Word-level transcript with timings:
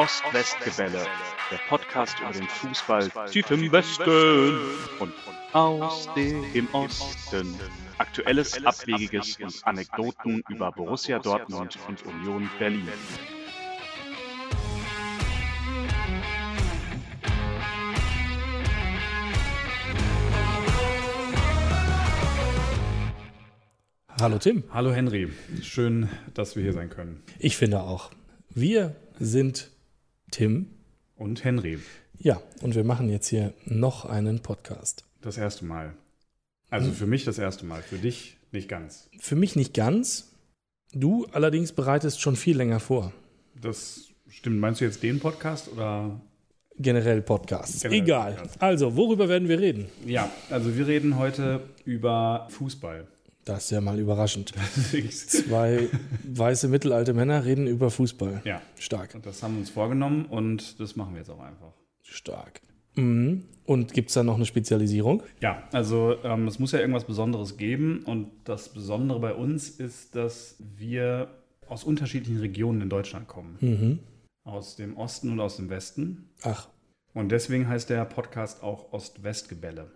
Ost-West-Gebälle, 0.00 1.06
der 1.50 1.60
Podcast 1.68 2.18
über 2.20 2.32
den 2.32 2.48
Fußball 2.48 3.10
tief 3.30 3.50
im 3.50 3.70
Westen 3.70 4.58
und 4.98 5.12
aus 5.52 6.08
dem 6.14 6.66
Osten. 6.72 7.54
Aktuelles, 7.98 8.64
Abwegiges 8.64 9.36
und 9.40 9.60
Anekdoten 9.66 10.42
über 10.48 10.72
Borussia 10.72 11.18
Dortmund 11.18 11.78
und 11.86 12.02
Union 12.06 12.48
Berlin. 12.58 12.88
Hallo 24.18 24.38
Tim. 24.38 24.64
Hallo 24.72 24.92
Henry, 24.92 25.30
schön, 25.60 26.08
dass 26.32 26.56
wir 26.56 26.62
hier 26.62 26.72
sein 26.72 26.88
können. 26.88 27.22
Ich 27.38 27.58
finde 27.58 27.80
auch. 27.80 28.10
Wir 28.48 28.96
sind 29.18 29.68
Tim. 30.30 30.66
Und 31.16 31.44
Henry. 31.44 31.78
Ja, 32.18 32.40
und 32.62 32.74
wir 32.74 32.84
machen 32.84 33.08
jetzt 33.08 33.28
hier 33.28 33.52
noch 33.64 34.04
einen 34.04 34.40
Podcast. 34.40 35.04
Das 35.20 35.38
erste 35.38 35.64
Mal. 35.64 35.94
Also 36.70 36.92
für 36.92 37.06
mich 37.06 37.24
das 37.24 37.38
erste 37.38 37.66
Mal, 37.66 37.82
für 37.82 37.98
dich 37.98 38.36
nicht 38.52 38.68
ganz. 38.68 39.08
Für 39.18 39.36
mich 39.36 39.56
nicht 39.56 39.74
ganz. 39.74 40.30
Du 40.92 41.26
allerdings 41.32 41.72
bereitest 41.72 42.20
schon 42.20 42.36
viel 42.36 42.56
länger 42.56 42.80
vor. 42.80 43.12
Das 43.60 44.08
stimmt. 44.28 44.60
Meinst 44.60 44.80
du 44.80 44.84
jetzt 44.84 45.02
den 45.02 45.20
Podcast 45.20 45.70
oder? 45.72 46.20
Generell 46.76 47.20
Podcasts. 47.22 47.82
Generell 47.82 48.02
Egal. 48.02 48.32
Podcast. 48.34 48.62
Also, 48.62 48.96
worüber 48.96 49.28
werden 49.28 49.48
wir 49.48 49.58
reden? 49.60 49.86
Ja, 50.06 50.30
also 50.48 50.76
wir 50.76 50.86
reden 50.86 51.18
heute 51.18 51.62
über 51.84 52.46
Fußball. 52.50 53.06
Das 53.50 53.64
ist 53.64 53.70
ja 53.70 53.80
mal 53.80 53.98
überraschend. 53.98 54.52
Zwei 55.10 55.88
weiße 56.22 56.68
mittelalte 56.68 57.14
Männer 57.14 57.44
reden 57.44 57.66
über 57.66 57.90
Fußball. 57.90 58.42
ja, 58.44 58.62
Stark. 58.78 59.16
und 59.16 59.26
das 59.26 59.42
haben 59.42 59.54
wir 59.54 59.60
uns 59.60 59.70
vorgenommen 59.70 60.26
und 60.26 60.78
das 60.78 60.94
machen 60.94 61.14
wir 61.14 61.18
jetzt 61.18 61.30
auch 61.30 61.40
einfach. 61.40 61.72
Stark. 62.00 62.60
Mhm. 62.94 63.42
Und 63.64 63.92
gibt 63.92 64.10
es 64.10 64.14
da 64.14 64.22
noch 64.22 64.36
eine 64.36 64.46
Spezialisierung? 64.46 65.24
Ja, 65.40 65.64
also 65.72 66.16
ähm, 66.22 66.46
es 66.46 66.60
muss 66.60 66.70
ja 66.70 66.78
irgendwas 66.78 67.04
Besonderes 67.04 67.56
geben 67.56 68.04
und 68.04 68.28
das 68.44 68.68
Besondere 68.68 69.18
bei 69.18 69.34
uns 69.34 69.68
ist, 69.68 70.14
dass 70.14 70.54
wir 70.76 71.28
aus 71.66 71.82
unterschiedlichen 71.82 72.38
Regionen 72.38 72.82
in 72.82 72.88
Deutschland 72.88 73.26
kommen. 73.26 73.56
Mhm. 73.60 73.98
Aus 74.44 74.76
dem 74.76 74.96
Osten 74.96 75.28
und 75.30 75.40
aus 75.40 75.56
dem 75.56 75.70
Westen. 75.70 76.28
Ach, 76.42 76.68
Und 77.14 77.30
deswegen 77.32 77.68
heißt 77.68 77.90
der 77.90 78.04
Podcast 78.04 78.62
auch 78.62 78.92
Ost-West-Gebälle. 78.92 79.90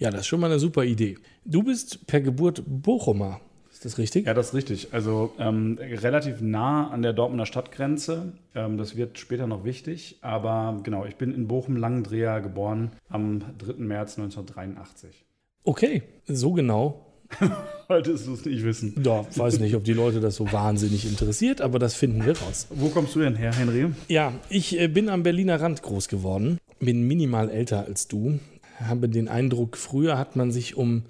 Ja, 0.00 0.10
das 0.10 0.22
ist 0.22 0.26
schon 0.26 0.40
mal 0.40 0.50
eine 0.50 0.58
super 0.58 0.82
Idee. 0.82 1.18
Du 1.44 1.62
bist 1.62 2.06
per 2.06 2.20
Geburt 2.20 2.64
Bochumer. 2.66 3.40
Ist 3.70 3.84
das 3.84 3.98
richtig? 3.98 4.26
Ja, 4.26 4.34
das 4.34 4.48
ist 4.48 4.54
richtig. 4.54 4.88
Also 4.92 5.32
ähm, 5.38 5.78
relativ 5.78 6.40
nah 6.40 6.88
an 6.90 7.02
der 7.02 7.12
Dortmunder 7.12 7.46
Stadtgrenze. 7.46 8.32
Ähm, 8.54 8.78
das 8.78 8.96
wird 8.96 9.18
später 9.18 9.46
noch 9.46 9.64
wichtig. 9.64 10.16
Aber 10.22 10.80
genau, 10.82 11.04
ich 11.04 11.16
bin 11.16 11.32
in 11.32 11.46
Bochum-Langendreher 11.46 12.40
geboren 12.40 12.92
am 13.08 13.40
3. 13.58 13.74
März 13.74 14.18
1983. 14.18 15.24
Okay, 15.64 16.02
so 16.26 16.52
genau 16.52 17.06
Wolltest 17.88 18.26
du 18.26 18.34
es 18.34 18.44
nicht 18.44 18.64
wissen? 18.64 19.00
Ja, 19.04 19.24
weiß 19.36 19.60
nicht, 19.60 19.74
ob 19.74 19.84
die 19.84 19.92
Leute 19.92 20.20
das 20.20 20.36
so 20.36 20.50
wahnsinnig 20.52 21.06
interessiert, 21.06 21.60
aber 21.60 21.78
das 21.78 21.94
finden 21.94 22.24
wir 22.24 22.36
raus. 22.38 22.66
Wo 22.70 22.88
kommst 22.88 23.14
du 23.14 23.20
denn 23.20 23.36
her, 23.36 23.52
Henry? 23.54 23.92
Ja, 24.08 24.32
ich 24.48 24.78
äh, 24.78 24.88
bin 24.88 25.08
am 25.08 25.22
Berliner 25.22 25.60
Rand 25.60 25.82
groß 25.82 26.08
geworden, 26.08 26.58
bin 26.80 27.06
minimal 27.06 27.50
älter 27.50 27.86
als 27.86 28.08
du, 28.08 28.38
habe 28.80 29.08
den 29.08 29.28
Eindruck, 29.28 29.76
früher 29.76 30.18
hat 30.18 30.36
man 30.36 30.50
sich 30.50 30.76
um 30.76 31.04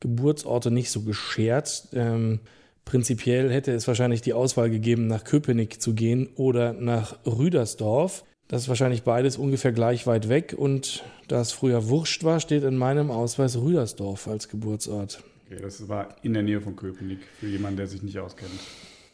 Geburtsorte 0.00 0.70
nicht 0.70 0.90
so 0.90 1.02
geschert. 1.02 1.88
Ähm, 1.92 2.40
prinzipiell 2.84 3.50
hätte 3.50 3.72
es 3.72 3.86
wahrscheinlich 3.86 4.22
die 4.22 4.32
Auswahl 4.32 4.70
gegeben, 4.70 5.06
nach 5.06 5.24
Köpenick 5.24 5.80
zu 5.80 5.94
gehen 5.94 6.28
oder 6.34 6.72
nach 6.72 7.18
Rüdersdorf. 7.24 8.24
Das 8.48 8.62
ist 8.62 8.68
wahrscheinlich 8.68 9.02
beides 9.02 9.38
ungefähr 9.38 9.72
gleich 9.72 10.06
weit 10.06 10.28
weg 10.28 10.54
und 10.56 11.04
da 11.28 11.40
es 11.40 11.52
früher 11.52 11.88
Wurscht 11.88 12.22
war, 12.24 12.38
steht 12.40 12.64
in 12.64 12.76
meinem 12.76 13.10
Ausweis 13.10 13.56
Rüdersdorf 13.56 14.28
als 14.28 14.48
Geburtsort. 14.48 15.22
Okay, 15.46 15.62
das 15.62 15.88
war 15.88 16.16
in 16.22 16.34
der 16.34 16.42
Nähe 16.42 16.60
von 16.60 16.76
Köpenick, 16.76 17.20
für 17.40 17.46
jemanden, 17.46 17.78
der 17.78 17.86
sich 17.86 18.02
nicht 18.02 18.18
auskennt. 18.18 18.52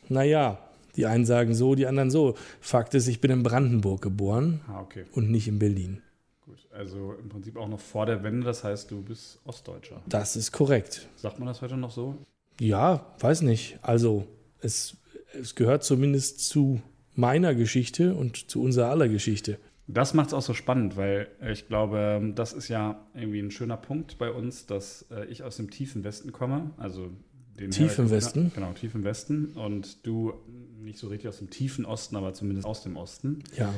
Naja, 0.08 0.58
die 0.96 1.06
einen 1.06 1.24
sagen 1.24 1.54
so, 1.54 1.76
die 1.76 1.86
anderen 1.86 2.10
so. 2.10 2.34
Fakt 2.60 2.94
ist, 2.94 3.06
ich 3.06 3.20
bin 3.20 3.30
in 3.30 3.42
Brandenburg 3.44 4.02
geboren 4.02 4.60
Ah, 4.66 4.80
okay, 4.80 5.04
und 5.12 5.30
nicht 5.30 5.46
in 5.46 5.60
Berlin. 5.60 6.02
Gut. 6.48 6.66
Also 6.72 7.14
im 7.20 7.28
Prinzip 7.28 7.56
auch 7.56 7.68
noch 7.68 7.80
vor 7.80 8.06
der 8.06 8.22
Wende, 8.22 8.44
das 8.44 8.64
heißt, 8.64 8.90
du 8.90 9.02
bist 9.02 9.40
Ostdeutscher. 9.44 10.02
Das 10.08 10.36
ist 10.36 10.52
korrekt. 10.52 11.08
Sagt 11.16 11.38
man 11.38 11.46
das 11.46 11.62
heute 11.62 11.76
noch 11.76 11.90
so? 11.90 12.16
Ja, 12.60 13.14
weiß 13.20 13.42
nicht. 13.42 13.78
Also, 13.82 14.26
es, 14.60 14.96
es 15.40 15.54
gehört 15.54 15.84
zumindest 15.84 16.48
zu 16.48 16.80
meiner 17.14 17.54
Geschichte 17.54 18.14
und 18.14 18.50
zu 18.50 18.62
unserer 18.62 18.90
aller 18.90 19.08
Geschichte. 19.08 19.58
Das 19.86 20.12
macht 20.12 20.28
es 20.28 20.34
auch 20.34 20.42
so 20.42 20.54
spannend, 20.54 20.96
weil 20.96 21.28
ich 21.50 21.66
glaube, 21.66 22.32
das 22.34 22.52
ist 22.52 22.68
ja 22.68 23.06
irgendwie 23.14 23.40
ein 23.40 23.50
schöner 23.50 23.78
Punkt 23.78 24.18
bei 24.18 24.30
uns, 24.30 24.66
dass 24.66 25.06
äh, 25.10 25.24
ich 25.26 25.42
aus 25.42 25.56
dem 25.56 25.70
tiefen 25.70 26.04
Westen 26.04 26.30
komme. 26.30 26.70
Also 26.76 27.10
den 27.58 27.70
Tief 27.70 27.98
im 27.98 28.10
Westen? 28.10 28.52
Genau, 28.54 28.72
tief 28.72 28.94
im 28.94 29.04
Westen. 29.04 29.46
Und 29.54 30.06
du 30.06 30.34
nicht 30.80 30.98
so 30.98 31.08
richtig 31.08 31.28
aus 31.28 31.38
dem 31.38 31.50
tiefen 31.50 31.86
Osten, 31.86 32.16
aber 32.16 32.34
zumindest 32.34 32.66
aus 32.66 32.82
dem 32.82 32.96
Osten. 32.96 33.42
Ja, 33.56 33.74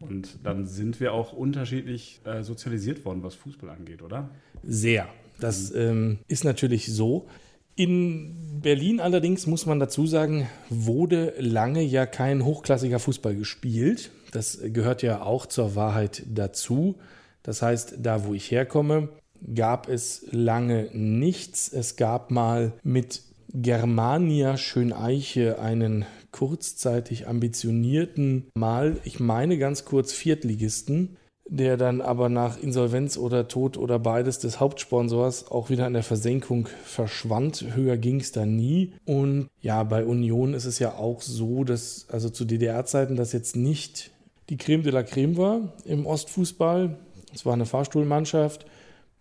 Und 0.00 0.38
dann 0.44 0.66
sind 0.66 1.00
wir 1.00 1.12
auch 1.12 1.32
unterschiedlich 1.32 2.20
äh, 2.24 2.42
sozialisiert 2.42 3.04
worden, 3.04 3.22
was 3.22 3.34
Fußball 3.34 3.70
angeht, 3.70 4.02
oder? 4.02 4.30
sehr. 4.62 5.08
Das 5.38 5.74
ähm, 5.74 6.18
ist 6.28 6.44
natürlich 6.44 6.92
so. 6.92 7.26
In 7.74 8.60
Berlin 8.60 9.00
allerdings 9.00 9.46
muss 9.46 9.64
man 9.64 9.80
dazu 9.80 10.06
sagen, 10.06 10.48
wurde 10.68 11.32
lange 11.38 11.82
ja 11.82 12.04
kein 12.04 12.44
hochklassiger 12.44 12.98
Fußball 12.98 13.34
gespielt. 13.34 14.10
Das 14.32 14.58
gehört 14.62 15.02
ja 15.02 15.22
auch 15.22 15.46
zur 15.46 15.76
Wahrheit 15.76 16.24
dazu. 16.28 16.96
Das 17.42 17.62
heißt, 17.62 17.94
da 17.98 18.26
wo 18.26 18.34
ich 18.34 18.50
herkomme, 18.50 19.08
gab 19.54 19.88
es 19.88 20.26
lange 20.30 20.90
nichts. 20.92 21.72
Es 21.72 21.96
gab 21.96 22.30
mal 22.30 22.74
mit 22.82 23.22
Germania 23.52 24.58
Schöneiche 24.58 25.58
einen 25.58 26.04
kurzzeitig 26.32 27.28
ambitionierten, 27.28 28.50
mal, 28.54 28.96
ich 29.04 29.20
meine 29.20 29.58
ganz 29.58 29.84
kurz 29.84 30.12
Viertligisten, 30.12 31.16
der 31.50 31.76
dann 31.76 32.00
aber 32.00 32.28
nach 32.28 32.62
Insolvenz 32.62 33.16
oder 33.16 33.48
Tod 33.48 33.76
oder 33.76 33.98
beides 33.98 34.38
des 34.38 34.60
Hauptsponsors 34.60 35.50
auch 35.50 35.68
wieder 35.68 35.86
in 35.88 35.94
der 35.94 36.04
Versenkung 36.04 36.68
verschwand. 36.84 37.74
Höher 37.74 37.96
ging 37.96 38.20
es 38.20 38.30
da 38.30 38.46
nie. 38.46 38.92
Und 39.04 39.48
ja, 39.60 39.82
bei 39.82 40.04
Union 40.04 40.54
ist 40.54 40.64
es 40.64 40.78
ja 40.78 40.94
auch 40.94 41.20
so, 41.20 41.64
dass 41.64 42.06
also 42.08 42.30
zu 42.30 42.44
DDR-Zeiten 42.44 43.16
das 43.16 43.32
jetzt 43.32 43.56
nicht 43.56 44.12
die 44.48 44.58
Creme 44.58 44.84
de 44.84 44.92
la 44.92 45.02
Creme 45.02 45.36
war 45.36 45.72
im 45.84 46.06
Ostfußball. 46.06 46.96
Es 47.34 47.44
war 47.44 47.54
eine 47.54 47.66
Fahrstuhlmannschaft. 47.66 48.66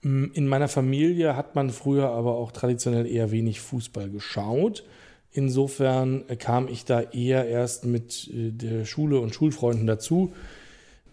In 0.01 0.47
meiner 0.47 0.67
Familie 0.67 1.35
hat 1.35 1.55
man 1.55 1.71
früher 1.71 2.09
aber 2.09 2.35
auch 2.35 2.51
traditionell 2.51 3.07
eher 3.07 3.31
wenig 3.31 3.59
Fußball 3.59 4.09
geschaut. 4.09 4.83
Insofern 5.31 6.23
kam 6.39 6.67
ich 6.67 6.85
da 6.85 7.01
eher 7.01 7.47
erst 7.47 7.85
mit 7.85 8.29
äh, 8.33 8.51
der 8.51 8.85
Schule 8.85 9.19
und 9.19 9.33
Schulfreunden 9.33 9.85
dazu. 9.87 10.33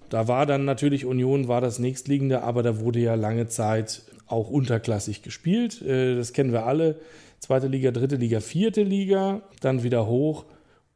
Da 0.09 0.29
war 0.29 0.47
dann 0.47 0.65
natürlich 0.65 1.05
Union, 1.05 1.49
war 1.49 1.61
das 1.61 1.79
nächstliegende, 1.79 2.43
aber 2.43 2.63
da 2.63 2.81
wurde 2.81 3.01
ja 3.01 3.15
lange 3.15 3.49
Zeit 3.49 4.03
auch 4.27 4.51
unterklassig 4.51 5.23
gespielt. 5.23 5.83
Äh, 5.83 6.17
Das 6.17 6.33
kennen 6.33 6.53
wir 6.53 6.67
alle. 6.67 7.01
Zweite 7.41 7.69
Liga, 7.69 7.91
dritte 7.91 8.17
Liga, 8.17 8.41
vierte 8.41 8.83
Liga, 8.83 9.43
dann 9.61 9.83
wieder 9.83 10.07
hoch. 10.07 10.47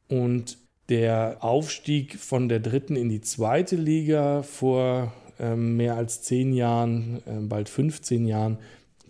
Und 0.09 0.59
der 0.89 1.37
Aufstieg 1.41 2.19
von 2.19 2.49
der 2.49 2.61
dritten 2.61 2.97
in 2.97 3.09
die 3.09 3.21
zweite 3.21 3.77
Liga 3.77 4.43
vor 4.43 5.13
ähm, 5.39 5.77
mehr 5.77 5.97
als 5.97 6.23
zehn 6.23 6.53
Jahren, 6.53 7.23
äh, 7.27 7.41
bald 7.41 7.69
15 7.69 8.27
Jahren, 8.27 8.59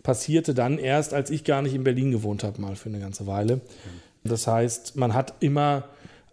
passierte 0.03 0.53
dann 0.53 0.77
erst, 0.77 1.13
als 1.13 1.29
ich 1.29 1.43
gar 1.43 1.61
nicht 1.61 1.73
in 1.73 1.83
Berlin 1.83 2.11
gewohnt 2.11 2.43
habe, 2.43 2.61
mal 2.61 2.75
für 2.75 2.89
eine 2.89 2.99
ganze 2.99 3.27
Weile. 3.27 3.61
Das 4.23 4.47
heißt, 4.47 4.95
man 4.95 5.13
hat 5.13 5.35
immer 5.39 5.85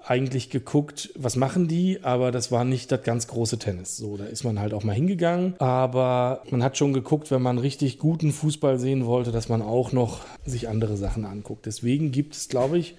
eigentlich 0.04 0.48
geguckt, 0.48 1.10
was 1.16 1.36
machen 1.36 1.68
die, 1.68 2.02
aber 2.02 2.30
das 2.30 2.50
war 2.50 2.64
nicht 2.64 2.90
das 2.92 3.02
ganz 3.02 3.26
große 3.26 3.58
Tennis. 3.58 3.96
So, 3.96 4.16
da 4.16 4.24
ist 4.24 4.44
man 4.44 4.58
halt 4.58 4.72
auch 4.72 4.84
mal 4.84 4.94
hingegangen, 4.94 5.54
aber 5.58 6.42
man 6.50 6.62
hat 6.62 6.78
schon 6.78 6.92
geguckt, 6.92 7.30
wenn 7.30 7.42
man 7.42 7.58
richtig 7.58 7.98
guten 7.98 8.32
Fußball 8.32 8.78
sehen 8.78 9.06
wollte, 9.06 9.32
dass 9.32 9.48
man 9.48 9.60
auch 9.60 9.92
noch 9.92 10.20
sich 10.46 10.68
andere 10.68 10.96
Sachen 10.96 11.24
anguckt. 11.24 11.66
Deswegen 11.66 12.10
gibt 12.10 12.34
es, 12.34 12.48
glaube 12.48 12.78
ich, 12.78 12.94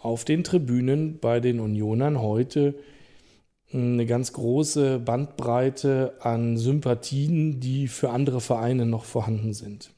auf 0.00 0.24
den 0.24 0.44
Tribünen 0.44 1.18
bei 1.20 1.40
den 1.40 1.58
Unionern 1.58 2.20
heute 2.20 2.74
eine 3.72 4.06
ganz 4.06 4.32
große 4.32 4.98
Bandbreite 4.98 6.14
an 6.20 6.56
Sympathien, 6.56 7.60
die 7.60 7.88
für 7.88 8.10
andere 8.10 8.40
Vereine 8.40 8.86
noch 8.86 9.04
vorhanden 9.04 9.54
sind. 9.54 9.90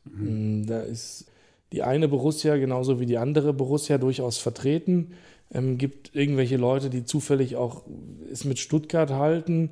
Da 0.67 0.81
ist 0.81 1.27
die 1.73 1.83
eine 1.83 2.07
Borussia 2.07 2.57
genauso 2.57 3.01
wie 3.01 3.07
die 3.07 3.19
andere 3.19 3.53
Borussia 3.53 3.99
durchaus 3.99 4.39
vertreten. 4.39 5.13
Ähm, 5.53 5.77
gibt 5.77 6.15
irgendwelche 6.15 6.57
Leute, 6.57 6.89
die 6.89 7.05
zufällig 7.05 7.57
auch 7.57 7.83
es 8.31 8.45
mit 8.45 8.59
Stuttgart 8.59 9.11
halten. 9.11 9.71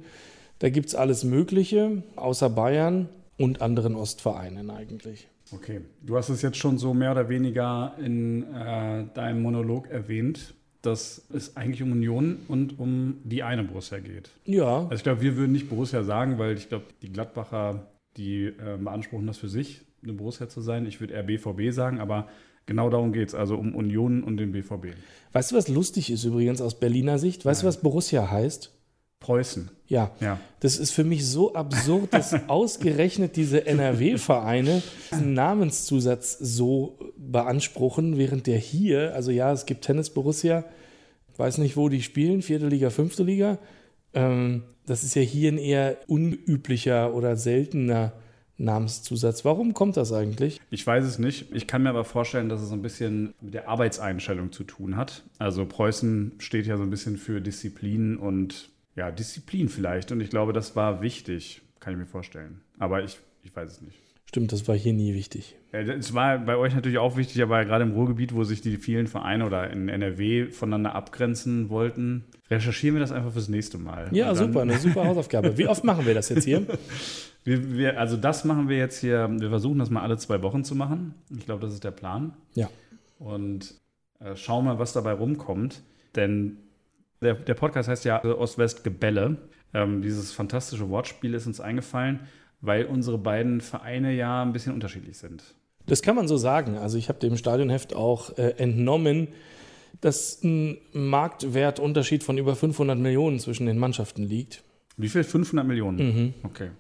Da 0.59 0.69
gibt 0.69 0.89
es 0.89 0.95
alles 0.95 1.25
Mögliche, 1.25 2.03
außer 2.17 2.51
Bayern 2.51 3.09
und 3.39 3.63
anderen 3.63 3.95
Ostvereinen 3.95 4.71
eigentlich. 4.71 5.29
Okay, 5.53 5.83
du 6.01 6.17
hast 6.17 6.29
es 6.29 6.43
jetzt 6.43 6.57
schon 6.57 6.79
so 6.79 6.95
mehr 6.95 7.13
oder 7.13 7.29
weniger 7.29 7.95
in 8.03 8.43
äh, 8.55 9.05
deinem 9.15 9.43
Monolog 9.43 9.89
erwähnt. 9.89 10.55
Dass 10.83 11.27
es 11.33 11.57
eigentlich 11.57 11.83
um 11.83 11.93
Union 11.93 12.39
und 12.49 12.79
um 12.79 13.19
die 13.25 13.43
eine 13.43 13.63
Borussia 13.63 14.01
geht. 14.01 14.31
Ja. 14.45 14.81
Also 14.83 14.95
ich 14.95 15.03
glaube, 15.05 15.23
wir 15.23 15.37
würden 15.37 15.53
nicht 15.53 15.69
Borussia 15.69 16.03
sagen, 16.03 16.39
weil 16.39 16.57
ich 16.57 16.69
glaube, 16.69 16.87
die 17.03 17.13
Gladbacher, 17.13 17.87
die 18.17 18.47
äh, 18.47 18.77
beanspruchen 18.79 19.27
das 19.27 19.39
für 19.39 19.49
sich, 19.49 19.83
eine 20.03 20.13
Borussia 20.13 20.49
zu 20.49 20.61
sein. 20.61 20.85
Ich 20.87 21.01
würde 21.01 21.15
eher 21.15 21.23
BVB 21.23 21.73
sagen, 21.73 22.01
aber 22.01 22.29
genau 22.67 22.91
darum 22.91 23.13
geht 23.13 23.29
es, 23.29 23.35
also 23.35 23.57
um 23.57 23.75
Union 23.75 24.25
und 24.25 24.37
den 24.37 24.53
BVB. 24.53 24.89
Weißt 25.33 25.53
du, 25.53 25.57
was 25.57 25.69
lustig 25.69 26.11
ist 26.11 26.25
übrigens 26.25 26.61
aus 26.61 26.79
Berliner 26.79 27.19
Sicht? 27.19 27.45
Weißt 27.45 27.63
du, 27.63 27.67
was 27.67 27.81
Borussia 27.81 28.31
heißt? 28.31 28.73
Preußen. 29.23 29.71
Ja. 29.87 30.11
Ja. 30.21 30.39
Das 30.61 30.77
ist 30.77 30.91
für 30.91 31.05
mich 31.05 31.27
so 31.27 31.55
absurd, 31.55 32.13
dass 32.13 32.35
ausgerechnet 32.49 33.37
diese 33.37 33.67
NRW-Vereine 33.67 34.83
diesen 35.11 35.35
Namenszusatz 35.35 36.39
so 36.39 36.99
beanspruchen, 37.17 38.19
während 38.19 38.47
der 38.47 38.59
hier, 38.59 39.15
also 39.15 39.31
ja, 39.31 39.53
es 39.53 39.67
gibt 39.67 39.85
Tennis 39.85 40.11
Borussia, 40.11 40.65
weiß 41.37 41.59
nicht, 41.59 41.77
wo 41.77 41.89
die 41.89 42.03
spielen, 42.03 42.43
vierte 42.43 42.69
Liga, 42.69 42.91
fünfte 42.91 43.23
Liga. 43.23 43.59
Ähm, 44.15 44.65
das 44.87 45.03
ist 45.03 45.15
ja 45.15 45.23
hier 45.23 45.51
ein 45.53 45.59
eher 45.59 45.97
unüblicher 46.07 47.15
oder 47.15 47.37
seltener 47.37 48.13
Namenszusatz. 48.59 49.45
Warum 49.45 49.75
kommt 49.75 49.97
das 49.97 50.13
eigentlich? 50.13 50.61
Ich 50.71 50.87
weiß 50.87 51.05
es 51.05 51.19
nicht. 51.19 51.53
Ich 51.53 51.67
kann 51.67 51.83
mir 51.83 51.91
aber 51.91 52.05
vorstellen, 52.05 52.49
dass 52.49 52.61
es 52.61 52.69
so 52.69 52.75
ein 52.75 52.83
bisschen 52.83 53.35
mit 53.41 53.55
der 53.55 53.69
Arbeitseinstellung 53.69 54.53
zu 54.53 54.65
tun 54.65 54.97
hat. 54.97 55.25
Also 55.39 55.67
Preußen 55.67 56.33
steht 56.39 56.67
ja 56.67 56.77
so 56.77 56.83
ein 56.83 56.91
bisschen 56.91 57.17
für 57.17 57.41
Disziplin 57.41 58.17
und 58.17 58.71
ja, 58.97 59.11
Disziplin 59.11 59.69
vielleicht. 59.69 60.13
Und 60.13 60.21
ich 60.21 60.31
glaube, 60.31 60.53
das 60.53 60.77
war 60.77 61.03
wichtig, 61.03 61.63
kann 61.81 61.93
ich 61.95 61.99
mir 61.99 62.07
vorstellen. 62.07 62.61
Aber 62.79 63.03
ich, 63.03 63.19
ich 63.43 63.55
weiß 63.55 63.71
es 63.71 63.81
nicht. 63.83 63.99
Stimmt, 64.27 64.53
das 64.53 64.67
war 64.67 64.75
hier 64.75 64.95
nie 64.95 65.15
wichtig. 65.15 65.57
Es 65.73 66.15
war 66.15 66.39
bei 66.39 66.57
euch 66.57 66.75
natürlich 66.75 66.97
auch 66.97 67.19
wichtig, 67.19 67.43
aber 67.43 67.65
gerade 67.67 67.85
im 67.85 67.93
Ruhrgebiet, 67.93 68.35
wo 68.35 68.45
sich 68.45 68.63
die 68.63 68.79
vielen 68.79 69.07
Vereine 69.07 69.45
oder 69.45 69.69
in 69.71 69.91
NRW 69.91 70.47
voneinander 70.47 70.95
abgrenzen 70.95 71.69
wollten, 71.69 72.25
recherchieren 72.51 72.97
wir 72.97 73.01
das 73.01 73.13
einfach 73.13 73.33
fürs 73.33 73.49
nächste 73.49 73.77
Mal. 73.77 74.09
Ja, 74.13 74.35
super, 74.35 74.63
eine 74.63 74.79
super 74.79 75.05
Hausaufgabe. 75.05 75.59
Wie 75.59 75.67
oft 75.67 75.85
machen 75.85 76.07
wir 76.07 76.15
das 76.15 76.31
jetzt 76.31 76.45
hier? 76.45 76.67
Wir, 77.45 77.77
wir, 77.77 77.99
also 77.99 78.17
das 78.17 78.45
machen 78.45 78.69
wir 78.69 78.77
jetzt 78.77 79.01
hier, 79.01 79.29
wir 79.29 79.49
versuchen 79.49 79.81
das 79.81 79.91
mal 79.91 80.03
alle 80.03 80.17
zwei 80.17 80.43
Wochen 80.43 80.63
zu 80.63 80.77
machen. 80.77 81.17
Ich 81.37 81.45
glaube, 81.45 81.61
das 81.61 81.75
ist 81.75 81.83
der 81.83 81.91
Plan. 81.91 82.35
Ja. 82.55 82.71
Und 83.19 83.75
äh, 84.21 84.37
schauen 84.37 84.65
mal, 84.65 84.79
was 84.79 84.93
dabei 84.93 85.11
rumkommt. 85.11 85.83
Denn 86.15 86.59
der, 87.23 87.35
der 87.35 87.55
Podcast 87.55 87.89
heißt 87.89 88.05
ja 88.05 88.23
Ost-West-Gebälle. 88.25 89.39
Ähm, 89.75 90.03
dieses 90.03 90.33
fantastische 90.33 90.89
Wortspiel 90.91 91.35
ist 91.35 91.47
uns 91.47 91.61
eingefallen, 91.61 92.21
weil 92.61 92.85
unsere 92.85 93.19
beiden 93.19 93.61
Vereine 93.61 94.13
ja 94.13 94.43
ein 94.43 94.53
bisschen 94.53 94.75
unterschiedlich 94.75 95.17
sind. 95.17 95.43
Das 95.87 96.03
kann 96.03 96.15
man 96.15 96.29
so 96.29 96.37
sagen. 96.37 96.77
Also 96.77 96.99
ich 96.99 97.09
habe 97.09 97.19
dem 97.19 97.37
Stadionheft 97.37 97.95
auch 97.95 98.37
äh, 98.39 98.51
entnommen, 98.59 99.29
dass 100.01 100.43
ein 100.43 100.79
Marktwertunterschied 100.93 102.23
von 102.23 102.39
über 102.39 102.57
500 102.57 102.99
Millionen 102.99 103.39
zwischen 103.39 103.67
den 103.67 103.79
Mannschaften 103.79 104.25
liegt. 104.25 104.63
Wie 104.97 105.09
viel? 105.09 105.25
500 105.25 105.67
Millionen? 105.67 105.97
Mhm. 105.99 106.35
Okay. 106.43 106.71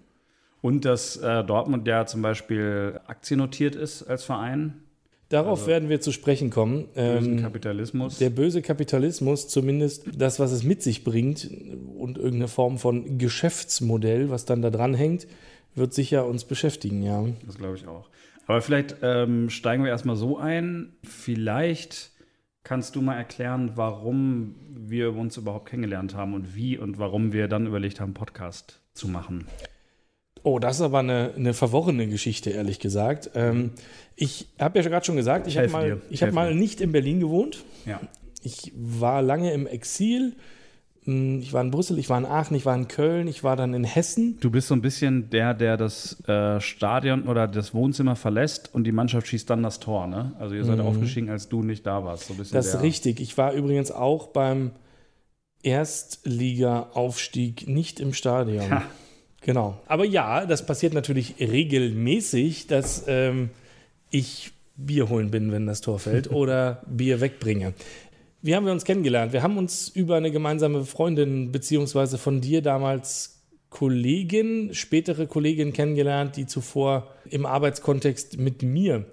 Und 0.60 0.84
dass 0.84 1.16
äh, 1.16 1.42
Dortmund 1.44 1.86
ja 1.88 2.06
zum 2.06 2.22
Beispiel 2.22 3.00
aktiennotiert 3.06 3.74
ist 3.74 4.02
als 4.04 4.24
Verein. 4.24 4.82
Darauf 5.32 5.60
Also- 5.60 5.66
werden 5.70 5.88
wir 5.88 6.00
zu 6.00 6.12
sprechen 6.12 6.50
kommen. 6.50 6.88
Bösen 6.94 7.36
Ähm, 7.38 7.42
Kapitalismus. 7.42 8.18
der 8.18 8.30
böse 8.30 8.60
Kapitalismus, 8.62 9.48
zumindest 9.48 10.04
das, 10.16 10.38
was 10.38 10.52
es 10.52 10.62
mit 10.62 10.82
sich 10.82 11.04
bringt 11.04 11.48
und 11.98 12.18
irgendeine 12.18 12.48
Form 12.48 12.78
von 12.78 13.16
Geschäftsmodell, 13.18 14.28
was 14.30 14.44
dann 14.44 14.60
da 14.62 14.70
dran 14.70 14.94
hängt, 14.94 15.26
wird 15.74 15.94
sicher 15.94 16.26
uns 16.26 16.44
beschäftigen, 16.44 17.02
ja. 17.02 17.24
Das 17.46 17.56
glaube 17.56 17.76
ich 17.76 17.86
auch. 17.86 18.08
Aber 18.46 18.60
vielleicht 18.60 18.96
ähm, 19.02 19.48
steigen 19.48 19.84
wir 19.84 19.90
erstmal 19.90 20.16
so 20.16 20.36
ein. 20.36 20.92
Vielleicht 21.02 22.10
kannst 22.64 22.94
du 22.96 23.00
mal 23.02 23.16
erklären, 23.16 23.72
warum 23.76 24.54
wir 24.76 25.14
uns 25.16 25.36
überhaupt 25.36 25.70
kennengelernt 25.70 26.14
haben 26.14 26.34
und 26.34 26.54
wie 26.54 26.76
und 26.76 26.98
warum 26.98 27.32
wir 27.32 27.48
dann 27.48 27.66
überlegt 27.66 28.00
haben, 28.00 28.12
Podcast 28.14 28.80
zu 28.94 29.08
machen. 29.08 29.46
Oh, 30.44 30.58
das 30.58 30.76
ist 30.76 30.82
aber 30.82 30.98
eine, 31.00 31.32
eine 31.36 31.54
verworrene 31.54 32.06
Geschichte, 32.08 32.50
ehrlich 32.50 32.80
gesagt. 32.80 33.30
Ähm, 33.34 33.70
ich 34.16 34.48
habe 34.58 34.78
ja 34.80 34.88
gerade 34.88 35.04
schon 35.06 35.14
gesagt, 35.16 35.46
ich 35.46 35.56
habe 35.56 35.68
mal, 35.68 36.00
ich 36.10 36.22
hab 36.22 36.32
mal 36.32 36.52
nicht 36.54 36.80
in 36.80 36.90
Berlin 36.92 37.20
gewohnt. 37.20 37.64
Ja. 37.86 38.00
Ich 38.42 38.72
war 38.76 39.22
lange 39.22 39.52
im 39.52 39.66
Exil. 39.68 40.34
Hm, 41.04 41.40
Ich 41.40 41.52
war 41.52 41.62
in 41.62 41.70
Brüssel, 41.70 41.96
ich 41.98 42.08
war 42.10 42.18
in 42.18 42.26
Aachen, 42.26 42.56
ich 42.56 42.66
war 42.66 42.74
in 42.74 42.88
Köln, 42.88 43.28
ich 43.28 43.44
war 43.44 43.54
dann 43.56 43.72
in 43.74 43.84
Hessen. 43.84 44.38
Du 44.40 44.50
bist 44.50 44.66
so 44.68 44.74
ein 44.74 44.82
bisschen 44.82 45.30
der, 45.30 45.54
der 45.54 45.76
das 45.76 46.20
äh, 46.28 46.60
Stadion 46.60 47.28
oder 47.28 47.46
das 47.48 47.72
Wohnzimmer 47.74 48.16
verlässt 48.16 48.74
und 48.74 48.82
die 48.84 48.92
Mannschaft 48.92 49.28
schießt 49.28 49.48
dann 49.48 49.62
das 49.62 49.78
Tor, 49.80 50.06
ne? 50.08 50.32
Also 50.40 50.54
ihr 50.56 50.64
seid 50.64 50.80
aufgestiegen, 50.80 51.30
als 51.30 51.48
du 51.48 51.62
nicht 51.62 51.86
da 51.86 52.04
warst. 52.04 52.26
So 52.26 52.34
ein 52.34 52.38
bisschen 52.38 52.54
Das 52.54 52.66
ist 52.74 52.82
richtig. 52.82 53.20
Ich 53.20 53.38
war 53.38 53.52
übrigens 53.52 53.90
auch 53.92 54.26
beim 54.28 54.72
Erstliga-Aufstieg 55.62 57.68
nicht 57.68 58.00
im 58.00 58.12
Stadion. 58.12 58.68
Ha. 58.70 58.82
Genau. 59.42 59.78
Aber 59.86 60.04
ja, 60.04 60.46
das 60.46 60.64
passiert 60.64 60.94
natürlich 60.94 61.34
regelmäßig, 61.40 62.68
dass 62.68 63.04
ähm, 63.08 63.50
ich 64.10 64.52
Bier 64.76 65.08
holen 65.08 65.30
bin, 65.30 65.52
wenn 65.52 65.66
das 65.66 65.80
Tor 65.80 65.98
fällt, 65.98 66.30
oder 66.32 66.82
Bier 66.86 67.20
wegbringe. 67.20 67.74
Wie 68.40 68.56
haben 68.56 68.66
wir 68.66 68.72
uns 68.72 68.84
kennengelernt? 68.84 69.32
Wir 69.32 69.42
haben 69.42 69.56
uns 69.56 69.88
über 69.88 70.16
eine 70.16 70.30
gemeinsame 70.30 70.84
Freundin, 70.84 71.52
beziehungsweise 71.52 72.18
von 72.18 72.40
dir 72.40 72.62
damals 72.62 73.40
Kollegin, 73.70 74.74
spätere 74.74 75.26
Kollegin 75.26 75.72
kennengelernt, 75.72 76.36
die 76.36 76.46
zuvor 76.46 77.08
im 77.30 77.46
Arbeitskontext 77.46 78.38
mit 78.38 78.62
mir 78.62 79.06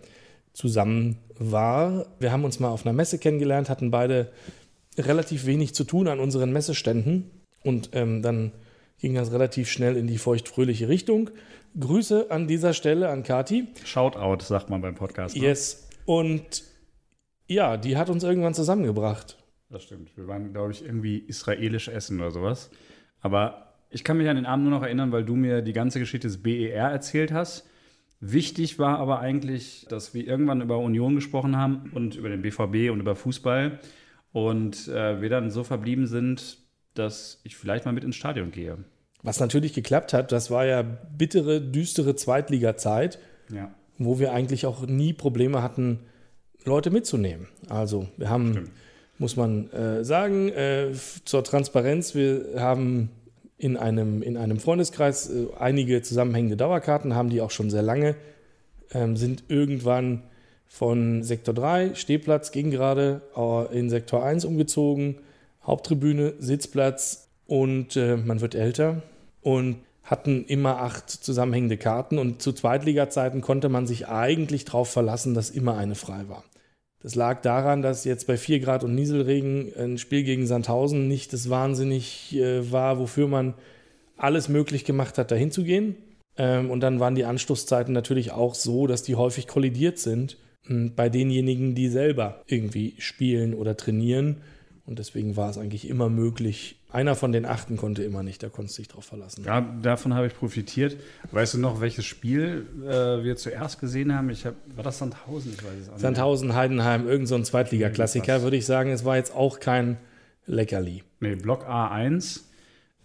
zusammen 0.53 1.17
war. 1.37 2.07
Wir 2.19 2.31
haben 2.31 2.43
uns 2.43 2.59
mal 2.59 2.69
auf 2.69 2.85
einer 2.85 2.93
Messe 2.93 3.19
kennengelernt, 3.19 3.69
hatten 3.69 3.91
beide 3.91 4.31
relativ 4.97 5.45
wenig 5.45 5.73
zu 5.73 5.85
tun 5.85 6.07
an 6.07 6.19
unseren 6.19 6.51
Messeständen 6.51 7.31
und 7.63 7.91
ähm, 7.93 8.21
dann 8.21 8.51
ging 8.99 9.15
das 9.15 9.31
relativ 9.31 9.69
schnell 9.69 9.95
in 9.97 10.07
die 10.07 10.17
feuchtfröhliche 10.17 10.89
Richtung. 10.89 11.29
Grüße 11.79 12.31
an 12.31 12.47
dieser 12.47 12.73
Stelle 12.73 13.09
an 13.09 13.23
Kati. 13.23 13.67
Shoutout, 13.83 14.43
sagt 14.43 14.69
man 14.69 14.81
beim 14.81 14.95
Podcast. 14.95 15.35
Ne? 15.35 15.43
Yes. 15.43 15.87
Und 16.05 16.63
ja, 17.47 17.77
die 17.77 17.97
hat 17.97 18.09
uns 18.09 18.23
irgendwann 18.23 18.53
zusammengebracht. 18.53 19.37
Das 19.69 19.83
stimmt. 19.83 20.15
Wir 20.17 20.27
waren, 20.27 20.51
glaube 20.51 20.71
ich, 20.71 20.83
irgendwie 20.83 21.17
israelisch 21.17 21.87
essen 21.87 22.19
oder 22.19 22.31
sowas. 22.31 22.71
Aber 23.21 23.73
ich 23.89 24.03
kann 24.03 24.17
mich 24.17 24.27
an 24.27 24.35
den 24.35 24.45
Abend 24.45 24.65
nur 24.65 24.77
noch 24.77 24.83
erinnern, 24.83 25.11
weil 25.11 25.23
du 25.23 25.35
mir 25.35 25.61
die 25.61 25.73
ganze 25.73 25.99
Geschichte 25.99 26.27
des 26.27 26.41
BER 26.41 26.89
erzählt 26.89 27.31
hast. 27.31 27.67
Wichtig 28.19 28.79
war 28.79 28.99
aber 28.99 29.19
eigentlich, 29.19 29.85
dass 29.89 30.13
wir 30.13 30.27
irgendwann 30.27 30.61
über 30.61 30.77
Union 30.79 31.15
gesprochen 31.15 31.55
haben 31.55 31.91
und 31.93 32.15
über 32.15 32.29
den 32.29 32.41
BVB 32.41 32.91
und 32.91 32.99
über 32.99 33.15
Fußball. 33.15 33.79
Und 34.31 34.87
äh, 34.89 35.21
wir 35.21 35.29
dann 35.29 35.49
so 35.49 35.63
verblieben 35.63 36.05
sind, 36.05 36.57
dass 36.93 37.39
ich 37.43 37.55
vielleicht 37.55 37.85
mal 37.85 37.91
mit 37.91 38.03
ins 38.03 38.15
Stadion 38.15 38.51
gehe. 38.51 38.77
Was 39.21 39.39
natürlich 39.39 39.73
geklappt 39.73 40.13
hat, 40.13 40.31
das 40.31 40.49
war 40.49 40.65
ja 40.65 40.81
bittere, 40.81 41.61
düstere 41.61 42.15
Zweitliga-Zeit, 42.15 43.19
Ja, 43.53 43.71
wo 43.97 44.17
wir 44.19 44.31
eigentlich 44.31 44.65
auch 44.65 44.85
nie 44.85 45.13
Probleme 45.13 45.61
hatten, 45.61 45.99
Leute 46.63 46.89
mitzunehmen. 46.89 47.47
Also 47.67 48.07
wir 48.17 48.29
haben, 48.29 48.51
Stimmt. 48.51 48.71
muss 49.17 49.35
man 49.35 49.69
äh, 49.71 50.03
sagen, 50.05 50.49
äh, 50.49 50.91
zur 51.25 51.43
Transparenz, 51.43 52.15
wir 52.15 52.53
haben 52.57 53.09
in 53.57 53.75
einem, 53.75 54.21
in 54.21 54.37
einem 54.37 54.59
Freundeskreis 54.59 55.29
äh, 55.29 55.47
einige 55.57 56.01
zusammenhängende 56.01 56.55
Dauerkarten, 56.55 57.15
haben 57.15 57.29
die 57.29 57.41
auch 57.41 57.51
schon 57.51 57.69
sehr 57.69 57.81
lange, 57.81 58.15
ähm, 58.93 59.17
sind 59.17 59.43
irgendwann 59.49 60.23
von 60.65 61.23
Sektor 61.23 61.53
3, 61.53 61.95
Stehplatz, 61.95 62.51
ging 62.51 62.71
gerade 62.71 63.21
äh, 63.35 63.77
in 63.77 63.89
Sektor 63.89 64.23
1 64.23 64.45
umgezogen, 64.45 65.17
Haupttribüne, 65.63 66.33
Sitzplatz 66.39 67.29
und 67.45 67.95
äh, 67.95 68.17
man 68.17 68.41
wird 68.41 68.55
älter 68.55 69.01
und 69.41 69.77
hatten 70.03 70.45
immer 70.45 70.79
acht 70.79 71.09
zusammenhängende 71.09 71.77
Karten 71.77 72.17
und 72.17 72.41
zu 72.41 72.51
Zweitliga-Zeiten 72.51 73.41
konnte 73.41 73.69
man 73.69 73.85
sich 73.85 74.07
eigentlich 74.07 74.65
darauf 74.65 74.89
verlassen, 74.89 75.33
dass 75.33 75.51
immer 75.51 75.77
eine 75.77 75.95
frei 75.95 76.27
war. 76.27 76.43
Das 77.01 77.15
lag 77.15 77.41
daran, 77.41 77.81
dass 77.81 78.03
jetzt 78.03 78.27
bei 78.27 78.35
4 78.35 78.59
Grad 78.59 78.83
und 78.83 78.93
Nieselregen 78.93 79.71
ein 79.77 79.97
Spiel 79.97 80.23
gegen 80.23 80.47
Sandhausen 80.47 81.07
nicht 81.07 81.31
das 81.31 81.49
wahnsinnig 81.49 82.35
äh, 82.35 82.71
war, 82.71 82.99
wofür 82.99 83.27
man 83.27 83.53
alles 84.17 84.49
möglich 84.49 84.83
gemacht 84.83 85.17
hat, 85.17 85.31
dahin 85.31 85.51
zu 85.51 85.63
gehen. 85.63 85.95
Ähm, 86.37 86.69
und 86.69 86.81
dann 86.81 86.99
waren 86.99 87.15
die 87.15 87.25
Anstoßzeiten 87.25 87.93
natürlich 87.93 88.31
auch 88.31 88.53
so, 88.53 88.85
dass 88.85 89.03
die 89.03 89.15
häufig 89.15 89.47
kollidiert 89.47 89.97
sind 89.97 90.37
mh, 90.67 90.91
bei 90.95 91.09
denjenigen, 91.09 91.73
die 91.73 91.87
selber 91.87 92.43
irgendwie 92.47 92.95
spielen 92.97 93.53
oder 93.53 93.77
trainieren. 93.77 94.37
Und 94.89 94.97
deswegen 94.97 95.37
war 95.37 95.51
es 95.51 95.59
eigentlich 95.59 95.87
immer 95.87 96.09
möglich. 96.09 96.79
Einer 96.91 97.13
von 97.15 97.31
den 97.31 97.45
Achten 97.45 97.77
konnte 97.77 98.01
immer 98.01 98.23
nicht, 98.23 98.41
da 98.41 98.49
konntest 98.49 98.79
du 98.79 98.81
dich 98.81 98.87
drauf 98.87 99.05
verlassen. 99.05 99.43
da, 99.43 99.61
davon 99.61 100.15
habe 100.15 100.25
ich 100.25 100.33
profitiert. 100.35 100.97
Weißt 101.31 101.53
du 101.53 101.59
noch, 101.59 101.79
welches 101.79 102.05
Spiel 102.05 102.65
äh, 102.87 103.23
wir 103.23 103.35
zuerst 103.35 103.79
gesehen 103.79 104.15
haben? 104.15 104.31
Ich 104.31 104.47
hab, 104.47 104.55
war 104.75 104.83
das 104.83 104.97
Sandhausen? 104.97 105.53
Ich 105.53 105.63
weiß 105.63 105.73
es 105.79 105.89
auch 105.89 105.93
nicht. 105.93 106.01
Sandhausen, 106.01 106.55
Heidenheim, 106.55 107.07
irgend 107.07 107.27
so 107.27 107.35
ein 107.35 107.45
Zweitliga-Klassiker, 107.45 108.41
würde 108.41 108.57
ich 108.57 108.65
sagen. 108.65 108.89
Es 108.89 109.05
war 109.05 109.15
jetzt 109.15 109.35
auch 109.35 109.59
kein 109.59 109.97
Leckerli. 110.47 111.03
Nee, 111.19 111.35
Block 111.35 111.67
A1 111.69 112.41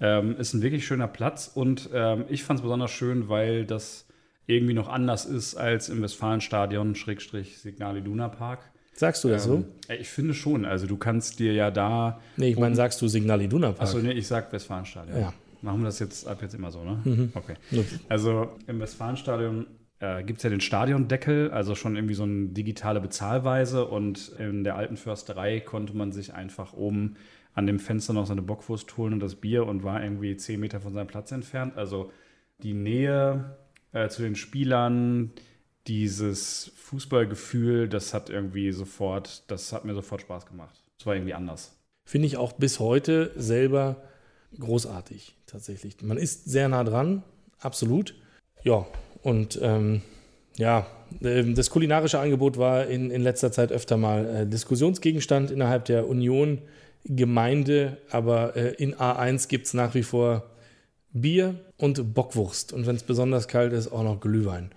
ähm, 0.00 0.36
ist 0.38 0.54
ein 0.54 0.62
wirklich 0.62 0.86
schöner 0.86 1.08
Platz 1.08 1.50
und 1.54 1.90
ähm, 1.92 2.24
ich 2.30 2.44
fand 2.44 2.60
es 2.60 2.62
besonders 2.62 2.92
schön, 2.92 3.28
weil 3.28 3.66
das 3.66 4.06
irgendwie 4.46 4.72
noch 4.72 4.88
anders 4.88 5.26
ist 5.26 5.54
als 5.54 5.90
im 5.90 6.00
Westfalenstadion, 6.00 6.94
Schrägstrich 6.94 7.58
Signal 7.58 7.98
Iduna 7.98 8.30
Park. 8.30 8.70
Sagst 8.94 9.24
du 9.24 9.28
das 9.28 9.46
ähm, 9.46 9.64
so? 9.88 9.92
Ich 9.92 10.08
finde 10.08 10.34
schon. 10.34 10.64
Also 10.64 10.86
du 10.86 10.96
kannst 10.96 11.40
dir 11.40 11.52
ja 11.52 11.70
da. 11.70 12.20
Nee, 12.36 12.50
ich 12.50 12.58
meine, 12.58 12.74
sagst 12.76 13.02
du 13.02 13.08
Signal 13.08 13.42
Iduna 13.42 13.72
Park? 13.72 13.82
Achso, 13.82 13.98
nee, 13.98 14.12
ich 14.12 14.26
sag 14.26 14.52
Westfalenstadion. 14.52 15.20
Ja. 15.20 15.32
Machen 15.62 15.80
wir 15.80 15.86
das 15.86 15.98
jetzt 15.98 16.26
ab 16.28 16.38
jetzt 16.42 16.54
immer 16.54 16.70
so, 16.70 16.84
ne? 16.84 17.00
Mhm. 17.04 17.32
Okay. 17.34 17.54
Also 18.08 18.52
im 18.66 18.80
Westfalenstadion 18.80 19.66
äh, 19.98 20.22
gibt 20.22 20.38
es 20.38 20.42
ja 20.44 20.50
den 20.50 20.60
Stadiondeckel, 20.60 21.50
also 21.50 21.74
schon 21.74 21.96
irgendwie 21.96 22.14
so 22.14 22.22
eine 22.22 22.48
digitale 22.48 23.00
Bezahlweise. 23.00 23.86
Und 23.86 24.32
in 24.38 24.62
der 24.62 24.76
alten 24.76 24.96
Försterei 24.96 25.60
konnte 25.60 25.96
man 25.96 26.12
sich 26.12 26.34
einfach 26.34 26.72
oben 26.74 27.16
an 27.54 27.66
dem 27.66 27.78
Fenster 27.78 28.12
noch 28.12 28.26
seine 28.26 28.42
Bockwurst 28.42 28.96
holen 28.96 29.14
und 29.14 29.20
das 29.20 29.36
Bier 29.36 29.66
und 29.66 29.82
war 29.84 30.02
irgendwie 30.02 30.36
zehn 30.36 30.60
Meter 30.60 30.80
von 30.80 30.92
seinem 30.92 31.06
Platz 31.06 31.32
entfernt. 31.32 31.76
Also 31.76 32.12
die 32.62 32.74
Nähe 32.74 33.56
äh, 33.92 34.08
zu 34.08 34.22
den 34.22 34.36
Spielern, 34.36 35.30
dieses 35.86 36.72
Fußballgefühl, 36.76 37.88
das 37.88 38.14
hat 38.14 38.30
irgendwie 38.30 38.72
sofort, 38.72 39.44
das 39.50 39.72
hat 39.72 39.84
mir 39.84 39.94
sofort 39.94 40.22
Spaß 40.22 40.46
gemacht. 40.46 40.82
Es 40.98 41.06
war 41.06 41.14
irgendwie 41.14 41.34
anders. 41.34 41.76
Finde 42.06 42.26
ich 42.26 42.36
auch 42.36 42.52
bis 42.52 42.80
heute 42.80 43.32
selber 43.36 44.02
großartig, 44.58 45.34
tatsächlich. 45.46 46.00
Man 46.02 46.18
ist 46.18 46.44
sehr 46.44 46.68
nah 46.68 46.84
dran, 46.84 47.22
absolut. 47.58 48.14
Ja, 48.62 48.86
und 49.22 49.58
ähm, 49.62 50.02
ja, 50.56 50.86
ähm, 51.22 51.54
das 51.54 51.70
kulinarische 51.70 52.20
Angebot 52.20 52.58
war 52.58 52.86
in, 52.86 53.10
in 53.10 53.22
letzter 53.22 53.52
Zeit 53.52 53.72
öfter 53.72 53.96
mal 53.96 54.26
äh, 54.26 54.46
Diskussionsgegenstand 54.46 55.50
innerhalb 55.50 55.84
der 55.86 56.08
Union 56.08 56.62
Gemeinde, 57.06 57.98
aber 58.10 58.56
äh, 58.56 58.74
in 58.74 58.94
A1 58.94 59.48
gibt 59.48 59.66
es 59.66 59.74
nach 59.74 59.94
wie 59.94 60.02
vor 60.02 60.50
Bier 61.12 61.54
und 61.76 62.14
Bockwurst 62.14 62.72
und 62.72 62.86
wenn 62.86 62.96
es 62.96 63.02
besonders 63.02 63.48
kalt 63.48 63.72
ist, 63.72 63.92
auch 63.92 64.02
noch 64.02 64.20
Glühwein. 64.20 64.70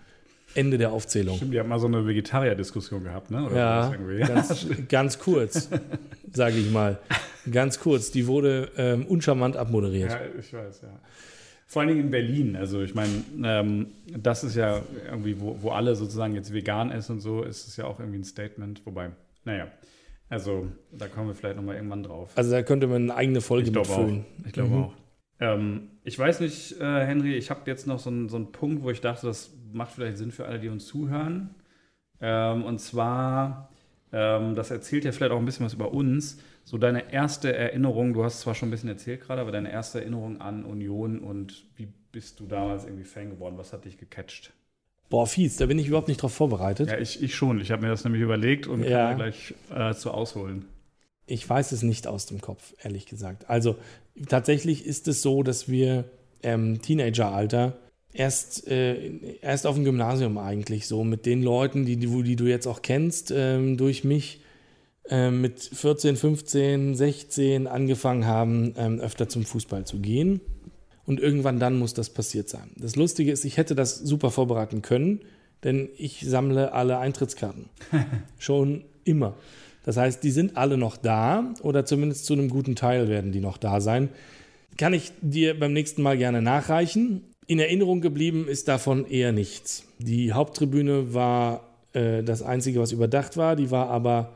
Ende 0.55 0.77
der 0.77 0.91
Aufzählung. 0.91 1.37
Stimmt, 1.37 1.53
die 1.53 1.59
haben 1.59 1.69
mal 1.69 1.79
so 1.79 1.87
eine 1.87 2.05
Vegetarier-Diskussion 2.05 3.03
gehabt, 3.03 3.31
ne? 3.31 3.45
Oder 3.45 3.55
ja, 3.55 3.93
ganz, 4.27 4.67
ganz, 4.89 5.19
kurz, 5.19 5.69
sage 6.31 6.57
ich 6.57 6.71
mal. 6.71 6.99
Ganz 7.51 7.79
kurz. 7.79 8.11
Die 8.11 8.27
wurde 8.27 8.71
ähm, 8.77 9.05
uncharmant 9.05 9.55
abmoderiert. 9.57 10.11
Ja, 10.11 10.19
ich 10.39 10.51
weiß, 10.51 10.81
ja. 10.81 10.99
Vor 11.69 11.81
allen 11.81 11.89
Dingen 11.89 12.01
in 12.05 12.11
Berlin. 12.11 12.55
Also 12.55 12.81
ich 12.81 12.95
meine, 12.95 13.11
ähm, 13.43 13.87
das 14.17 14.43
ist 14.43 14.55
ja 14.55 14.81
irgendwie, 15.05 15.39
wo, 15.39 15.57
wo 15.61 15.71
alle 15.71 15.95
sozusagen 15.95 16.33
jetzt 16.33 16.53
vegan 16.53 16.91
essen 16.91 17.13
und 17.13 17.19
so, 17.19 17.43
ist 17.43 17.67
es 17.67 17.75
ja 17.75 17.85
auch 17.85 17.99
irgendwie 17.99 18.19
ein 18.19 18.23
Statement. 18.23 18.85
Wobei, 18.85 19.11
naja, 19.43 19.67
also 20.29 20.67
da 20.91 21.07
kommen 21.07 21.27
wir 21.27 21.35
vielleicht 21.35 21.57
nochmal 21.57 21.75
irgendwann 21.75 22.03
drauf. 22.03 22.31
Also 22.35 22.51
da 22.51 22.63
könnte 22.63 22.87
man 22.87 23.03
eine 23.03 23.15
eigene 23.15 23.41
Folge 23.41 23.69
ich 23.69 23.75
mitfüllen. 23.75 24.21
Auch. 24.21 24.45
Ich 24.45 24.53
glaube 24.53 24.69
mhm. 24.69 24.83
auch. 24.83 24.93
Ähm, 25.39 25.89
ich 26.07 26.17
weiß 26.17 26.39
nicht, 26.39 26.79
äh, 26.79 27.05
Henry, 27.05 27.35
ich 27.35 27.49
habe 27.49 27.61
jetzt 27.65 27.85
noch 27.85 27.99
so 27.99 28.09
einen, 28.09 28.29
so 28.29 28.37
einen 28.37 28.53
Punkt, 28.53 28.81
wo 28.81 28.89
ich 28.89 29.01
dachte, 29.01 29.27
das 29.27 29.51
macht 29.73 29.91
vielleicht 29.91 30.17
Sinn 30.17 30.31
für 30.31 30.45
alle, 30.45 30.57
die 30.57 30.69
uns 30.69 30.85
zuhören. 30.85 31.49
Ähm, 32.21 32.63
und 32.63 32.79
zwar, 32.79 33.69
ähm, 34.13 34.55
das 34.55 34.71
erzählt 34.71 35.03
ja 35.03 35.11
vielleicht 35.11 35.33
auch 35.33 35.37
ein 35.37 35.43
bisschen 35.43 35.65
was 35.65 35.73
über 35.73 35.91
uns. 35.91 36.39
So 36.63 36.77
deine 36.77 37.11
erste 37.11 37.53
Erinnerung, 37.53 38.13
du 38.13 38.23
hast 38.23 38.39
zwar 38.39 38.55
schon 38.55 38.69
ein 38.69 38.71
bisschen 38.71 38.87
erzählt 38.87 39.19
gerade, 39.19 39.41
aber 39.41 39.51
deine 39.51 39.69
erste 39.69 39.99
Erinnerung 39.99 40.39
an 40.39 40.63
Union 40.63 41.19
und 41.19 41.65
wie 41.75 41.89
bist 42.13 42.39
du 42.39 42.45
damals 42.45 42.85
irgendwie 42.85 43.03
Fan 43.03 43.29
geworden? 43.29 43.55
Was 43.57 43.73
hat 43.73 43.83
dich 43.83 43.97
gecatcht? 43.97 44.53
Boah, 45.09 45.27
fies, 45.27 45.57
da 45.57 45.65
bin 45.65 45.77
ich 45.77 45.89
überhaupt 45.89 46.07
nicht 46.07 46.21
drauf 46.21 46.33
vorbereitet. 46.33 46.89
Ja, 46.89 46.97
ich, 46.97 47.21
ich 47.21 47.35
schon. 47.35 47.59
Ich 47.59 47.69
habe 47.69 47.81
mir 47.81 47.89
das 47.89 48.05
nämlich 48.05 48.21
überlegt 48.21 48.65
und 48.65 48.83
ja. 48.83 49.09
kann 49.09 49.17
gleich 49.17 49.53
äh, 49.75 49.93
zu 49.93 50.11
ausholen. 50.11 50.67
Ich 51.27 51.47
weiß 51.47 51.73
es 51.73 51.83
nicht 51.83 52.07
aus 52.07 52.25
dem 52.25 52.41
Kopf, 52.41 52.73
ehrlich 52.81 53.05
gesagt. 53.05 53.49
Also 53.49 53.75
tatsächlich 54.27 54.85
ist 54.85 55.07
es 55.07 55.21
so, 55.21 55.43
dass 55.43 55.69
wir 55.69 56.05
ähm, 56.41 56.81
Teenageralter 56.81 57.77
erst, 58.13 58.67
äh, 58.67 59.37
erst 59.41 59.67
auf 59.67 59.75
dem 59.75 59.83
Gymnasium 59.83 60.37
eigentlich 60.37 60.87
so 60.87 61.03
mit 61.03 61.25
den 61.25 61.43
Leuten, 61.43 61.85
die, 61.85 61.97
die, 61.97 62.23
die 62.23 62.35
du 62.35 62.45
jetzt 62.45 62.67
auch 62.67 62.81
kennst, 62.81 63.31
ähm, 63.35 63.77
durch 63.77 64.03
mich 64.03 64.41
ähm, 65.09 65.41
mit 65.41 65.61
14, 65.61 66.15
15, 66.15 66.95
16 66.95 67.67
angefangen 67.67 68.25
haben, 68.25 68.73
ähm, 68.77 68.99
öfter 68.99 69.29
zum 69.29 69.45
Fußball 69.45 69.85
zu 69.85 69.99
gehen. 69.99 70.41
Und 71.05 71.21
irgendwann 71.21 71.59
dann 71.59 71.77
muss 71.77 71.93
das 71.93 72.09
passiert 72.09 72.49
sein. 72.49 72.71
Das 72.75 72.97
Lustige 72.97 73.31
ist, 73.31 73.45
ich 73.45 73.55
hätte 73.55 73.75
das 73.75 73.97
super 73.97 74.29
vorbereiten 74.29 74.81
können, 74.81 75.21
denn 75.63 75.89
ich 75.97 76.25
sammle 76.27 76.73
alle 76.73 76.97
Eintrittskarten. 76.97 77.69
Schon 78.37 78.83
immer. 79.05 79.37
Das 79.87 79.95
heißt, 79.95 80.21
die 80.21 80.31
sind 80.31 80.57
alle 80.57 80.75
noch 80.75 80.97
da 80.97 81.53
oder 81.61 81.85
zumindest 81.85 82.25
zu 82.25 82.33
einem 82.33 82.49
guten 82.49 82.75
Teil 82.75 83.07
werden 83.07 83.31
die 83.31 83.39
noch 83.39 83.55
da 83.55 83.79
sein. 83.79 84.09
Kann 84.75 84.91
ich 84.91 85.13
dir 85.21 85.57
beim 85.57 85.71
nächsten 85.71 86.01
Mal 86.01 86.17
gerne 86.17 86.41
nachreichen. 86.41 87.21
In 87.45 87.57
Erinnerung 87.57 88.01
geblieben 88.01 88.49
ist 88.49 88.67
davon 88.67 89.07
eher 89.07 89.31
nichts. 89.31 89.85
Die 89.97 90.33
Haupttribüne 90.33 91.13
war 91.13 91.69
äh, 91.93 92.21
das 92.21 92.41
Einzige, 92.41 92.81
was 92.81 92.91
überdacht 92.91 93.37
war. 93.37 93.55
Die 93.55 93.71
war 93.71 93.89
aber 93.89 94.33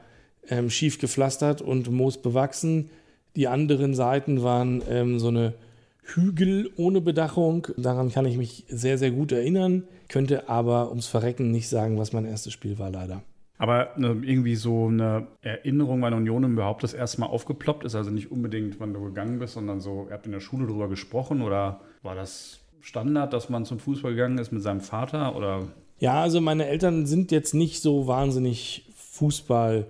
ähm, 0.48 0.70
schief 0.70 1.00
gepflastert 1.00 1.62
und 1.62 1.91
moosbewachsen. 1.91 2.89
Die 3.36 3.50
anderen 3.50 3.93
Seiten 3.93 4.43
waren 4.43 4.81
ähm, 4.89 5.20
so 5.20 5.27
eine 5.27 5.53
Hügel 6.01 6.72
ohne 6.77 7.01
Bedachung. 7.01 7.67
Daran 7.75 8.10
kann 8.10 8.25
ich 8.25 8.38
mich 8.38 8.63
sehr, 8.70 8.98
sehr 8.98 9.12
gut 9.12 9.34
erinnern, 9.34 9.84
könnte 10.08 10.48
aber 10.48 10.91
ums 10.91 11.08
Verrecken 11.08 11.51
nicht 11.51 11.67
sagen, 11.67 11.98
was 11.98 12.13
mein 12.13 12.24
erstes 12.24 12.53
Spiel 12.53 12.79
war, 12.79 12.89
leider. 12.89 13.22
Aber 13.62 13.91
ne, 13.96 14.20
irgendwie 14.24 14.56
so 14.56 14.88
eine 14.88 15.27
Erinnerung 15.44 16.00
meiner 16.00 16.15
Union 16.15 16.51
überhaupt 16.51 16.82
das 16.82 16.96
erste 16.96 17.22
Mal 17.22 17.27
aufgeploppt 17.27 17.84
ist, 17.84 17.94
also 17.94 18.10
nicht 18.10 18.32
unbedingt, 18.32 18.80
wann 18.80 18.91
du 18.91 19.03
gegangen 19.03 19.38
bist, 19.38 19.53
sondern 19.53 19.80
so, 19.80 20.08
ihr 20.10 20.15
habt 20.15 20.25
in 20.25 20.32
der 20.32 20.39
Schule 20.39 20.65
drüber 20.65 20.89
gesprochen 20.89 21.44
oder 21.44 21.82
war 22.01 22.15
das 22.15 22.62
Standard, 22.80 23.34
dass 23.34 23.50
man 23.50 23.65
zum 23.65 23.77
Fußball 23.77 24.13
gegangen 24.13 24.39
ist 24.39 24.51
mit 24.51 24.63
seinem 24.63 24.82
Vater 24.82 25.36
oder? 25.36 25.68
Ja, 26.00 26.24
also 26.24 26.41
meine 26.41 26.65
Eltern 26.65 27.06
sind 27.06 27.32
jetzt 27.32 27.53
nicht 27.53 27.84
so 27.84 28.08
wahnsinnig 28.08 28.91
Fußball, 28.96 29.86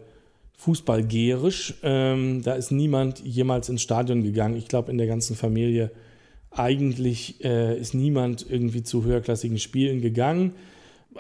fußballgärisch. 0.58 1.76
Ähm, 1.82 2.42
da 2.44 2.56
ist 2.56 2.72
niemand 2.72 3.22
jemals 3.22 3.70
ins 3.70 3.84
Stadion 3.84 4.22
gegangen. 4.22 4.58
Ich 4.58 4.68
glaube, 4.68 4.92
in 4.92 4.98
der 4.98 5.08
ganzen 5.08 5.38
Familie 5.38 5.92
eigentlich 6.50 7.42
äh, 7.46 7.80
ist 7.80 7.94
niemand 7.94 8.46
irgendwie 8.50 8.84
zu 8.84 9.06
höherklassigen 9.06 9.60
Spielen 9.60 10.02
gegangen. 10.02 10.56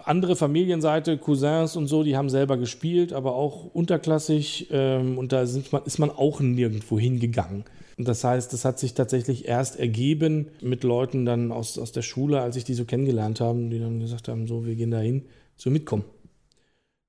Andere 0.03 0.35
Familienseite, 0.35 1.17
Cousins 1.17 1.75
und 1.75 1.87
so, 1.87 2.03
die 2.03 2.15
haben 2.15 2.29
selber 2.29 2.57
gespielt, 2.57 3.11
aber 3.11 3.35
auch 3.35 3.65
unterklassig 3.65 4.67
ähm, 4.71 5.17
und 5.17 5.33
da 5.33 5.45
man, 5.71 5.83
ist 5.83 5.99
man 5.99 6.09
auch 6.09 6.39
nirgendwo 6.39 6.97
hingegangen. 6.97 7.65
Das 7.97 8.23
heißt, 8.23 8.53
das 8.53 8.65
hat 8.65 8.79
sich 8.79 8.93
tatsächlich 8.93 9.47
erst 9.47 9.79
ergeben 9.79 10.47
mit 10.61 10.83
Leuten 10.83 11.25
dann 11.25 11.51
aus, 11.51 11.77
aus 11.77 11.91
der 11.91 12.01
Schule, 12.01 12.41
als 12.41 12.55
ich 12.55 12.63
die 12.63 12.73
so 12.73 12.85
kennengelernt 12.85 13.41
habe, 13.41 13.59
die 13.69 13.79
dann 13.79 13.99
gesagt 13.99 14.27
haben, 14.27 14.47
so, 14.47 14.65
wir 14.65 14.75
gehen 14.75 14.91
da 14.91 14.99
hin, 14.99 15.25
so 15.55 15.69
mitkommen. 15.69 16.05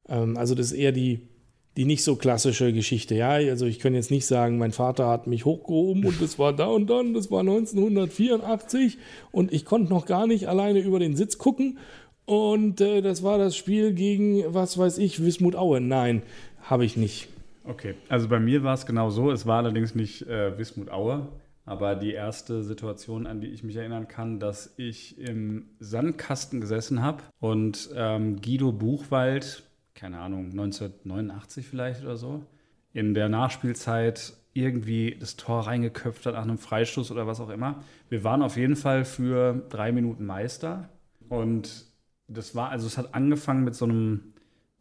Ähm, 0.08 0.36
also 0.36 0.54
das 0.54 0.66
ist 0.66 0.78
eher 0.78 0.92
die, 0.92 1.28
die 1.76 1.84
nicht 1.84 2.04
so 2.04 2.16
klassische 2.16 2.72
Geschichte. 2.72 3.14
Ja, 3.14 3.30
also 3.30 3.64
ich 3.64 3.78
kann 3.78 3.94
jetzt 3.94 4.10
nicht 4.10 4.26
sagen, 4.26 4.58
mein 4.58 4.72
Vater 4.72 5.06
hat 5.06 5.26
mich 5.26 5.44
hochgehoben 5.44 6.04
und 6.04 6.20
das 6.20 6.38
war 6.38 6.52
da 6.52 6.66
und 6.66 6.90
dann, 6.90 7.14
das 7.14 7.30
war 7.30 7.40
1984 7.40 8.98
und 9.30 9.52
ich 9.52 9.64
konnte 9.64 9.90
noch 9.90 10.04
gar 10.04 10.26
nicht 10.26 10.48
alleine 10.48 10.80
über 10.80 10.98
den 10.98 11.16
Sitz 11.16 11.38
gucken 11.38 11.78
und 12.24 12.80
äh, 12.80 13.02
das 13.02 13.22
war 13.22 13.38
das 13.38 13.56
Spiel 13.56 13.92
gegen, 13.92 14.42
was 14.54 14.78
weiß 14.78 14.98
ich, 14.98 15.22
Wismut 15.22 15.56
Aue. 15.56 15.80
Nein, 15.80 16.22
habe 16.62 16.84
ich 16.84 16.96
nicht. 16.96 17.28
Okay, 17.64 17.94
also 18.08 18.28
bei 18.28 18.40
mir 18.40 18.62
war 18.62 18.74
es 18.74 18.86
genau 18.86 19.10
so. 19.10 19.30
Es 19.30 19.46
war 19.46 19.58
allerdings 19.58 19.94
nicht 19.94 20.26
äh, 20.26 20.58
Wismut 20.58 20.90
Aue, 20.90 21.28
aber 21.64 21.94
die 21.94 22.12
erste 22.12 22.62
Situation, 22.62 23.26
an 23.26 23.40
die 23.40 23.48
ich 23.48 23.62
mich 23.62 23.76
erinnern 23.76 24.08
kann, 24.08 24.40
dass 24.40 24.74
ich 24.76 25.18
im 25.18 25.66
Sandkasten 25.78 26.60
gesessen 26.60 27.02
habe 27.02 27.22
und 27.38 27.90
ähm, 27.94 28.40
Guido 28.40 28.72
Buchwald, 28.72 29.62
keine 29.94 30.18
Ahnung, 30.18 30.50
1989 30.50 31.68
vielleicht 31.68 32.02
oder 32.02 32.16
so, 32.16 32.42
in 32.92 33.14
der 33.14 33.28
Nachspielzeit 33.28 34.34
irgendwie 34.54 35.16
das 35.18 35.36
Tor 35.36 35.66
reingeköpft 35.66 36.26
hat 36.26 36.34
nach 36.34 36.42
einem 36.42 36.58
Freistoß 36.58 37.10
oder 37.10 37.26
was 37.26 37.40
auch 37.40 37.48
immer. 37.48 37.82
Wir 38.08 38.22
waren 38.24 38.42
auf 38.42 38.56
jeden 38.56 38.76
Fall 38.76 39.04
für 39.04 39.66
drei 39.70 39.92
Minuten 39.92 40.26
Meister 40.26 40.88
und 41.28 41.86
das 42.28 42.54
war, 42.54 42.70
also 42.70 42.86
es 42.86 42.98
hat 42.98 43.14
angefangen 43.14 43.64
mit 43.64 43.74
so 43.74 43.84
einem, 43.84 44.32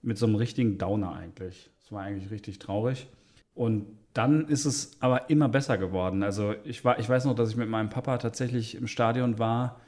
mit 0.02 0.18
so 0.18 0.26
einem 0.26 0.36
richtigen 0.36 0.78
Downer 0.78 1.14
eigentlich 1.14 1.72
war 1.92 2.04
eigentlich 2.04 2.32
richtig 2.32 2.60
traurig. 2.60 3.08
Und 3.54 3.86
dann 4.14 4.48
ist 4.48 4.66
es 4.66 4.98
aber 5.02 5.30
immer 5.30 5.50
besser 5.50 5.78
geworden. 5.78 6.24
Also 6.24 6.56
ich, 6.64 6.84
war, 6.84 7.00
ich 7.00 7.08
weiß 7.08 7.26
noch, 7.26 7.36
dass 7.36 7.50
ich 7.50 7.58
mit 7.58 7.70
meinem 7.70 7.90
Papa 7.90 8.18
tatsächlich 8.18 8.76
im 8.76 8.88
Stadion 8.88 9.40
war 9.40 9.80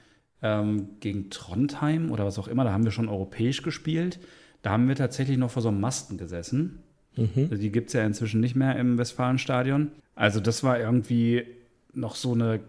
ähm, 0.41 0.99
gegen 0.99 1.29
Trondheim 1.29 2.11
oder 2.11 2.25
was 2.25 2.39
auch 2.39 2.47
immer. 2.47 2.63
Da 2.63 2.73
haben 2.73 2.83
wir 2.83 2.91
schon 2.91 3.09
europäisch 3.09 3.61
gespielt. 3.61 4.19
Da 4.61 4.71
haben 4.71 4.87
wir 4.87 4.95
tatsächlich 4.95 5.37
noch 5.37 5.51
vor 5.51 5.61
so 5.61 5.69
einem 5.69 5.81
Masten 5.81 6.17
gesessen. 6.17 6.83
Mhm. 7.15 7.47
Also 7.49 7.55
die 7.55 7.71
gibt 7.71 7.87
es 7.87 7.93
ja 7.93 8.05
inzwischen 8.05 8.41
nicht 8.41 8.55
mehr 8.55 8.75
im 8.77 8.97
Westfalenstadion. 8.97 9.91
Also 10.15 10.39
das 10.39 10.63
war 10.63 10.79
irgendwie 10.79 11.45
noch 11.93 12.15
so 12.15 12.33
eine 12.33 12.59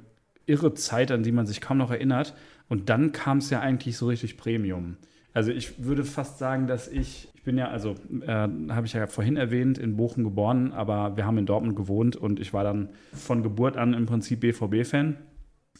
irre 0.46 0.74
Zeit, 0.74 1.10
an 1.10 1.22
die 1.22 1.32
man 1.32 1.46
sich 1.46 1.60
kaum 1.60 1.78
noch 1.78 1.90
erinnert. 1.90 2.34
Und 2.68 2.88
dann 2.88 3.12
kam 3.12 3.38
es 3.38 3.50
ja 3.50 3.60
eigentlich 3.60 3.96
so 3.96 4.06
richtig 4.06 4.36
Premium. 4.36 4.96
Also 5.32 5.50
ich 5.50 5.84
würde 5.84 6.04
fast 6.04 6.38
sagen, 6.38 6.66
dass 6.66 6.88
ich 6.88 7.28
ich 7.44 7.46
bin 7.46 7.58
ja, 7.58 7.68
also 7.68 7.94
äh, 8.22 8.26
habe 8.30 8.86
ich 8.86 8.94
ja 8.94 9.06
vorhin 9.06 9.36
erwähnt, 9.36 9.76
in 9.76 9.98
Bochum 9.98 10.24
geboren, 10.24 10.72
aber 10.72 11.18
wir 11.18 11.26
haben 11.26 11.36
in 11.36 11.44
Dortmund 11.44 11.76
gewohnt 11.76 12.16
und 12.16 12.40
ich 12.40 12.54
war 12.54 12.64
dann 12.64 12.88
von 13.12 13.42
Geburt 13.42 13.76
an 13.76 13.92
im 13.92 14.06
Prinzip 14.06 14.40
BVB-Fan 14.40 15.18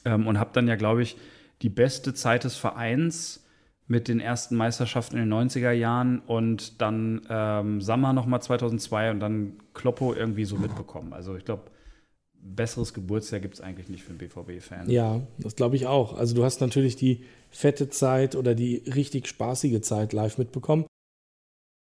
ähm, 0.05 0.27
und 0.27 0.39
habe 0.39 0.51
dann 0.53 0.69
ja, 0.69 0.77
glaube 0.77 1.01
ich, 1.01 1.17
die 1.63 1.71
beste 1.71 2.13
Zeit 2.13 2.45
des 2.45 2.57
Vereins 2.57 3.47
mit 3.87 4.09
den 4.09 4.21
ersten 4.21 4.57
Meisterschaften 4.57 5.17
in 5.17 5.31
den 5.31 5.33
90er 5.33 5.71
Jahren 5.71 6.19
und 6.19 6.83
dann 6.83 7.23
ähm, 7.31 7.81
Sammer 7.81 8.13
nochmal 8.13 8.43
2002 8.43 9.13
und 9.13 9.21
dann 9.21 9.55
Kloppo 9.73 10.13
irgendwie 10.13 10.45
so 10.45 10.57
mitbekommen. 10.57 11.15
Also 11.15 11.35
ich 11.35 11.47
glaube, 11.47 11.63
besseres 12.45 12.93
Geburtsjahr 12.93 13.41
gibt 13.41 13.55
es 13.55 13.61
eigentlich 13.61 13.89
nicht 13.89 14.05
für 14.05 14.11
einen 14.11 14.19
BVB-Fan. 14.19 14.91
Ja, 14.91 15.23
das 15.39 15.57
glaube 15.57 15.77
ich 15.77 15.87
auch. 15.87 16.17
Also 16.17 16.35
du 16.35 16.45
hast 16.45 16.61
natürlich 16.61 16.97
die 16.97 17.25
fette 17.51 17.89
Zeit 17.89 18.37
oder 18.37 18.55
die 18.55 18.83
richtig 18.95 19.27
spaßige 19.27 19.81
Zeit 19.81 20.13
live 20.13 20.39
mitbekommen. 20.39 20.87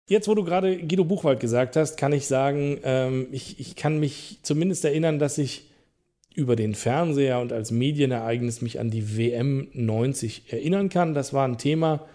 Jetzt, 0.08 0.28
wo 0.28 0.34
du 0.34 0.44
gerade 0.44 0.78
Guido 0.78 1.04
Buchwald 1.04 1.40
gesagt 1.40 1.76
hast, 1.76 1.96
kann 1.96 2.12
ich 2.12 2.26
sagen, 2.26 2.78
ähm, 2.84 3.28
ich, 3.32 3.60
ich 3.60 3.76
kann 3.76 3.98
mich 3.98 4.38
zumindest 4.42 4.84
erinnern, 4.84 5.18
dass 5.18 5.38
ich 5.38 5.70
über 6.34 6.56
den 6.56 6.74
Fernseher 6.74 7.40
und 7.40 7.52
als 7.52 7.70
Medienereignis 7.70 8.62
mich 8.62 8.80
an 8.80 8.90
die 8.90 9.16
WM 9.16 9.68
90 9.74 10.52
erinnern 10.52 10.88
kann. 10.88 11.14
Das 11.14 11.32
war 11.32 11.46
ein 11.46 11.58
Thema, 11.58 12.06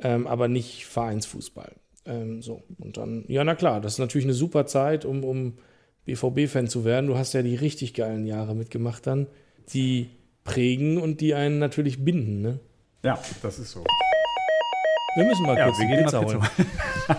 ähm, 0.00 0.26
aber 0.26 0.48
nicht 0.48 0.86
Vereinsfußball. 0.86 1.72
Ähm, 2.06 2.42
so, 2.42 2.62
und 2.78 2.96
dann, 2.96 3.24
ja, 3.28 3.42
na 3.44 3.54
klar, 3.54 3.80
das 3.80 3.94
ist 3.94 3.98
natürlich 3.98 4.26
eine 4.26 4.34
super 4.34 4.66
Zeit, 4.66 5.04
um, 5.04 5.24
um 5.24 5.54
BVB-Fan 6.06 6.68
zu 6.68 6.84
werden. 6.84 7.06
Du 7.06 7.16
hast 7.16 7.32
ja 7.32 7.42
die 7.42 7.54
richtig 7.56 7.94
geilen 7.94 8.26
Jahre 8.26 8.54
mitgemacht 8.54 9.06
dann, 9.06 9.26
die 9.72 10.10
prägen 10.44 10.98
und 10.98 11.20
die 11.20 11.34
einen 11.34 11.58
natürlich 11.58 12.04
binden, 12.04 12.42
ne? 12.42 12.58
Ja, 13.02 13.18
das 13.42 13.58
ist 13.58 13.72
so. 13.72 13.84
Wir 15.16 15.24
müssen 15.24 15.46
mal 15.46 15.56
Ja, 15.56 15.66
kurz 15.66 15.78
wir 15.78 15.86
gehen 15.86 16.04
Pizza 16.04 16.22
mal 16.22 16.34
holen. 16.34 16.48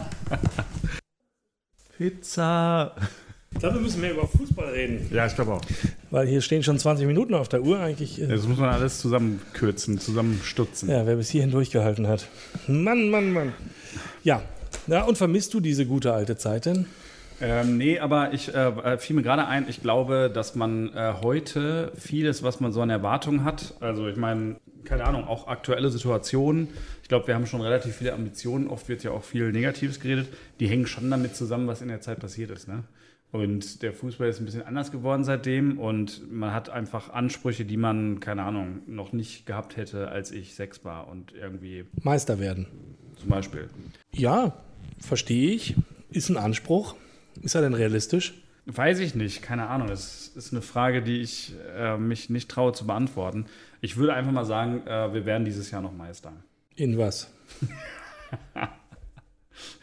Pizza. 1.97 2.95
Ich 3.53 3.59
glaube, 3.59 3.75
wir 3.75 3.81
müssen 3.83 4.01
mehr 4.01 4.11
über 4.11 4.27
Fußball 4.27 4.69
reden. 4.73 5.07
Ja, 5.13 5.25
ich 5.27 5.35
glaube 5.35 5.53
auch. 5.53 5.61
Weil 6.11 6.27
hier 6.27 6.41
stehen 6.41 6.61
schon 6.61 6.77
20 6.77 7.07
Minuten 7.07 7.33
auf 7.33 7.47
der 7.47 7.61
Uhr 7.63 7.79
eigentlich. 7.79 8.21
Äh, 8.21 8.27
Das 8.27 8.45
muss 8.47 8.57
man 8.57 8.69
alles 8.69 8.99
zusammenkürzen, 8.99 9.99
zusammenstutzen. 9.99 10.89
ja, 10.89 11.05
wer 11.05 11.15
bis 11.15 11.29
hierhin 11.29 11.51
durchgehalten 11.51 12.07
hat. 12.07 12.27
Mann, 12.67 13.09
Mann, 13.09 13.31
Mann. 13.31 13.53
Ja, 14.23 14.41
na, 14.87 15.03
und 15.03 15.17
vermisst 15.17 15.53
du 15.53 15.61
diese 15.61 15.85
gute 15.85 16.13
alte 16.13 16.35
Zeit 16.35 16.65
denn? 16.65 16.85
Ähm, 17.41 17.77
nee, 17.77 17.99
aber 17.99 18.33
ich 18.33 18.53
äh, 18.53 18.97
fiel 18.97 19.15
mir 19.15 19.23
gerade 19.23 19.47
ein, 19.47 19.67
ich 19.67 19.81
glaube, 19.81 20.31
dass 20.33 20.55
man 20.55 20.93
äh, 20.93 21.15
heute 21.21 21.91
vieles, 21.95 22.43
was 22.43 22.59
man 22.59 22.71
so 22.71 22.81
an 22.81 22.89
Erwartungen 22.89 23.43
hat, 23.43 23.73
also 23.81 24.07
ich 24.07 24.15
meine, 24.15 24.57
keine 24.85 25.05
Ahnung, 25.05 25.27
auch 25.27 25.47
aktuelle 25.47 25.89
Situationen, 25.89 26.69
ich 27.01 27.09
glaube, 27.09 27.27
wir 27.27 27.35
haben 27.35 27.45
schon 27.45 27.61
relativ 27.61 27.97
viele 27.97 28.13
Ambitionen, 28.13 28.67
oft 28.67 28.87
wird 28.87 29.03
ja 29.03 29.11
auch 29.11 29.23
viel 29.23 29.51
Negatives 29.51 29.99
geredet, 29.99 30.27
die 30.59 30.67
hängen 30.67 30.87
schon 30.87 31.09
damit 31.09 31.35
zusammen, 31.35 31.67
was 31.67 31.81
in 31.81 31.89
der 31.89 32.01
Zeit 32.01 32.19
passiert 32.19 32.51
ist. 32.51 32.67
Ne? 32.67 32.83
Und 33.31 33.81
der 33.81 33.91
Fußball 33.91 34.29
ist 34.29 34.39
ein 34.39 34.45
bisschen 34.45 34.65
anders 34.65 34.93
geworden 34.93 35.25
seitdem 35.25 35.77
und 35.77 36.31
man 36.31 36.53
hat 36.53 36.69
einfach 36.69 37.09
Ansprüche, 37.09 37.65
die 37.65 37.75
man, 37.75 38.21
keine 38.21 38.43
Ahnung, 38.43 38.79
noch 38.87 39.11
nicht 39.11 39.45
gehabt 39.45 39.75
hätte, 39.75 40.07
als 40.07 40.31
ich 40.31 40.55
sechs 40.55 40.85
war 40.85 41.09
und 41.09 41.33
irgendwie 41.33 41.85
Meister 42.01 42.39
werden. 42.39 42.67
zum 43.19 43.29
Beispiel. 43.29 43.69
Ja, 44.13 44.53
verstehe 44.99 45.51
ich. 45.51 45.75
Ist 46.11 46.29
ein 46.29 46.37
Anspruch. 46.37 46.95
Ist 47.41 47.55
er 47.55 47.61
denn 47.61 47.73
realistisch? 47.73 48.33
Weiß 48.65 48.99
ich 48.99 49.13
nicht, 49.13 49.41
keine 49.43 49.67
Ahnung. 49.67 49.87
Das 49.87 50.27
ist 50.35 50.51
eine 50.51 50.61
Frage, 50.61 51.03
die 51.03 51.21
ich 51.21 51.53
äh, 51.77 51.97
mich 51.97 52.29
nicht 52.29 52.49
traue 52.49 52.73
zu 52.73 52.87
beantworten. 52.87 53.45
Ich 53.81 53.97
würde 53.97 54.13
einfach 54.13 54.31
mal 54.31 54.45
sagen, 54.45 54.85
äh, 54.87 55.13
wir 55.13 55.25
werden 55.25 55.45
dieses 55.45 55.69
Jahr 55.69 55.81
noch 55.81 55.93
Meister. 55.93 56.33
In 56.75 56.97
was? 56.97 57.31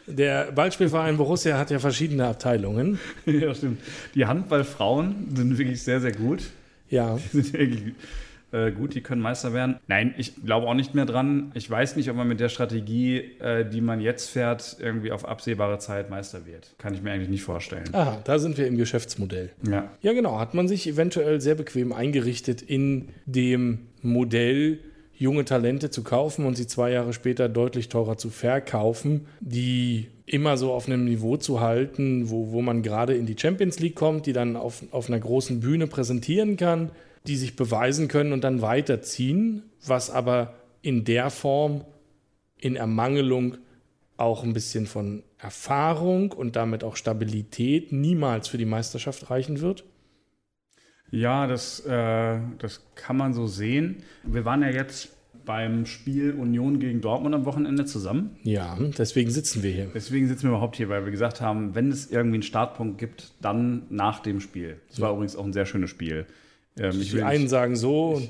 Der 0.05 0.51
Ballspielverein 0.51 1.15
Borussia 1.15 1.57
hat 1.57 1.71
ja 1.71 1.79
verschiedene 1.79 2.27
Abteilungen. 2.27 2.99
ja, 3.25 3.55
stimmt. 3.55 3.81
Die 4.15 4.25
Handballfrauen 4.25 5.33
sind 5.35 5.57
wirklich 5.57 5.81
sehr, 5.81 6.01
sehr 6.01 6.11
gut. 6.11 6.43
Ja, 6.89 7.15
Die 7.15 7.41
sind 7.41 7.53
wirklich 7.53 7.93
äh, 8.53 8.71
gut, 8.71 8.93
die 8.93 9.01
können 9.01 9.21
Meister 9.21 9.53
werden. 9.53 9.79
Nein, 9.87 10.13
ich 10.17 10.35
glaube 10.45 10.67
auch 10.67 10.75
nicht 10.75 10.93
mehr 10.93 11.05
dran. 11.05 11.51
Ich 11.55 11.69
weiß 11.69 11.95
nicht, 11.95 12.09
ob 12.09 12.15
man 12.15 12.27
mit 12.27 12.39
der 12.39 12.49
Strategie, 12.49 13.17
äh, 13.39 13.67
die 13.67 13.81
man 13.81 13.99
jetzt 13.99 14.29
fährt, 14.29 14.77
irgendwie 14.79 15.11
auf 15.11 15.25
absehbare 15.25 15.79
Zeit 15.79 16.09
Meister 16.09 16.45
wird. 16.45 16.75
Kann 16.77 16.93
ich 16.93 17.01
mir 17.01 17.11
eigentlich 17.11 17.29
nicht 17.29 17.43
vorstellen. 17.43 17.83
aha, 17.93 18.21
da 18.23 18.39
sind 18.39 18.57
wir 18.57 18.67
im 18.67 18.77
Geschäftsmodell. 18.77 19.49
Ja. 19.67 19.89
Ja, 20.01 20.13
genau. 20.13 20.39
Hat 20.39 20.53
man 20.53 20.67
sich 20.67 20.87
eventuell 20.87 21.41
sehr 21.41 21.55
bequem 21.55 21.91
eingerichtet 21.91 22.61
in 22.61 23.09
dem 23.25 23.87
Modell, 24.01 24.79
junge 25.15 25.45
Talente 25.45 25.89
zu 25.89 26.03
kaufen 26.03 26.45
und 26.45 26.55
sie 26.55 26.67
zwei 26.67 26.91
Jahre 26.91 27.13
später 27.13 27.49
deutlich 27.49 27.89
teurer 27.89 28.17
zu 28.17 28.29
verkaufen, 28.29 29.27
die 29.39 30.07
immer 30.25 30.57
so 30.57 30.71
auf 30.71 30.87
einem 30.87 31.05
Niveau 31.05 31.37
zu 31.37 31.59
halten, 31.59 32.29
wo, 32.29 32.51
wo 32.51 32.61
man 32.61 32.81
gerade 32.81 33.15
in 33.15 33.25
die 33.25 33.35
Champions 33.37 33.79
League 33.79 33.95
kommt, 33.95 34.25
die 34.25 34.33
dann 34.33 34.55
auf, 34.55 34.83
auf 34.91 35.07
einer 35.07 35.19
großen 35.19 35.59
Bühne 35.59 35.87
präsentieren 35.87 36.57
kann, 36.57 36.91
die 37.27 37.37
sich 37.37 37.55
beweisen 37.55 38.07
können 38.07 38.33
und 38.33 38.43
dann 38.43 38.61
weiterziehen, 38.61 39.63
was 39.85 40.09
aber 40.09 40.55
in 40.81 41.05
der 41.05 41.29
Form 41.29 41.85
in 42.57 42.75
Ermangelung 42.75 43.57
auch 44.17 44.43
ein 44.43 44.53
bisschen 44.53 44.85
von 44.85 45.23
Erfahrung 45.37 46.31
und 46.31 46.55
damit 46.55 46.83
auch 46.83 46.95
Stabilität 46.95 47.91
niemals 47.91 48.47
für 48.47 48.57
die 48.57 48.65
Meisterschaft 48.65 49.29
reichen 49.29 49.61
wird. 49.61 49.83
Ja, 51.09 51.47
das, 51.47 51.79
äh, 51.85 52.39
das 52.57 52.81
kann 52.95 53.17
man 53.17 53.33
so 53.33 53.47
sehen. 53.47 53.97
Wir 54.23 54.45
waren 54.45 54.61
ja 54.61 54.69
jetzt 54.69 55.09
beim 55.45 55.85
Spiel 55.85 56.33
Union 56.33 56.79
gegen 56.79 57.01
Dortmund 57.01 57.35
am 57.35 57.45
Wochenende 57.45 57.85
zusammen. 57.85 58.37
Ja, 58.43 58.77
deswegen 58.97 59.29
sitzen 59.29 59.61
wir 59.61 59.71
hier. 59.71 59.91
Deswegen 59.93 60.27
sitzen 60.27 60.43
wir 60.43 60.51
überhaupt 60.51 60.77
hier, 60.77 60.89
weil 60.89 61.03
wir 61.03 61.11
gesagt 61.11 61.41
haben, 61.41 61.75
wenn 61.75 61.91
es 61.91 62.09
irgendwie 62.09 62.37
einen 62.37 62.43
Startpunkt 62.43 62.97
gibt, 62.97 63.33
dann 63.41 63.83
nach 63.89 64.19
dem 64.19 64.39
Spiel. 64.39 64.77
Das 64.89 65.01
war 65.01 65.11
übrigens 65.11 65.35
auch 65.35 65.45
ein 65.45 65.53
sehr 65.53 65.65
schönes 65.65 65.89
Spiel. 65.89 66.25
Ich 66.75 67.09
Die 67.09 67.13
will 67.13 67.23
einen 67.23 67.43
nicht, 67.43 67.49
sagen 67.49 67.75
so, 67.75 68.21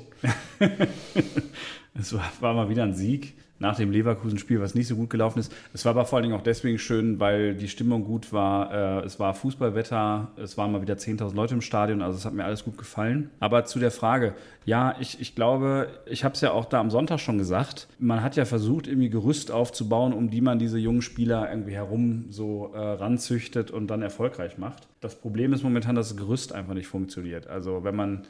es 1.98 2.12
war, 2.12 2.30
war 2.40 2.54
mal 2.54 2.68
wieder 2.68 2.82
ein 2.82 2.94
Sieg 2.94 3.34
nach 3.58 3.76
dem 3.76 3.90
Leverkusen-Spiel, 3.90 4.60
was 4.60 4.74
nicht 4.74 4.88
so 4.88 4.96
gut 4.96 5.10
gelaufen 5.10 5.38
ist. 5.38 5.52
Es 5.72 5.84
war 5.84 5.90
aber 5.90 6.04
vor 6.04 6.16
allen 6.16 6.24
Dingen 6.24 6.34
auch 6.36 6.42
deswegen 6.42 6.78
schön, 6.78 7.20
weil 7.20 7.54
die 7.54 7.68
Stimmung 7.68 8.04
gut 8.04 8.32
war. 8.32 9.02
Äh, 9.02 9.06
es 9.06 9.20
war 9.20 9.32
Fußballwetter, 9.34 10.32
es 10.36 10.58
waren 10.58 10.72
mal 10.72 10.82
wieder 10.82 10.94
10.000 10.94 11.34
Leute 11.34 11.54
im 11.54 11.60
Stadion, 11.60 12.02
also 12.02 12.18
es 12.18 12.24
hat 12.24 12.34
mir 12.34 12.44
alles 12.44 12.64
gut 12.64 12.76
gefallen. 12.76 13.30
Aber 13.38 13.64
zu 13.64 13.78
der 13.78 13.90
Frage, 13.90 14.34
ja, 14.64 14.96
ich, 14.98 15.20
ich 15.20 15.34
glaube, 15.34 15.88
ich 16.06 16.24
habe 16.24 16.34
es 16.34 16.40
ja 16.40 16.50
auch 16.52 16.64
da 16.64 16.80
am 16.80 16.90
Sonntag 16.90 17.20
schon 17.20 17.38
gesagt, 17.38 17.86
man 17.98 18.22
hat 18.22 18.34
ja 18.36 18.44
versucht, 18.44 18.86
irgendwie 18.86 19.10
Gerüst 19.10 19.50
aufzubauen, 19.50 20.12
um 20.12 20.30
die 20.30 20.40
man 20.40 20.58
diese 20.58 20.78
jungen 20.78 21.02
Spieler 21.02 21.48
irgendwie 21.48 21.74
herum 21.74 22.26
so 22.30 22.72
äh, 22.74 22.78
ranzüchtet 22.78 23.70
und 23.70 23.86
dann 23.88 24.02
erfolgreich 24.02 24.58
macht. 24.58 24.88
Das 25.00 25.14
Problem 25.14 25.52
ist 25.52 25.62
momentan, 25.62 25.94
dass 25.94 26.08
das 26.08 26.16
Gerüst 26.16 26.52
einfach 26.52 26.74
nicht 26.74 26.86
funktioniert. 26.86 27.46
Also 27.46 27.84
wenn 27.84 27.94
man 27.94 28.22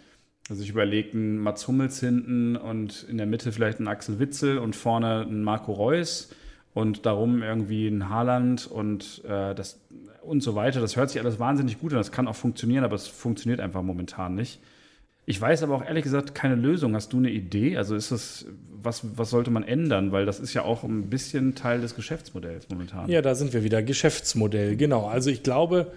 sich 0.49 0.69
überlegt, 0.69 1.15
ein 1.15 1.39
Mats 1.39 1.67
Hummels 1.69 2.01
hinten 2.01 2.57
und 2.57 3.07
in 3.09 3.17
der 3.17 3.27
Mitte 3.27 3.53
vielleicht 3.53 3.81
ein 3.81 3.89
Axel 3.89 4.19
Witzel 4.19 4.59
und 4.59 4.77
vorne 4.77 5.23
ein 5.23 5.43
Marco 5.43 5.73
Reus 5.73 6.31
und 6.75 7.07
darum 7.07 7.43
irgendwie 7.43 7.89
ein 7.89 8.11
Haaland 8.11 8.67
und 8.67 9.23
äh, 9.25 9.55
das 9.55 9.81
und 10.23 10.43
so 10.43 10.55
weiter. 10.55 10.81
Das 10.81 10.97
hört 10.97 11.11
sich 11.11 11.21
alles 11.21 11.39
wahnsinnig 11.39 11.79
gut 11.79 11.93
an. 11.93 11.99
Das 11.99 12.13
kann 12.13 12.29
auch 12.29 12.37
funktionieren, 12.37 12.85
aber 12.85 12.97
es 12.97 13.07
funktioniert 13.07 13.61
einfach 13.61 13.83
momentan 13.83 14.35
nicht. 14.35 14.61
Ich 15.27 15.41
weiß 15.41 15.63
aber 15.63 15.77
auch 15.77 15.85
ehrlich 15.85 16.05
gesagt 16.05 16.35
keine 16.35 16.55
Lösung. 16.55 16.95
Hast 16.95 17.13
du 17.13 17.19
eine 17.19 17.31
Idee? 17.31 17.77
Also 17.77 17.95
ist 17.95 18.11
das, 18.11 18.47
was, 18.83 19.03
was 19.17 19.31
sollte 19.31 19.51
man 19.51 19.63
ändern? 19.63 20.13
Weil 20.13 20.27
das 20.27 20.41
ist 20.41 20.53
ja 20.53 20.63
auch 20.63 20.85
ein 20.85 21.09
bisschen 21.09 21.55
Teil 21.55 21.81
des 21.81 21.95
Geschäftsmodells 21.95 22.69
momentan. 22.69 23.09
ja, 23.09 23.23
da 23.23 23.35
sind 23.35 23.55
wir 23.55 23.65
wieder. 23.65 23.83
Geschäftsmodell, 23.83 24.77
genau. 24.77 25.07
Also 25.07 25.31
ich 25.31 25.43
glaube, 25.43 25.93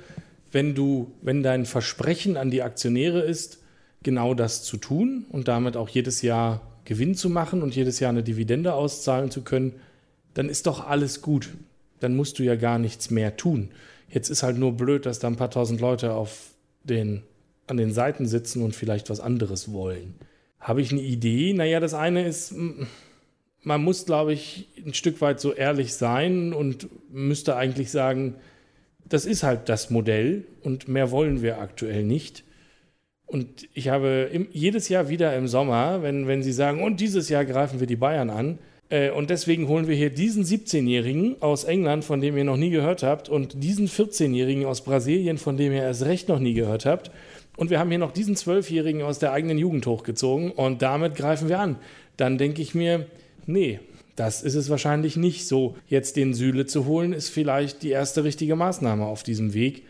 wenn 0.51 0.75
du, 0.75 1.11
wenn 1.21 1.43
dein 1.43 1.65
Versprechen 1.65 2.37
an 2.37 2.51
die 2.51 2.61
Aktionäre 2.61 3.19
ist, 3.19 3.59
genau 4.07 4.33
das 4.33 4.63
zu 4.63 4.77
tun 4.77 5.25
und 5.27 5.49
damit 5.49 5.75
auch 5.75 5.89
jedes 5.89 6.21
Jahr 6.21 6.61
Gewinn 6.85 7.13
zu 7.13 7.29
machen 7.29 7.61
und 7.61 7.75
jedes 7.75 7.99
Jahr 7.99 8.11
eine 8.11 8.23
Dividende 8.23 8.73
auszahlen 8.73 9.31
zu 9.31 9.41
können, 9.41 9.73
dann 10.33 10.47
ist 10.47 10.65
doch 10.65 10.87
alles 10.87 11.21
gut. 11.21 11.49
Dann 11.99 12.15
musst 12.15 12.39
du 12.39 12.43
ja 12.43 12.55
gar 12.55 12.79
nichts 12.79 13.11
mehr 13.11 13.35
tun. 13.35 13.67
Jetzt 14.07 14.29
ist 14.29 14.43
halt 14.43 14.57
nur 14.57 14.77
blöd, 14.77 15.05
dass 15.05 15.19
da 15.19 15.27
ein 15.27 15.35
paar 15.35 15.51
tausend 15.51 15.81
Leute 15.81 16.13
auf 16.13 16.51
den, 16.85 17.23
an 17.67 17.75
den 17.75 17.91
Seiten 17.91 18.27
sitzen 18.27 18.61
und 18.61 18.77
vielleicht 18.77 19.09
was 19.09 19.19
anderes 19.19 19.73
wollen. 19.73 20.15
Habe 20.61 20.81
ich 20.81 20.93
eine 20.93 21.01
Idee? 21.01 21.51
Naja, 21.51 21.81
das 21.81 21.93
eine 21.93 22.25
ist, 22.25 22.53
man 23.63 23.83
muss, 23.83 24.05
glaube 24.05 24.31
ich, 24.31 24.69
ein 24.85 24.93
Stück 24.93 25.19
weit 25.19 25.41
so 25.41 25.51
ehrlich 25.51 25.95
sein 25.95 26.53
und 26.53 26.87
müsste 27.11 27.57
eigentlich 27.57 27.91
sagen, 27.91 28.35
das 29.03 29.25
ist 29.25 29.43
halt 29.43 29.67
das 29.67 29.89
Modell 29.89 30.45
und 30.63 30.87
mehr 30.87 31.11
wollen 31.11 31.41
wir 31.41 31.59
aktuell 31.59 32.05
nicht. 32.05 32.45
Und 33.27 33.67
ich 33.73 33.89
habe 33.89 34.29
im, 34.31 34.47
jedes 34.51 34.89
Jahr 34.89 35.09
wieder 35.09 35.35
im 35.35 35.47
Sommer, 35.47 36.01
wenn, 36.01 36.27
wenn 36.27 36.41
sie 36.41 36.53
sagen, 36.53 36.81
und 36.81 36.99
dieses 36.99 37.29
Jahr 37.29 37.45
greifen 37.45 37.79
wir 37.79 37.87
die 37.87 37.97
Bayern 37.97 38.29
an, 38.29 38.57
äh, 38.89 39.11
und 39.11 39.29
deswegen 39.29 39.67
holen 39.67 39.87
wir 39.87 39.95
hier 39.95 40.09
diesen 40.09 40.43
17-Jährigen 40.43 41.41
aus 41.41 41.65
England, 41.65 42.05
von 42.05 42.21
dem 42.21 42.37
ihr 42.37 42.45
noch 42.45 42.57
nie 42.57 42.69
gehört 42.69 43.03
habt, 43.03 43.29
und 43.29 43.61
diesen 43.63 43.87
14-Jährigen 43.87 44.65
aus 44.65 44.81
Brasilien, 44.81 45.37
von 45.37 45.57
dem 45.57 45.73
ihr 45.73 45.83
erst 45.83 46.05
recht 46.05 46.29
noch 46.29 46.39
nie 46.39 46.53
gehört 46.53 46.85
habt. 46.85 47.11
Und 47.57 47.69
wir 47.69 47.79
haben 47.79 47.89
hier 47.89 47.99
noch 47.99 48.11
diesen 48.11 48.35
12-Jährigen 48.35 49.01
aus 49.01 49.19
der 49.19 49.33
eigenen 49.33 49.57
Jugend 49.57 49.85
hochgezogen 49.87 50.51
und 50.51 50.81
damit 50.81 51.15
greifen 51.15 51.49
wir 51.49 51.59
an. 51.59 51.77
Dann 52.15 52.37
denke 52.37 52.61
ich 52.61 52.75
mir, 52.75 53.07
nee, 53.45 53.79
das 54.15 54.41
ist 54.41 54.55
es 54.55 54.69
wahrscheinlich 54.69 55.17
nicht 55.17 55.47
so. 55.47 55.75
Jetzt 55.87 56.15
den 56.15 56.33
Süle 56.33 56.65
zu 56.65 56.85
holen, 56.85 57.13
ist 57.13 57.29
vielleicht 57.29 57.83
die 57.83 57.89
erste 57.89 58.23
richtige 58.23 58.55
Maßnahme 58.55 59.05
auf 59.05 59.23
diesem 59.23 59.53
Weg. 59.53 59.83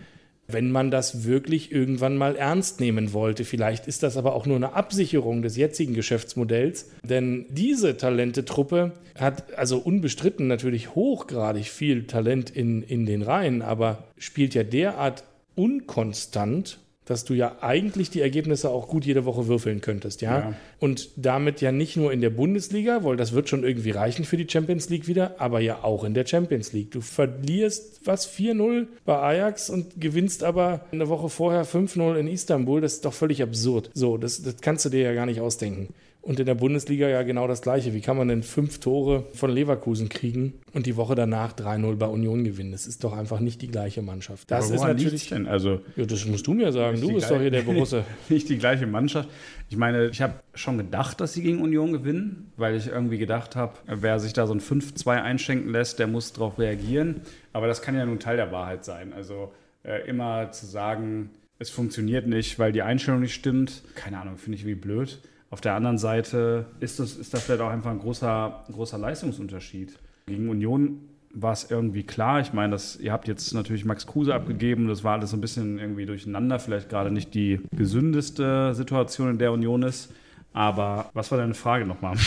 Wenn 0.48 0.72
man 0.72 0.92
das 0.92 1.26
wirklich 1.26 1.72
irgendwann 1.72 2.18
mal 2.18 2.36
ernst 2.36 2.80
nehmen 2.80 3.14
wollte. 3.14 3.44
Vielleicht 3.44 3.88
ist 3.88 4.04
das 4.04 4.18
aber 4.18 4.34
auch 4.34 4.46
nur 4.46 4.56
eine 4.56 4.74
Absicherung 4.74 5.42
des 5.42 5.58
jetzigen 5.58 5.94
Geschäftsmodells, 5.94 6.90
denn 7.04 7.46
diese 7.50 7.98
Talentetruppe 7.98 8.94
hat 9.16 9.58
also 9.58 9.78
unbestritten 9.78 10.48
natürlich 10.48 10.96
hochgradig 10.96 11.70
viel 11.70 12.08
Talent 12.08 12.50
in, 12.50 12.82
in 12.82 13.06
den 13.06 13.22
Reihen, 13.22 13.62
aber 13.62 14.06
spielt 14.18 14.54
ja 14.54 14.64
derart 14.64 15.24
unkonstant 15.56 16.80
dass 17.08 17.24
du 17.24 17.34
ja 17.34 17.58
eigentlich 17.62 18.10
die 18.10 18.22
Ergebnisse 18.22 18.70
auch 18.70 18.88
gut 18.88 19.06
jede 19.06 19.26
Woche 19.26 19.48
würfeln 19.48 19.82
könntest, 19.82 20.22
ja? 20.22 20.40
ja? 20.40 20.54
Und 20.80 21.10
damit 21.16 21.62
ja 21.62 21.72
nicht 21.72 21.96
nur 21.96 22.12
in 22.12 22.22
der 22.22 22.30
Bundesliga, 22.30 23.04
weil 23.04 23.16
das 23.16 23.32
wird 23.32 23.50
schon 23.50 23.64
irgendwie 23.64 23.92
reichen 23.92 24.26
für 24.26 24.38
die 24.38 24.48
Champions 24.48 24.90
League 24.90 25.08
wieder, 25.08 25.36
aber 25.40 25.62
ja 25.62 25.84
auch 25.84 26.04
in 26.04 26.14
der 26.14 26.26
Champions 26.26 26.74
League. 26.74 26.92
Du 26.92 27.02
verlierst 27.02 28.02
was 28.04 28.30
4-0 28.30 28.88
bei 29.06 29.18
Ajax 29.18 29.70
und 29.70 30.00
gewinnst 30.00 30.44
aber 30.44 30.82
eine 30.92 31.08
Woche 31.08 31.30
vorher 31.30 31.66
5-0 31.66 32.16
in 32.16 32.28
Istanbul. 32.28 32.82
Das 32.82 32.96
ist 32.96 33.06
doch 33.06 33.14
völlig 33.14 33.42
absurd. 33.42 33.90
So, 33.94 34.18
das, 34.18 34.44
das 34.44 34.58
kannst 34.58 34.86
du 34.86 34.90
dir 34.90 35.02
ja 35.02 35.14
gar 35.14 35.26
nicht 35.26 35.40
ausdenken. 35.40 35.94
Und 36.28 36.42
in 36.42 36.46
der 36.46 36.56
Bundesliga 36.56 37.08
ja 37.08 37.24
genau 37.24 37.48
das 37.48 37.62
Gleiche. 37.62 37.94
Wie 37.94 38.02
kann 38.02 38.18
man 38.18 38.28
denn 38.28 38.44
fünf 38.44 38.82
Tore 38.82 39.24
von 39.34 39.50
Leverkusen 39.50 40.10
kriegen 40.10 40.56
und 40.74 40.86
die 40.86 40.98
Woche 40.98 41.16
danach 41.16 41.54
3-0 41.54 41.96
bei 41.96 42.06
Union 42.06 42.44
gewinnen? 42.44 42.74
Das 42.74 42.86
ist 42.86 43.06
doch 43.06 43.18
einfach 43.18 43.40
nicht 43.40 43.62
die 43.62 43.70
gleiche 43.70 44.02
Mannschaft. 44.02 44.52
Das 44.52 44.70
ist 44.70 44.82
natürlich. 44.82 45.30
Denn? 45.30 45.48
Also, 45.48 45.80
ja, 45.96 46.06
das 46.06 46.26
musst 46.26 46.46
du 46.46 46.54
mir 46.54 46.74
sagen. 46.74 47.00
Du 47.00 47.14
bist 47.14 47.32
doch 47.32 47.40
hier 47.40 47.50
der 47.50 47.62
Borusse. 47.62 48.04
nicht 48.30 48.50
die 48.50 48.58
gleiche 48.58 48.86
Mannschaft. 48.88 49.30
Ich 49.70 49.78
meine, 49.78 50.08
ich 50.08 50.22
habe 50.22 50.34
schon 50.54 50.78
gedacht, 50.78 51.22
dass 51.22 51.32
sie 51.32 51.44
gegen 51.44 51.62
Union 51.62 51.94
gewinnen, 51.94 52.52
weil 52.58 52.76
ich 52.76 52.88
irgendwie 52.88 53.20
gedacht 53.20 53.56
habe, 53.56 53.78
wer 53.86 54.20
sich 54.20 54.34
da 54.34 54.48
so 54.48 54.54
ein 54.54 54.60
5-2 54.60 55.22
einschenken 55.22 55.72
lässt, 55.72 55.98
der 55.98 56.08
muss 56.08 56.34
darauf 56.34 56.60
reagieren. 56.60 57.22
Aber 57.54 57.68
das 57.68 57.82
kann 57.82 57.96
ja 57.96 58.06
nun 58.06 58.20
Teil 58.20 58.36
der 58.36 58.52
Wahrheit 58.52 58.84
sein. 58.84 59.14
Also 59.14 59.54
äh, 59.84 60.06
immer 60.10 60.52
zu 60.52 60.66
sagen, 60.66 61.30
es 61.58 61.70
funktioniert 61.70 62.28
nicht, 62.28 62.60
weil 62.60 62.74
die 62.74 62.82
Einstellung 62.82 63.22
nicht 63.22 63.34
stimmt, 63.34 63.82
keine 63.96 64.20
Ahnung, 64.20 64.36
finde 64.36 64.58
ich 64.58 64.64
irgendwie 64.64 64.82
blöd. 64.82 65.20
Auf 65.50 65.62
der 65.62 65.76
anderen 65.76 65.98
Seite 65.98 66.66
ist 66.80 67.00
das, 67.00 67.16
ist 67.16 67.34
das 67.34 67.44
vielleicht 67.44 67.62
auch 67.62 67.70
einfach 67.70 67.92
ein 67.92 68.00
großer, 68.00 68.66
großer 68.72 68.98
Leistungsunterschied. 68.98 69.98
Gegen 70.26 70.50
Union 70.50 71.00
war 71.34 71.54
es 71.54 71.70
irgendwie 71.70 72.04
klar. 72.04 72.42
Ich 72.42 72.52
meine, 72.52 72.72
das, 72.72 72.98
ihr 72.98 73.14
habt 73.14 73.28
jetzt 73.28 73.54
natürlich 73.54 73.86
Max 73.86 74.08
Kruse 74.08 74.34
abgegeben. 74.34 74.88
Das 74.88 75.04
war 75.04 75.14
alles 75.14 75.32
so 75.32 75.38
ein 75.38 75.42
bisschen 75.42 75.80
irgendwie 75.80 76.06
durcheinander. 76.06 76.60
Vielleicht 76.60 76.90
gerade 76.90 77.12
nicht 77.12 77.34
die 77.34 77.62
gesündeste 77.72 78.74
Situation, 78.74 79.30
in 79.30 79.38
der 79.38 79.52
Union 79.52 79.84
ist. 79.84 80.12
Aber 80.54 81.10
was 81.14 81.32
war 81.32 81.38
deine 81.38 81.54
Frage 81.54 81.86
nochmal? 81.86 82.18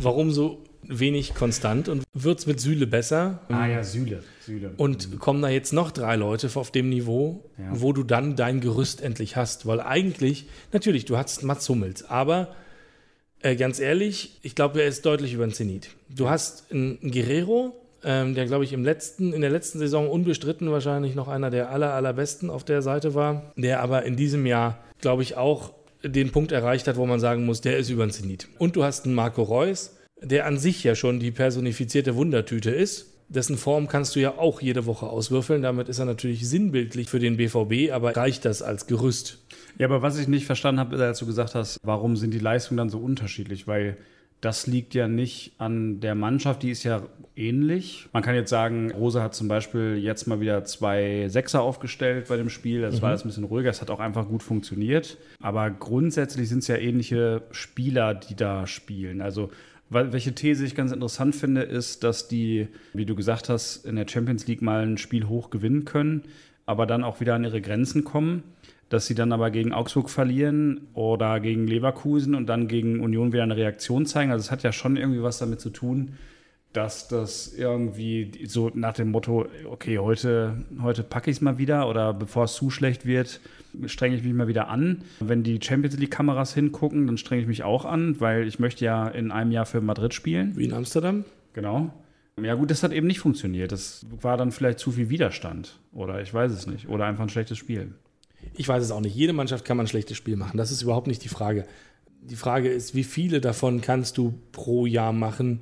Warum 0.00 0.30
so 0.30 0.64
wenig 0.88 1.34
konstant 1.34 1.88
und 1.88 2.04
wird 2.12 2.38
es 2.38 2.46
mit 2.46 2.60
Süle 2.60 2.86
besser? 2.86 3.40
Ah 3.48 3.66
ja, 3.66 3.82
Süle. 3.82 4.22
Süle. 4.44 4.72
Und 4.76 5.10
mhm. 5.10 5.18
kommen 5.18 5.42
da 5.42 5.48
jetzt 5.48 5.72
noch 5.72 5.90
drei 5.90 6.16
Leute 6.16 6.50
auf 6.54 6.70
dem 6.70 6.88
Niveau, 6.88 7.44
ja. 7.58 7.64
wo 7.70 7.92
du 7.92 8.02
dann 8.02 8.36
dein 8.36 8.60
Gerüst 8.60 9.02
endlich 9.02 9.36
hast? 9.36 9.66
Weil 9.66 9.80
eigentlich, 9.80 10.46
natürlich, 10.72 11.04
du 11.04 11.16
hast 11.16 11.42
Mats 11.42 11.68
Hummels, 11.68 12.04
aber 12.08 12.54
äh, 13.40 13.56
ganz 13.56 13.78
ehrlich, 13.78 14.38
ich 14.42 14.54
glaube, 14.54 14.80
er 14.80 14.88
ist 14.88 15.04
deutlich 15.04 15.34
über 15.34 15.46
den 15.46 15.52
Zenit. 15.52 15.90
Du 16.08 16.28
hast 16.28 16.70
einen 16.72 16.98
Guerrero, 17.10 17.74
ähm, 18.02 18.34
der, 18.34 18.46
glaube 18.46 18.64
ich, 18.64 18.72
im 18.72 18.84
letzten, 18.84 19.32
in 19.32 19.40
der 19.40 19.50
letzten 19.50 19.78
Saison 19.78 20.08
unbestritten 20.08 20.70
wahrscheinlich 20.70 21.14
noch 21.14 21.28
einer 21.28 21.50
der 21.50 21.70
aller, 21.70 21.92
allerbesten 21.94 22.50
auf 22.50 22.64
der 22.64 22.82
Seite 22.82 23.14
war, 23.14 23.52
der 23.56 23.80
aber 23.82 24.04
in 24.04 24.16
diesem 24.16 24.46
Jahr, 24.46 24.78
glaube 25.00 25.22
ich, 25.22 25.36
auch 25.36 25.72
den 26.02 26.32
Punkt 26.32 26.52
erreicht 26.52 26.86
hat, 26.86 26.96
wo 26.96 27.06
man 27.06 27.20
sagen 27.20 27.46
muss, 27.46 27.60
der 27.60 27.78
ist 27.78 27.90
über 27.90 28.06
den 28.06 28.10
Zenit. 28.10 28.48
Und 28.58 28.76
du 28.76 28.84
hast 28.84 29.06
einen 29.06 29.14
Marco 29.14 29.42
Reus, 29.42 29.96
der 30.20 30.46
an 30.46 30.58
sich 30.58 30.84
ja 30.84 30.94
schon 30.94 31.20
die 31.20 31.30
personifizierte 31.30 32.14
Wundertüte 32.14 32.70
ist. 32.70 33.10
Dessen 33.28 33.56
Form 33.56 33.88
kannst 33.88 34.14
du 34.16 34.20
ja 34.20 34.38
auch 34.38 34.60
jede 34.60 34.86
Woche 34.86 35.06
auswürfeln. 35.06 35.62
Damit 35.62 35.88
ist 35.88 35.98
er 35.98 36.04
natürlich 36.04 36.48
sinnbildlich 36.48 37.08
für 37.08 37.18
den 37.18 37.36
BVB, 37.36 37.92
aber 37.92 38.16
reicht 38.16 38.44
das 38.44 38.62
als 38.62 38.86
Gerüst? 38.86 39.38
Ja, 39.78 39.86
aber 39.86 40.02
was 40.02 40.18
ich 40.18 40.28
nicht 40.28 40.46
verstanden 40.46 40.78
habe, 40.78 41.02
als 41.02 41.18
du 41.18 41.26
gesagt 41.26 41.54
hast, 41.54 41.80
warum 41.82 42.16
sind 42.16 42.32
die 42.32 42.38
Leistungen 42.38 42.78
dann 42.78 42.90
so 42.90 42.98
unterschiedlich? 42.98 43.66
Weil 43.66 43.96
das 44.44 44.66
liegt 44.66 44.94
ja 44.94 45.08
nicht 45.08 45.52
an 45.58 46.00
der 46.00 46.14
Mannschaft, 46.14 46.62
die 46.62 46.70
ist 46.70 46.84
ja 46.84 47.02
ähnlich. 47.34 48.08
Man 48.12 48.22
kann 48.22 48.34
jetzt 48.34 48.50
sagen, 48.50 48.92
Rose 48.92 49.22
hat 49.22 49.34
zum 49.34 49.48
Beispiel 49.48 49.96
jetzt 49.96 50.26
mal 50.26 50.38
wieder 50.40 50.64
zwei 50.64 51.28
Sechser 51.28 51.62
aufgestellt 51.62 52.26
bei 52.28 52.36
dem 52.36 52.50
Spiel. 52.50 52.82
Das 52.82 52.96
mhm. 52.96 53.02
war 53.02 53.12
jetzt 53.12 53.24
ein 53.24 53.28
bisschen 53.28 53.44
ruhiger, 53.44 53.70
es 53.70 53.80
hat 53.80 53.90
auch 53.90 54.00
einfach 54.00 54.28
gut 54.28 54.42
funktioniert. 54.42 55.16
Aber 55.40 55.70
grundsätzlich 55.70 56.48
sind 56.50 56.58
es 56.58 56.68
ja 56.68 56.76
ähnliche 56.76 57.42
Spieler, 57.52 58.14
die 58.14 58.36
da 58.36 58.66
spielen. 58.66 59.22
Also 59.22 59.50
welche 59.90 60.34
These 60.34 60.64
ich 60.64 60.74
ganz 60.74 60.92
interessant 60.92 61.34
finde, 61.34 61.62
ist, 61.62 62.04
dass 62.04 62.28
die, 62.28 62.68
wie 62.94 63.06
du 63.06 63.14
gesagt 63.14 63.48
hast, 63.48 63.84
in 63.84 63.96
der 63.96 64.08
Champions 64.08 64.46
League 64.46 64.62
mal 64.62 64.86
ein 64.86 64.98
Spiel 64.98 65.28
hoch 65.28 65.50
gewinnen 65.50 65.84
können, 65.84 66.22
aber 66.66 66.86
dann 66.86 67.04
auch 67.04 67.20
wieder 67.20 67.34
an 67.34 67.44
ihre 67.44 67.60
Grenzen 67.60 68.04
kommen. 68.04 68.42
Dass 68.90 69.06
sie 69.06 69.14
dann 69.14 69.32
aber 69.32 69.50
gegen 69.50 69.72
Augsburg 69.72 70.10
verlieren 70.10 70.82
oder 70.92 71.40
gegen 71.40 71.66
Leverkusen 71.66 72.34
und 72.34 72.46
dann 72.46 72.68
gegen 72.68 73.00
Union 73.00 73.32
wieder 73.32 73.42
eine 73.42 73.56
Reaktion 73.56 74.04
zeigen. 74.04 74.30
Also 74.30 74.42
es 74.42 74.50
hat 74.50 74.62
ja 74.62 74.72
schon 74.72 74.96
irgendwie 74.96 75.22
was 75.22 75.38
damit 75.38 75.60
zu 75.60 75.70
tun, 75.70 76.16
dass 76.74 77.06
das 77.06 77.54
irgendwie 77.54 78.46
so 78.46 78.70
nach 78.74 78.94
dem 78.94 79.12
Motto, 79.12 79.46
okay, 79.70 79.98
heute, 79.98 80.64
heute 80.82 81.04
packe 81.04 81.30
ich 81.30 81.38
es 81.38 81.40
mal 81.40 81.56
wieder 81.56 81.88
oder 81.88 82.12
bevor 82.12 82.44
es 82.44 82.54
zu 82.54 82.68
schlecht 82.68 83.06
wird, 83.06 83.40
strenge 83.86 84.16
ich 84.16 84.24
mich 84.24 84.34
mal 84.34 84.48
wieder 84.48 84.68
an. 84.68 85.02
Wenn 85.20 85.44
die 85.44 85.60
Champions 85.62 85.96
League-Kameras 85.96 86.52
hingucken, 86.52 87.06
dann 87.06 87.16
strenge 87.16 87.42
ich 87.42 87.48
mich 87.48 87.62
auch 87.62 87.84
an, 87.84 88.20
weil 88.20 88.48
ich 88.48 88.58
möchte 88.58 88.84
ja 88.84 89.06
in 89.06 89.30
einem 89.30 89.52
Jahr 89.52 89.66
für 89.66 89.80
Madrid 89.80 90.14
spielen. 90.14 90.56
Wie 90.56 90.64
in 90.64 90.72
Amsterdam? 90.72 91.24
Genau. 91.52 91.92
Ja 92.42 92.54
gut, 92.54 92.72
das 92.72 92.82
hat 92.82 92.92
eben 92.92 93.06
nicht 93.06 93.20
funktioniert. 93.20 93.70
Das 93.70 94.04
war 94.20 94.36
dann 94.36 94.50
vielleicht 94.50 94.80
zu 94.80 94.90
viel 94.90 95.08
Widerstand 95.10 95.78
oder 95.92 96.20
ich 96.20 96.34
weiß 96.34 96.50
es 96.50 96.66
nicht. 96.66 96.88
Oder 96.88 97.06
einfach 97.06 97.22
ein 97.22 97.28
schlechtes 97.28 97.56
Spiel. 97.56 97.94
Ich 98.56 98.68
weiß 98.68 98.82
es 98.82 98.90
auch 98.90 99.00
nicht. 99.00 99.14
Jede 99.14 99.32
Mannschaft 99.32 99.64
kann 99.64 99.76
man 99.76 99.84
ein 99.84 99.88
schlechtes 99.88 100.16
Spiel 100.16 100.36
machen. 100.36 100.58
Das 100.58 100.72
ist 100.72 100.82
überhaupt 100.82 101.06
nicht 101.06 101.22
die 101.22 101.28
Frage. 101.28 101.66
Die 102.20 102.36
Frage 102.36 102.68
ist, 102.68 102.96
wie 102.96 103.04
viele 103.04 103.40
davon 103.40 103.80
kannst 103.80 104.18
du 104.18 104.34
pro 104.50 104.86
Jahr 104.86 105.12
machen, 105.12 105.60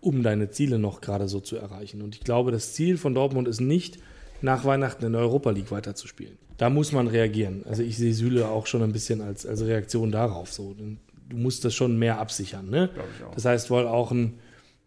um 0.00 0.22
deine 0.22 0.50
Ziele 0.50 0.78
noch 0.78 1.00
gerade 1.00 1.28
so 1.28 1.40
zu 1.40 1.56
erreichen. 1.56 2.02
Und 2.02 2.14
ich 2.14 2.22
glaube, 2.22 2.52
das 2.52 2.72
Ziel 2.72 2.96
von 2.96 3.14
Dortmund 3.14 3.48
ist 3.48 3.60
nicht, 3.60 3.98
nach 4.42 4.64
Weihnachten 4.64 5.04
in 5.04 5.12
der 5.12 5.20
Europa 5.20 5.50
League 5.50 5.70
weiterzuspielen. 5.70 6.38
Da 6.56 6.70
muss 6.70 6.92
man 6.92 7.06
reagieren. 7.06 7.64
Also 7.68 7.82
ich 7.82 7.96
sehe 7.96 8.14
Süle 8.14 8.48
auch 8.48 8.66
schon 8.66 8.82
ein 8.82 8.92
bisschen 8.92 9.20
als, 9.20 9.46
als 9.46 9.64
Reaktion 9.64 10.10
darauf. 10.10 10.52
So. 10.52 10.74
Du 10.74 11.36
musst 11.36 11.64
das 11.64 11.74
schon 11.74 11.98
mehr 11.98 12.18
absichern. 12.18 12.68
Ne? 12.70 12.90
Das 13.34 13.44
heißt 13.44 13.70
wohl 13.70 13.86
auch 13.86 14.10
ein, 14.10 14.34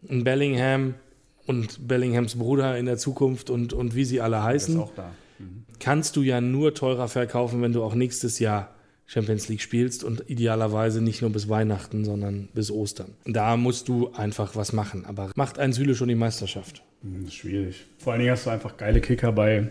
ein, 0.10 0.23
Bellingham 0.23 0.95
und 1.45 1.88
Bellinghams 1.88 2.36
Bruder 2.36 2.78
in 2.78 2.86
der 2.86 2.97
Zukunft 2.97 3.49
und, 3.49 3.73
und 3.73 3.95
wie 3.95 4.06
sie 4.06 4.21
alle 4.21 4.43
heißen, 4.43 4.78
mhm. 4.78 5.65
kannst 5.80 6.15
du 6.15 6.21
ja 6.21 6.41
nur 6.41 6.73
teurer 6.73 7.08
verkaufen, 7.08 7.62
wenn 7.62 7.73
du 7.73 7.84
auch 7.84 7.95
nächstes 7.95 8.39
Jahr 8.39 8.72
Champions 9.05 9.47
League 9.49 9.61
spielst 9.61 10.03
und 10.03 10.29
idealerweise 10.29 11.01
nicht 11.01 11.21
nur 11.21 11.31
bis 11.31 11.49
Weihnachten, 11.49 12.05
sondern 12.05 12.49
bis 12.53 12.71
Ostern. 12.71 13.13
Da 13.25 13.57
musst 13.57 13.87
du 13.87 14.11
einfach 14.13 14.55
was 14.55 14.73
machen. 14.73 15.05
Aber 15.05 15.31
macht 15.35 15.59
ein 15.59 15.73
Süle 15.73 15.95
schon 15.95 16.07
die 16.07 16.15
Meisterschaft? 16.15 16.83
Hm, 17.01 17.29
schwierig. 17.29 17.85
Vor 17.97 18.13
allen 18.13 18.21
Dingen 18.21 18.31
hast 18.31 18.45
du 18.45 18.49
einfach 18.49 18.77
geile 18.77 19.01
Kicker 19.01 19.31
bei 19.31 19.69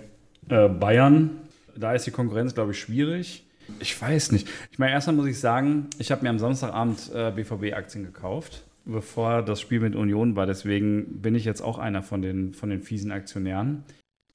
äh, 0.48 0.68
Bayern. 0.68 1.30
Da 1.76 1.94
ist 1.94 2.06
die 2.06 2.10
Konkurrenz, 2.10 2.54
glaube 2.54 2.72
ich, 2.72 2.80
schwierig. 2.80 3.44
Ich 3.80 4.00
weiß 4.00 4.32
nicht. 4.32 4.48
Ich 4.70 4.78
meine, 4.78 4.92
erstmal 4.92 5.16
muss 5.16 5.26
ich 5.26 5.38
sagen, 5.38 5.88
ich 5.98 6.10
habe 6.10 6.22
mir 6.22 6.30
am 6.30 6.38
Samstagabend 6.38 7.10
äh, 7.14 7.30
BVB-Aktien 7.30 8.04
gekauft, 8.04 8.64
bevor 8.84 9.42
das 9.42 9.60
Spiel 9.60 9.80
mit 9.80 9.94
Union 9.94 10.36
war. 10.36 10.46
Deswegen 10.46 11.22
bin 11.22 11.34
ich 11.34 11.44
jetzt 11.44 11.62
auch 11.62 11.78
einer 11.78 12.02
von 12.02 12.22
den, 12.22 12.52
von 12.52 12.70
den 12.70 12.82
fiesen 12.82 13.12
Aktionären. 13.12 13.84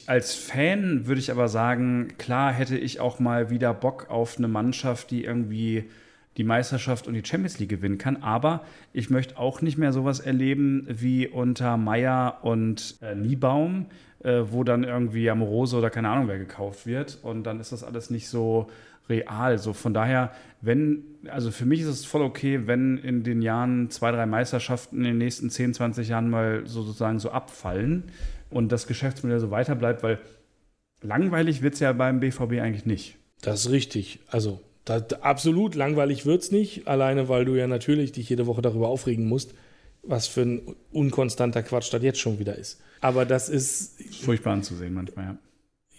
Als 0.05 0.35
Fan 0.35 1.07
würde 1.07 1.19
ich 1.19 1.31
aber 1.31 1.49
sagen, 1.49 2.13
klar 2.17 2.53
hätte 2.53 2.77
ich 2.77 2.99
auch 2.99 3.19
mal 3.19 3.49
wieder 3.49 3.73
Bock 3.73 4.09
auf 4.09 4.37
eine 4.37 4.47
Mannschaft, 4.47 5.11
die 5.11 5.25
irgendwie 5.25 5.89
die 6.37 6.43
Meisterschaft 6.43 7.07
und 7.07 7.15
die 7.15 7.25
Champions 7.25 7.59
League 7.59 7.69
gewinnen 7.69 7.97
kann. 7.97 8.17
Aber 8.17 8.63
ich 8.93 9.09
möchte 9.09 9.37
auch 9.37 9.61
nicht 9.61 9.77
mehr 9.77 9.91
sowas 9.91 10.19
erleben 10.19 10.85
wie 10.87 11.27
unter 11.27 11.77
Meier 11.77 12.39
und 12.43 12.97
äh, 13.01 13.15
Niebaum, 13.15 13.87
äh, 14.23 14.43
wo 14.49 14.63
dann 14.63 14.83
irgendwie 14.83 15.29
Amorose 15.29 15.75
oder 15.77 15.89
keine 15.89 16.09
Ahnung 16.09 16.27
wer 16.27 16.37
gekauft 16.37 16.85
wird. 16.85 17.19
Und 17.23 17.43
dann 17.43 17.59
ist 17.59 17.71
das 17.71 17.83
alles 17.83 18.09
nicht 18.09 18.29
so 18.29 18.69
real. 19.09 19.57
So 19.57 19.73
von 19.73 19.93
daher, 19.93 20.31
wenn, 20.61 21.03
also 21.27 21.49
für 21.49 21.65
mich 21.65 21.81
ist 21.81 21.87
es 21.87 22.05
voll 22.05 22.21
okay, 22.21 22.67
wenn 22.67 22.97
in 22.97 23.23
den 23.23 23.41
Jahren 23.41 23.89
zwei, 23.89 24.11
drei 24.11 24.25
Meisterschaften 24.25 24.97
in 24.97 25.03
den 25.03 25.17
nächsten 25.17 25.49
10, 25.49 25.73
20 25.73 26.09
Jahren 26.09 26.29
mal 26.29 26.61
so 26.65 26.83
sozusagen 26.83 27.19
so 27.19 27.31
abfallen 27.31 28.03
und 28.49 28.71
das 28.71 28.87
Geschäftsmodell 28.87 29.39
so 29.39 29.51
weiter 29.51 29.75
bleibt, 29.75 30.03
weil 30.03 30.19
langweilig 31.01 31.61
wird 31.61 31.75
es 31.75 31.79
ja 31.79 31.93
beim 31.93 32.19
BVB 32.19 32.53
eigentlich 32.61 32.85
nicht. 32.85 33.17
Das 33.41 33.65
ist 33.65 33.71
richtig. 33.71 34.19
Also 34.27 34.61
da, 34.85 34.97
absolut 35.21 35.75
langweilig 35.75 36.25
wird 36.25 36.41
es 36.41 36.51
nicht, 36.51 36.87
alleine 36.87 37.29
weil 37.29 37.45
du 37.45 37.55
ja 37.55 37.67
natürlich 37.67 38.11
dich 38.13 38.29
jede 38.29 38.47
Woche 38.47 38.61
darüber 38.61 38.87
aufregen 38.87 39.27
musst, 39.27 39.53
was 40.03 40.27
für 40.27 40.41
ein 40.41 40.75
unkonstanter 40.91 41.63
Quatsch 41.63 41.93
das 41.93 42.01
jetzt 42.01 42.19
schon 42.19 42.39
wieder 42.39 42.55
ist. 42.55 42.81
Aber 43.01 43.25
das 43.25 43.49
ist. 43.49 44.01
Furchtbar 44.23 44.53
anzusehen 44.53 44.93
manchmal, 44.93 45.25
ja. 45.25 45.37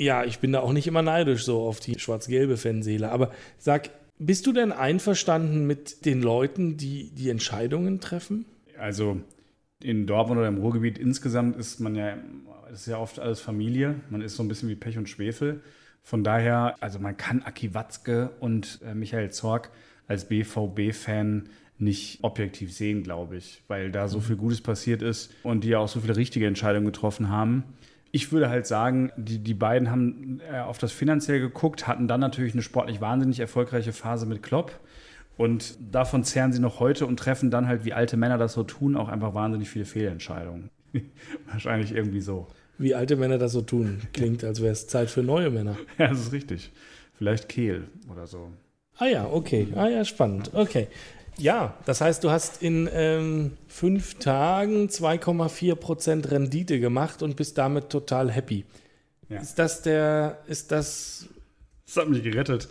Ja, 0.00 0.24
ich 0.24 0.38
bin 0.38 0.52
da 0.52 0.60
auch 0.60 0.72
nicht 0.72 0.86
immer 0.86 1.02
neidisch 1.02 1.44
so 1.44 1.62
auf 1.62 1.80
die 1.80 1.98
schwarz-gelbe 1.98 2.56
Fanseele. 2.56 3.10
Aber 3.10 3.32
sag, 3.58 3.90
bist 4.18 4.46
du 4.46 4.52
denn 4.52 4.72
einverstanden 4.72 5.66
mit 5.66 6.04
den 6.04 6.22
Leuten, 6.22 6.76
die 6.76 7.10
die 7.10 7.30
Entscheidungen 7.30 8.00
treffen? 8.00 8.46
Also, 8.78 9.20
In 9.82 10.06
Dortmund 10.06 10.38
oder 10.38 10.48
im 10.48 10.58
Ruhrgebiet 10.58 10.98
insgesamt 10.98 11.56
ist 11.56 11.78
man 11.80 11.94
ja, 11.94 12.16
ist 12.72 12.86
ja 12.86 12.98
oft 12.98 13.20
alles 13.20 13.40
Familie. 13.40 13.96
Man 14.10 14.22
ist 14.22 14.36
so 14.36 14.42
ein 14.42 14.48
bisschen 14.48 14.68
wie 14.68 14.74
Pech 14.74 14.98
und 14.98 15.08
Schwefel. 15.08 15.60
Von 16.02 16.24
daher, 16.24 16.76
also 16.80 16.98
man 16.98 17.16
kann 17.16 17.42
Aki 17.42 17.74
Watzke 17.74 18.30
und 18.40 18.80
äh, 18.84 18.94
Michael 18.94 19.30
Zorg 19.30 19.70
als 20.06 20.26
BVB-Fan 20.26 21.48
nicht 21.78 22.24
objektiv 22.24 22.72
sehen, 22.72 23.02
glaube 23.02 23.36
ich, 23.36 23.62
weil 23.68 23.90
da 23.90 24.08
so 24.08 24.20
viel 24.20 24.36
Gutes 24.36 24.60
passiert 24.60 25.02
ist 25.02 25.32
und 25.42 25.62
die 25.62 25.68
ja 25.68 25.78
auch 25.78 25.88
so 25.88 26.00
viele 26.00 26.16
richtige 26.16 26.46
Entscheidungen 26.46 26.86
getroffen 26.86 27.28
haben. 27.28 27.62
Ich 28.10 28.32
würde 28.32 28.48
halt 28.48 28.66
sagen, 28.66 29.12
die, 29.16 29.38
die 29.38 29.54
beiden 29.54 29.90
haben 29.90 30.40
äh, 30.50 30.60
auf 30.60 30.78
das 30.78 30.92
Finanziell 30.92 31.40
geguckt, 31.40 31.86
hatten 31.86 32.08
dann 32.08 32.20
natürlich 32.20 32.54
eine 32.54 32.62
sportlich 32.62 33.00
wahnsinnig 33.00 33.38
erfolgreiche 33.38 33.92
Phase 33.92 34.26
mit 34.26 34.42
Klopp. 34.42 34.80
Und 35.38 35.78
davon 35.92 36.24
zehren 36.24 36.52
sie 36.52 36.58
noch 36.58 36.80
heute 36.80 37.06
und 37.06 37.16
treffen 37.16 37.50
dann 37.50 37.68
halt, 37.68 37.84
wie 37.84 37.92
alte 37.92 38.16
Männer 38.16 38.36
das 38.36 38.52
so 38.52 38.64
tun, 38.64 38.96
auch 38.96 39.08
einfach 39.08 39.34
wahnsinnig 39.34 39.70
viele 39.70 39.84
Fehlentscheidungen. 39.84 40.68
Wahrscheinlich 41.50 41.94
irgendwie 41.94 42.20
so. 42.20 42.48
Wie 42.76 42.94
alte 42.94 43.16
Männer 43.16 43.38
das 43.38 43.52
so 43.52 43.62
tun. 43.62 44.00
Klingt, 44.12 44.42
als 44.42 44.60
wäre 44.60 44.72
es 44.72 44.88
Zeit 44.88 45.10
für 45.10 45.22
neue 45.22 45.50
Männer. 45.50 45.76
Ja, 45.98 46.08
das 46.08 46.18
ist 46.18 46.32
richtig. 46.32 46.72
Vielleicht 47.16 47.48
Kehl 47.48 47.84
oder 48.10 48.26
so. 48.26 48.50
Ah 48.96 49.06
ja, 49.06 49.26
okay. 49.26 49.68
Ah 49.76 49.88
ja, 49.88 50.04
spannend. 50.04 50.50
Okay. 50.54 50.88
Ja, 51.38 51.76
das 51.86 52.00
heißt, 52.00 52.24
du 52.24 52.30
hast 52.30 52.60
in 52.62 52.88
ähm, 52.92 53.52
fünf 53.68 54.16
Tagen 54.16 54.88
2,4 54.88 55.76
Prozent 55.76 56.30
Rendite 56.32 56.80
gemacht 56.80 57.22
und 57.22 57.36
bist 57.36 57.58
damit 57.58 57.90
total 57.90 58.30
happy. 58.32 58.64
Ja. 59.28 59.40
Ist 59.40 59.56
das 59.56 59.82
der, 59.82 60.38
ist 60.48 60.72
das. 60.72 61.26
Das 61.86 61.96
hat 61.96 62.08
mich 62.08 62.22
gerettet, 62.22 62.68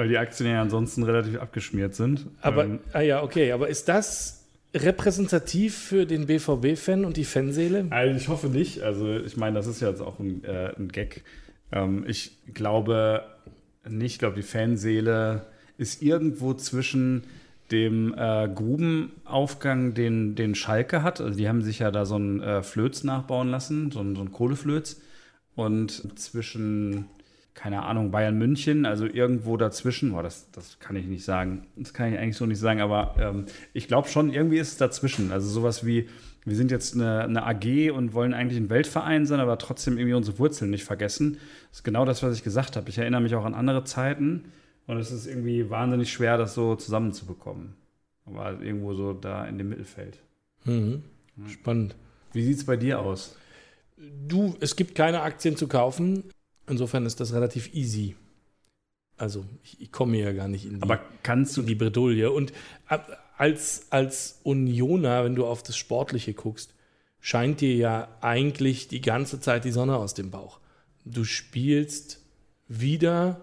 weil 0.00 0.08
die 0.08 0.16
Aktien 0.16 0.50
ja 0.50 0.62
ansonsten 0.62 1.02
relativ 1.02 1.38
abgeschmiert 1.38 1.94
sind. 1.94 2.26
Aber, 2.40 2.64
ähm, 2.64 2.80
ah 2.94 3.02
ja, 3.02 3.22
okay, 3.22 3.52
aber 3.52 3.68
ist 3.68 3.86
das 3.86 4.46
repräsentativ 4.74 5.76
für 5.76 6.06
den 6.06 6.24
BVB-Fan 6.24 7.04
und 7.04 7.18
die 7.18 7.26
Fanseele? 7.26 7.86
Also 7.90 8.16
ich 8.16 8.28
hoffe 8.28 8.46
nicht. 8.46 8.80
Also 8.80 9.18
ich 9.18 9.36
meine, 9.36 9.56
das 9.56 9.66
ist 9.66 9.82
ja 9.82 9.90
jetzt 9.90 10.00
auch 10.00 10.18
ein, 10.18 10.42
äh, 10.44 10.72
ein 10.74 10.88
Gag. 10.88 11.22
Ähm, 11.70 12.06
ich 12.08 12.32
glaube 12.54 13.24
nicht, 13.86 14.14
ich 14.14 14.18
glaube, 14.18 14.36
die 14.36 14.42
Fanseele 14.42 15.44
ist 15.76 16.02
irgendwo 16.02 16.54
zwischen 16.54 17.24
dem 17.70 18.14
äh, 18.16 18.48
Grubenaufgang, 18.48 19.92
den, 19.92 20.34
den 20.34 20.54
Schalke 20.54 21.02
hat. 21.02 21.20
Also 21.20 21.36
die 21.36 21.46
haben 21.46 21.60
sich 21.60 21.80
ja 21.80 21.90
da 21.90 22.06
so 22.06 22.14
einen 22.14 22.40
äh, 22.40 22.62
Flöz 22.62 23.04
nachbauen 23.04 23.50
lassen, 23.50 23.90
so, 23.90 24.00
ein, 24.00 24.14
so 24.14 24.22
einen 24.22 24.32
Kohleflöz. 24.32 25.02
Und 25.56 26.18
zwischen, 26.18 27.04
keine 27.54 27.82
Ahnung, 27.82 28.10
Bayern 28.10 28.38
München, 28.38 28.86
also 28.86 29.06
irgendwo 29.06 29.56
dazwischen, 29.56 30.12
boah, 30.12 30.22
das, 30.22 30.50
das 30.52 30.78
kann 30.78 30.96
ich 30.96 31.06
nicht 31.06 31.24
sagen. 31.24 31.66
Das 31.76 31.92
kann 31.92 32.12
ich 32.12 32.18
eigentlich 32.18 32.36
so 32.36 32.46
nicht 32.46 32.58
sagen, 32.58 32.80
aber 32.80 33.14
ähm, 33.18 33.46
ich 33.72 33.88
glaube 33.88 34.08
schon, 34.08 34.32
irgendwie 34.32 34.58
ist 34.58 34.68
es 34.68 34.76
dazwischen. 34.76 35.32
Also 35.32 35.48
sowas 35.48 35.84
wie, 35.84 36.08
wir 36.44 36.56
sind 36.56 36.70
jetzt 36.70 36.94
eine, 36.94 37.24
eine, 37.24 37.44
AG 37.44 37.90
und 37.90 38.14
wollen 38.14 38.34
eigentlich 38.34 38.58
ein 38.58 38.70
Weltverein 38.70 39.26
sein, 39.26 39.40
aber 39.40 39.58
trotzdem 39.58 39.98
irgendwie 39.98 40.14
unsere 40.14 40.38
Wurzeln 40.38 40.70
nicht 40.70 40.84
vergessen. 40.84 41.38
Das 41.70 41.80
ist 41.80 41.84
genau 41.84 42.04
das, 42.04 42.22
was 42.22 42.36
ich 42.36 42.44
gesagt 42.44 42.76
habe. 42.76 42.88
Ich 42.88 42.98
erinnere 42.98 43.20
mich 43.20 43.34
auch 43.34 43.44
an 43.44 43.54
andere 43.54 43.84
Zeiten 43.84 44.44
und 44.86 44.96
es 44.96 45.10
ist 45.10 45.26
irgendwie 45.26 45.68
wahnsinnig 45.70 46.12
schwer, 46.12 46.38
das 46.38 46.54
so 46.54 46.76
zusammenzubekommen. 46.76 47.74
Aber 48.24 48.60
irgendwo 48.62 48.94
so 48.94 49.12
da 49.12 49.44
in 49.46 49.58
dem 49.58 49.68
Mittelfeld. 49.68 50.18
Mhm. 50.64 51.02
Spannend. 51.46 51.96
Wie 52.32 52.42
sieht 52.42 52.58
es 52.58 52.64
bei 52.64 52.76
dir 52.76 53.00
aus? 53.00 53.36
Du, 54.26 54.56
es 54.60 54.76
gibt 54.76 54.94
keine 54.94 55.20
Aktien 55.22 55.56
zu 55.56 55.68
kaufen. 55.68 56.24
Insofern 56.70 57.04
ist 57.04 57.20
das 57.20 57.32
relativ 57.34 57.74
easy. 57.74 58.16
Also, 59.16 59.44
ich, 59.62 59.80
ich 59.80 59.92
komme 59.92 60.18
ja 60.18 60.32
gar 60.32 60.48
nicht 60.48 60.64
in 60.64 60.76
die, 60.76 60.82
Aber 60.82 61.00
kannst 61.22 61.56
du 61.56 61.62
die 61.62 61.74
Bredouille. 61.74 62.30
Und 62.30 62.52
als, 63.36 63.86
als 63.90 64.40
Unioner, 64.44 65.24
wenn 65.24 65.34
du 65.34 65.46
auf 65.46 65.62
das 65.62 65.76
Sportliche 65.76 66.32
guckst, 66.32 66.74
scheint 67.20 67.60
dir 67.60 67.74
ja 67.74 68.08
eigentlich 68.20 68.88
die 68.88 69.02
ganze 69.02 69.40
Zeit 69.40 69.64
die 69.64 69.72
Sonne 69.72 69.96
aus 69.96 70.14
dem 70.14 70.30
Bauch. 70.30 70.60
Du 71.04 71.24
spielst 71.24 72.20
wieder 72.68 73.40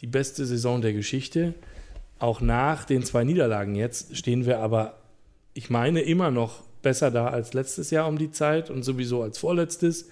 die 0.00 0.06
beste 0.06 0.46
Saison 0.46 0.82
der 0.82 0.92
Geschichte. 0.92 1.54
Auch 2.18 2.40
nach 2.40 2.84
den 2.84 3.04
zwei 3.04 3.24
Niederlagen 3.24 3.74
jetzt 3.74 4.16
stehen 4.16 4.46
wir 4.46 4.58
aber, 4.58 4.98
ich 5.52 5.70
meine, 5.70 6.00
immer 6.00 6.30
noch 6.30 6.62
besser 6.82 7.10
da 7.10 7.28
als 7.28 7.54
letztes 7.54 7.90
Jahr 7.90 8.08
um 8.08 8.18
die 8.18 8.30
Zeit 8.30 8.70
und 8.70 8.82
sowieso 8.82 9.22
als 9.22 9.38
vorletztes. 9.38 10.08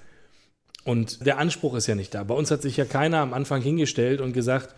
Und 0.85 1.25
der 1.27 1.38
Anspruch 1.38 1.75
ist 1.75 1.87
ja 1.87 1.95
nicht 1.95 2.14
da. 2.14 2.25
Bei 2.25 2.35
uns 2.35 2.51
hat 2.51 2.62
sich 2.62 2.77
ja 2.77 2.85
keiner 2.85 3.18
am 3.18 3.35
Anfang 3.35 3.62
hingestellt 3.62 4.21
und 4.21 4.33
gesagt, 4.33 4.75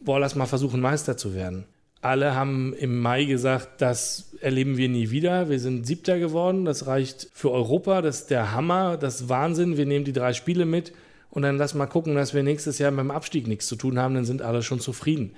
boah, 0.00 0.20
lass 0.20 0.34
mal 0.34 0.46
versuchen, 0.46 0.80
Meister 0.80 1.16
zu 1.16 1.34
werden. 1.34 1.64
Alle 2.00 2.34
haben 2.34 2.74
im 2.74 3.00
Mai 3.00 3.24
gesagt, 3.24 3.80
das 3.80 4.32
erleben 4.40 4.76
wir 4.76 4.88
nie 4.88 5.10
wieder. 5.10 5.48
Wir 5.48 5.58
sind 5.58 5.86
Siebter 5.86 6.18
geworden. 6.18 6.64
Das 6.64 6.86
reicht 6.86 7.28
für 7.32 7.50
Europa. 7.50 8.02
Das 8.02 8.20
ist 8.20 8.30
der 8.30 8.52
Hammer, 8.52 8.96
das 8.96 9.22
ist 9.22 9.28
Wahnsinn. 9.28 9.76
Wir 9.76 9.86
nehmen 9.86 10.04
die 10.04 10.12
drei 10.12 10.32
Spiele 10.32 10.64
mit 10.64 10.92
und 11.30 11.42
dann 11.42 11.58
lass 11.58 11.74
mal 11.74 11.86
gucken, 11.86 12.14
dass 12.14 12.34
wir 12.34 12.42
nächstes 12.42 12.78
Jahr 12.78 12.90
mit 12.90 13.00
dem 13.00 13.10
Abstieg 13.10 13.46
nichts 13.46 13.66
zu 13.66 13.76
tun 13.76 13.98
haben, 13.98 14.14
dann 14.14 14.24
sind 14.24 14.42
alle 14.42 14.62
schon 14.62 14.80
zufrieden. 14.80 15.32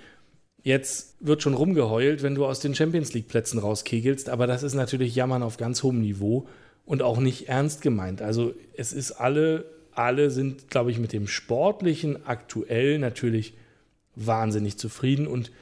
Jetzt 0.62 1.16
wird 1.20 1.42
schon 1.42 1.55
rumgeheult, 1.55 2.23
wenn 2.23 2.35
du 2.35 2.44
aus 2.44 2.61
den 2.61 2.75
Champions 2.75 3.12
League 3.14 3.29
Plätzen 3.29 3.59
rauskegelst, 3.59 4.29
aber 4.29 4.46
das 4.46 4.62
ist 4.62 4.75
natürlich 4.75 5.14
Jammern 5.14 5.42
auf 5.42 5.57
ganz 5.57 5.83
hohem 5.83 6.01
Niveau 6.01 6.46
und 6.85 7.03
auch 7.03 7.18
nicht 7.18 7.49
ernst 7.49 7.83
gemeint. 7.83 8.20
Also 8.20 8.55
es 8.77 8.92
ist 8.92 9.12
alle, 9.12 9.64
alle 10.01 10.31
sind, 10.31 10.69
glaube 10.69 10.91
ich, 10.91 10.99
mit 10.99 11.13
dem 11.13 11.27
Sportlichen 11.27 12.27
aktuell 12.27 12.99
natürlich 12.99 13.55
wahnsinnig 14.17 14.79
zufrieden 14.79 15.27
und 15.27 15.53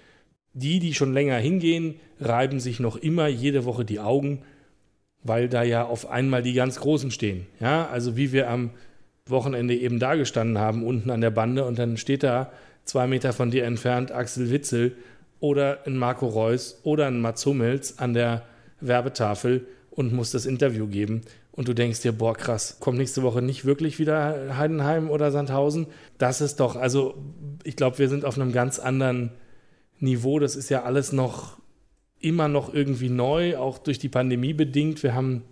die, 0.54 0.78
die 0.78 0.94
schon 0.94 1.12
länger 1.12 1.36
hingehen, 1.36 1.96
reiben 2.20 2.58
sich 2.60 2.80
noch 2.80 2.96
immer 2.96 3.28
jede 3.28 3.64
Woche 3.64 3.84
die 3.84 4.00
Augen, 4.00 4.42
weil 5.22 5.48
da 5.48 5.62
ja 5.62 5.84
auf 5.84 6.08
einmal 6.10 6.42
die 6.42 6.54
ganz 6.54 6.80
Großen 6.80 7.10
stehen. 7.10 7.46
Ja, 7.60 7.86
also 7.88 8.16
wie 8.16 8.32
wir 8.32 8.50
am 8.50 8.70
Wochenende 9.26 9.76
eben 9.76 9.98
da 9.98 10.14
gestanden 10.14 10.58
haben, 10.58 10.84
unten 10.84 11.10
an 11.10 11.20
der 11.20 11.30
Bande, 11.30 11.64
und 11.64 11.78
dann 11.78 11.96
steht 11.96 12.22
da 12.22 12.50
zwei 12.84 13.06
Meter 13.06 13.32
von 13.32 13.50
dir 13.50 13.64
entfernt 13.64 14.10
Axel 14.10 14.50
Witzel 14.50 14.96
oder 15.40 15.86
ein 15.86 15.96
Marco 15.96 16.26
Reus 16.26 16.80
oder 16.82 17.06
ein 17.06 17.20
Mats 17.20 17.44
Hummels 17.46 17.98
an 17.98 18.14
der 18.14 18.44
Werbetafel 18.80 19.66
und 19.90 20.12
muss 20.12 20.30
das 20.30 20.46
Interview 20.46 20.86
geben. 20.86 21.22
Und 21.58 21.66
du 21.66 21.74
denkst 21.74 22.02
dir, 22.02 22.12
boah, 22.12 22.34
krass, 22.34 22.76
kommt 22.78 22.98
nächste 22.98 23.24
Woche 23.24 23.42
nicht 23.42 23.64
wirklich 23.64 23.98
wieder 23.98 24.56
Heidenheim 24.56 25.10
oder 25.10 25.32
Sandhausen? 25.32 25.88
Das 26.16 26.40
ist 26.40 26.60
doch, 26.60 26.76
also 26.76 27.16
ich 27.64 27.74
glaube, 27.74 27.98
wir 27.98 28.08
sind 28.08 28.24
auf 28.24 28.38
einem 28.38 28.52
ganz 28.52 28.78
anderen 28.78 29.32
Niveau. 29.98 30.38
Das 30.38 30.54
ist 30.54 30.68
ja 30.68 30.84
alles 30.84 31.10
noch 31.10 31.58
immer 32.20 32.46
noch 32.46 32.72
irgendwie 32.72 33.08
neu, 33.08 33.56
auch 33.56 33.78
durch 33.78 33.98
die 33.98 34.08
Pandemie 34.08 34.52
bedingt. 34.52 35.02
Wir 35.02 35.16
haben 35.16 35.42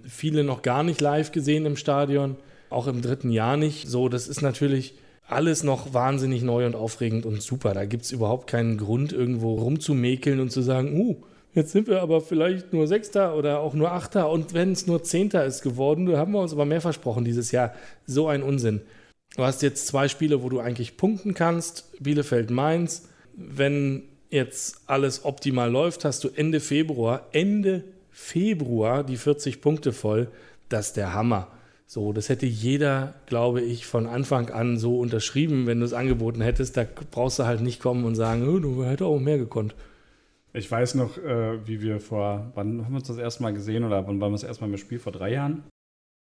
viele 0.00 0.44
noch 0.44 0.62
gar 0.62 0.84
nicht 0.84 1.00
live 1.00 1.32
gesehen 1.32 1.66
im 1.66 1.76
Stadion 1.76 2.36
auch 2.70 2.86
im 2.86 3.02
dritten 3.02 3.32
Jahr 3.32 3.56
nicht. 3.56 3.88
So, 3.88 4.08
das 4.08 4.28
ist 4.28 4.42
natürlich 4.42 4.94
alles 5.26 5.64
noch 5.64 5.92
wahnsinnig 5.92 6.42
neu 6.42 6.66
und 6.66 6.76
aufregend 6.76 7.26
und 7.26 7.42
super. 7.42 7.74
Da 7.74 7.84
gibt 7.84 8.04
es 8.04 8.12
überhaupt 8.12 8.46
keinen 8.46 8.78
Grund, 8.78 9.12
irgendwo 9.12 9.56
rumzumäkeln 9.56 10.38
und 10.38 10.52
zu 10.52 10.62
sagen, 10.62 10.96
uh, 11.00 11.16
jetzt 11.54 11.72
sind 11.72 11.88
wir 11.88 12.02
aber 12.02 12.20
vielleicht 12.20 12.72
nur 12.72 12.86
Sechster 12.86 13.36
oder 13.36 13.60
auch 13.60 13.74
nur 13.74 13.92
Achter 13.92 14.30
und 14.30 14.54
wenn 14.54 14.72
es 14.72 14.86
nur 14.86 15.02
Zehnter 15.02 15.44
ist 15.44 15.62
geworden, 15.62 16.06
da 16.06 16.18
haben 16.18 16.32
wir 16.32 16.40
uns 16.40 16.52
aber 16.52 16.64
mehr 16.64 16.80
versprochen 16.80 17.24
dieses 17.24 17.52
Jahr. 17.52 17.74
So 18.06 18.28
ein 18.28 18.42
Unsinn. 18.42 18.80
Du 19.36 19.44
hast 19.44 19.62
jetzt 19.62 19.86
zwei 19.86 20.08
Spiele, 20.08 20.42
wo 20.42 20.48
du 20.48 20.60
eigentlich 20.60 20.96
punkten 20.96 21.34
kannst. 21.34 21.92
Bielefeld, 22.02 22.50
Mainz. 22.50 23.08
Wenn 23.34 24.04
jetzt 24.30 24.82
alles 24.86 25.24
optimal 25.24 25.70
läuft, 25.70 26.04
hast 26.04 26.24
du 26.24 26.28
Ende 26.28 26.60
Februar, 26.60 27.26
Ende 27.32 27.84
Februar 28.10 29.04
die 29.04 29.16
40 29.16 29.60
Punkte 29.60 29.92
voll. 29.92 30.28
Das 30.68 30.88
ist 30.88 30.96
der 30.96 31.14
Hammer. 31.14 31.48
So, 31.86 32.12
das 32.12 32.28
hätte 32.28 32.44
jeder, 32.46 33.14
glaube 33.26 33.62
ich, 33.62 33.86
von 33.86 34.06
Anfang 34.06 34.50
an 34.50 34.76
so 34.76 34.98
unterschrieben, 34.98 35.66
wenn 35.66 35.80
du 35.80 35.86
es 35.86 35.94
angeboten 35.94 36.42
hättest. 36.42 36.76
Da 36.76 36.84
brauchst 37.10 37.38
du 37.38 37.44
halt 37.44 37.62
nicht 37.62 37.80
kommen 37.80 38.04
und 38.04 38.14
sagen, 38.14 38.46
oh, 38.46 38.58
du 38.58 38.84
hättest 38.84 39.02
auch 39.02 39.18
mehr 39.18 39.38
gekonnt. 39.38 39.74
Ich 40.52 40.70
weiß 40.70 40.94
noch, 40.94 41.18
äh, 41.18 41.66
wie 41.66 41.80
wir 41.80 42.00
vor, 42.00 42.50
wann 42.54 42.84
haben 42.84 42.92
wir 42.92 42.98
uns 42.98 43.08
das 43.08 43.18
erste 43.18 43.42
Mal 43.42 43.52
gesehen 43.52 43.84
oder 43.84 44.06
wann 44.06 44.20
waren 44.20 44.30
wir 44.30 44.36
das 44.36 44.44
erste 44.44 44.64
Mal 44.64 44.70
im 44.70 44.78
Spiel? 44.78 44.98
Vor 44.98 45.12
drei 45.12 45.32
Jahren? 45.32 45.64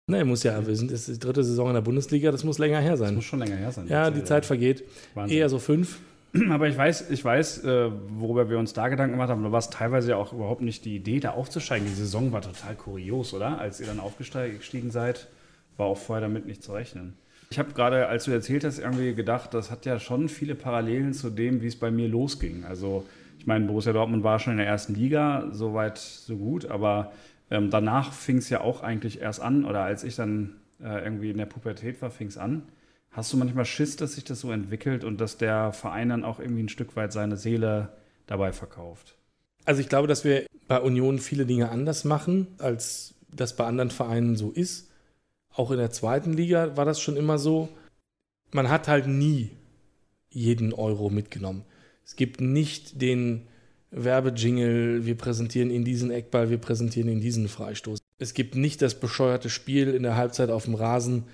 Nee, 0.10 0.24
muss 0.24 0.44
ja, 0.44 0.66
wir 0.66 0.76
sind, 0.76 0.92
ist 0.92 1.08
die 1.08 1.20
dritte 1.20 1.44
Saison 1.44 1.68
in 1.68 1.74
der 1.74 1.82
Bundesliga, 1.82 2.32
das 2.32 2.44
muss 2.44 2.60
länger 2.60 2.80
her 2.80 2.96
sein. 2.98 3.10
Das 3.10 3.16
muss 3.16 3.26
schon 3.26 3.40
länger 3.40 3.56
her 3.58 3.72
sein. 3.72 3.88
Ja, 3.88 4.10
die 4.10 4.24
Zeit 4.24 4.46
vergeht. 4.46 4.84
Wahnsinn. 5.14 5.38
Eher 5.38 5.50
so 5.50 5.60
fünf. 5.60 6.00
Aber 6.50 6.68
ich 6.68 6.78
weiß, 6.78 7.10
ich 7.10 7.24
weiß, 7.24 7.64
äh, 7.66 7.90
worüber 8.10 8.50
wir 8.50 8.58
uns 8.58 8.74
da 8.74 8.88
Gedanken 8.88 9.14
gemacht 9.14 9.30
haben. 9.30 9.44
Da 9.44 9.52
war 9.52 9.60
es 9.60 9.70
teilweise 9.70 10.12
ja 10.12 10.18
auch 10.18 10.34
überhaupt 10.34 10.62
nicht 10.62 10.86
die 10.86 10.96
Idee, 10.96 11.20
da 11.20 11.32
aufzusteigen. 11.32 11.88
Die 11.88 11.94
Saison 11.94 12.32
war 12.32 12.42
total 12.42 12.76
kurios, 12.76 13.34
oder? 13.34 13.60
Als 13.60 13.80
ihr 13.80 13.88
dann 13.88 14.00
aufgestiegen 14.00 14.92
seid 14.92 15.28
war 15.78 15.88
auch 15.88 15.98
vorher 15.98 16.22
damit 16.22 16.46
nicht 16.46 16.64
zu 16.64 16.74
rechnen. 16.74 17.14
Ich 17.50 17.60
habe 17.60 17.72
gerade, 17.72 18.08
als 18.08 18.26
du 18.26 18.32
erzählt 18.32 18.66
hast, 18.66 18.80
irgendwie 18.80 19.14
gedacht, 19.14 19.54
das 19.54 19.72
hat 19.72 19.86
ja 19.86 20.00
schon 20.00 20.28
viele 20.28 20.56
Parallelen 20.56 21.14
zu 21.14 21.30
dem, 21.30 21.62
wie 21.62 21.68
es 21.68 21.78
bei 21.78 21.92
mir 21.92 22.10
losging. 22.10 22.66
Also 22.66 23.06
ich 23.48 23.50
meine, 23.50 23.66
Borussia 23.66 23.94
Dortmund 23.94 24.26
war 24.26 24.40
schon 24.40 24.52
in 24.52 24.58
der 24.58 24.68
ersten 24.68 24.94
Liga, 24.94 25.48
soweit 25.54 26.00
so 26.00 26.36
gut, 26.36 26.66
aber 26.66 27.14
ähm, 27.50 27.70
danach 27.70 28.12
fing 28.12 28.40
es 28.40 28.50
ja 28.50 28.60
auch 28.60 28.84
eigentlich 28.84 29.22
erst 29.22 29.40
an, 29.40 29.64
oder 29.64 29.84
als 29.84 30.04
ich 30.04 30.18
dann 30.18 30.58
äh, 30.82 31.02
irgendwie 31.02 31.30
in 31.30 31.38
der 31.38 31.46
Pubertät 31.46 32.02
war, 32.02 32.12
fing 32.12 32.28
es 32.28 32.38
an. 32.38 32.64
Hast 33.10 33.32
du 33.32 33.38
manchmal 33.38 33.64
Schiss, 33.64 33.96
dass 33.96 34.16
sich 34.16 34.26
das 34.26 34.42
so 34.42 34.52
entwickelt 34.52 35.06
und 35.06 35.22
dass 35.22 35.38
der 35.38 35.72
Verein 35.72 36.10
dann 36.10 36.26
auch 36.26 36.42
irgendwie 36.42 36.62
ein 36.62 36.68
Stück 36.68 36.98
weit 36.98 37.14
seine 37.14 37.38
Seele 37.38 37.94
dabei 38.26 38.52
verkauft? 38.52 39.16
Also 39.64 39.80
ich 39.80 39.88
glaube, 39.88 40.10
dass 40.10 40.26
wir 40.26 40.46
bei 40.68 40.82
Union 40.82 41.18
viele 41.18 41.46
Dinge 41.46 41.70
anders 41.70 42.04
machen 42.04 42.48
als 42.58 43.16
das 43.30 43.56
bei 43.56 43.66
anderen 43.66 43.92
Vereinen 43.92 44.36
so 44.36 44.52
ist. 44.52 44.92
Auch 45.56 45.72
in 45.72 45.78
der 45.78 45.92
zweiten 45.92 46.34
Liga 46.34 46.76
war 46.76 46.84
das 46.84 47.00
schon 47.00 47.16
immer 47.16 47.38
so. 47.38 47.70
Man 48.52 48.70
hat 48.70 48.90
halt 48.90 49.08
nie 49.08 49.52
jeden 50.32 50.74
Euro 50.74 51.10
mitgenommen. 51.10 51.64
Es 52.08 52.16
gibt 52.16 52.40
nicht 52.40 53.02
den 53.02 53.48
Werbejingle, 53.92 55.06
wir 55.06 55.16
präsentieren 55.16 55.70
in 55.70 55.84
diesen 55.84 56.10
Eckball, 56.10 56.50
wir 56.50 56.58
präsentieren 56.58 57.10
in 57.10 57.20
diesen 57.20 57.50
Freistoß. 57.50 58.00
Es 58.18 58.34
gibt 58.34 58.56
nicht 58.56 58.82
das 58.82 58.96
bescheuerte 58.96 59.50
Spiel 59.50 59.94
in 59.94 60.04
der 60.04 60.16
Halbzeit 60.16 60.50
auf 60.50 60.66
dem 60.66 60.76
Rasen, 60.76 61.26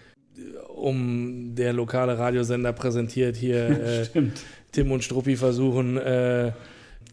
um 0.67 1.53
der 1.53 1.73
lokale 1.73 2.17
Radiosender 2.17 2.73
präsentiert 2.73 3.35
hier 3.35 3.69
äh, 4.15 4.31
Tim 4.71 4.91
und 4.91 5.03
Struppi 5.03 5.35
versuchen, 5.35 5.97
äh, 5.97 6.53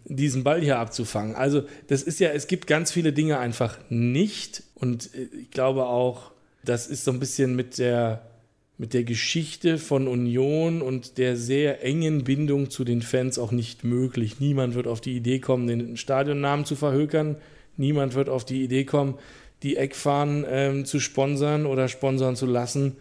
diesen 0.06 0.42
Ball 0.42 0.62
hier 0.62 0.78
abzufangen. 0.78 1.34
Also 1.34 1.64
das 1.86 2.02
ist 2.02 2.18
ja, 2.18 2.30
es 2.30 2.46
gibt 2.46 2.66
ganz 2.66 2.90
viele 2.90 3.12
Dinge 3.12 3.38
einfach 3.38 3.78
nicht 3.90 4.62
und 4.74 5.14
äh, 5.14 5.28
ich 5.38 5.50
glaube 5.50 5.84
auch, 5.84 6.32
das 6.64 6.86
ist 6.86 7.04
so 7.04 7.10
ein 7.10 7.20
bisschen 7.20 7.56
mit 7.56 7.76
der 7.76 8.29
mit 8.80 8.94
der 8.94 9.04
Geschichte 9.04 9.76
von 9.76 10.08
Union 10.08 10.80
und 10.80 11.18
der 11.18 11.36
sehr 11.36 11.84
engen 11.84 12.24
Bindung 12.24 12.70
zu 12.70 12.82
den 12.82 13.02
Fans 13.02 13.38
auch 13.38 13.52
nicht 13.52 13.84
möglich. 13.84 14.40
Niemand 14.40 14.74
wird 14.74 14.86
auf 14.86 15.02
die 15.02 15.14
Idee 15.14 15.38
kommen, 15.38 15.66
den 15.66 15.98
Stadionnamen 15.98 16.64
zu 16.64 16.76
verhökern. 16.76 17.36
Niemand 17.76 18.14
wird 18.14 18.30
auf 18.30 18.46
die 18.46 18.64
Idee 18.64 18.86
kommen, 18.86 19.18
die 19.62 19.76
Eckfahnen 19.76 20.46
ähm, 20.48 20.84
zu 20.86 20.98
sponsern 20.98 21.66
oder 21.66 21.88
sponsern 21.88 22.36
zu 22.36 22.46
lassen. 22.46 22.96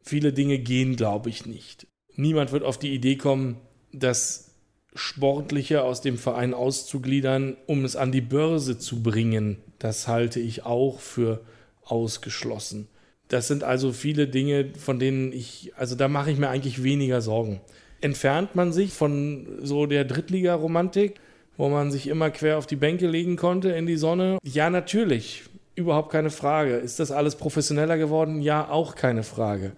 Viele 0.00 0.32
Dinge 0.32 0.60
gehen, 0.60 0.96
glaube 0.96 1.28
ich, 1.28 1.44
nicht. 1.44 1.86
Niemand 2.16 2.50
wird 2.50 2.62
auf 2.62 2.78
die 2.78 2.94
Idee 2.94 3.16
kommen, 3.16 3.58
das 3.92 4.54
Sportliche 4.94 5.82
aus 5.82 6.00
dem 6.00 6.16
Verein 6.16 6.54
auszugliedern, 6.54 7.58
um 7.66 7.84
es 7.84 7.96
an 7.96 8.12
die 8.12 8.22
Börse 8.22 8.78
zu 8.78 9.02
bringen. 9.02 9.58
Das 9.78 10.08
halte 10.08 10.40
ich 10.40 10.64
auch 10.64 11.00
für 11.00 11.42
ausgeschlossen. 11.84 12.88
Das 13.28 13.46
sind 13.46 13.62
also 13.62 13.92
viele 13.92 14.26
Dinge, 14.26 14.70
von 14.78 14.98
denen 14.98 15.32
ich, 15.32 15.72
also 15.76 15.94
da 15.94 16.08
mache 16.08 16.30
ich 16.30 16.38
mir 16.38 16.48
eigentlich 16.48 16.82
weniger 16.82 17.20
Sorgen. 17.20 17.60
Entfernt 18.00 18.54
man 18.54 18.72
sich 18.72 18.92
von 18.92 19.46
so 19.62 19.86
der 19.86 20.04
Drittliga-Romantik, 20.04 21.14
wo 21.56 21.68
man 21.68 21.90
sich 21.90 22.06
immer 22.06 22.30
quer 22.30 22.56
auf 22.56 22.66
die 22.66 22.76
Bänke 22.76 23.06
legen 23.06 23.36
konnte 23.36 23.70
in 23.70 23.86
die 23.86 23.96
Sonne? 23.96 24.38
Ja, 24.44 24.70
natürlich. 24.70 25.42
Überhaupt 25.74 26.10
keine 26.10 26.30
Frage. 26.30 26.76
Ist 26.76 27.00
das 27.00 27.10
alles 27.10 27.36
professioneller 27.36 27.98
geworden? 27.98 28.40
Ja, 28.40 28.70
auch 28.70 28.94
keine 28.94 29.22
Frage. 29.22 29.72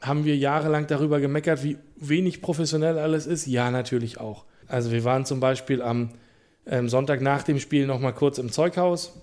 Haben 0.00 0.24
wir 0.24 0.36
jahrelang 0.36 0.86
darüber 0.86 1.20
gemeckert, 1.20 1.64
wie 1.64 1.78
wenig 1.96 2.42
professionell 2.42 2.98
alles 2.98 3.26
ist? 3.26 3.46
Ja, 3.46 3.70
natürlich 3.70 4.20
auch. 4.20 4.44
Also 4.66 4.92
wir 4.92 5.04
waren 5.04 5.24
zum 5.24 5.40
Beispiel 5.40 5.82
am 5.82 6.10
ähm, 6.66 6.88
Sonntag 6.88 7.20
nach 7.20 7.42
dem 7.42 7.58
Spiel 7.58 7.86
noch 7.86 8.00
mal 8.00 8.12
kurz 8.12 8.38
im 8.38 8.52
Zeughaus. 8.52 9.18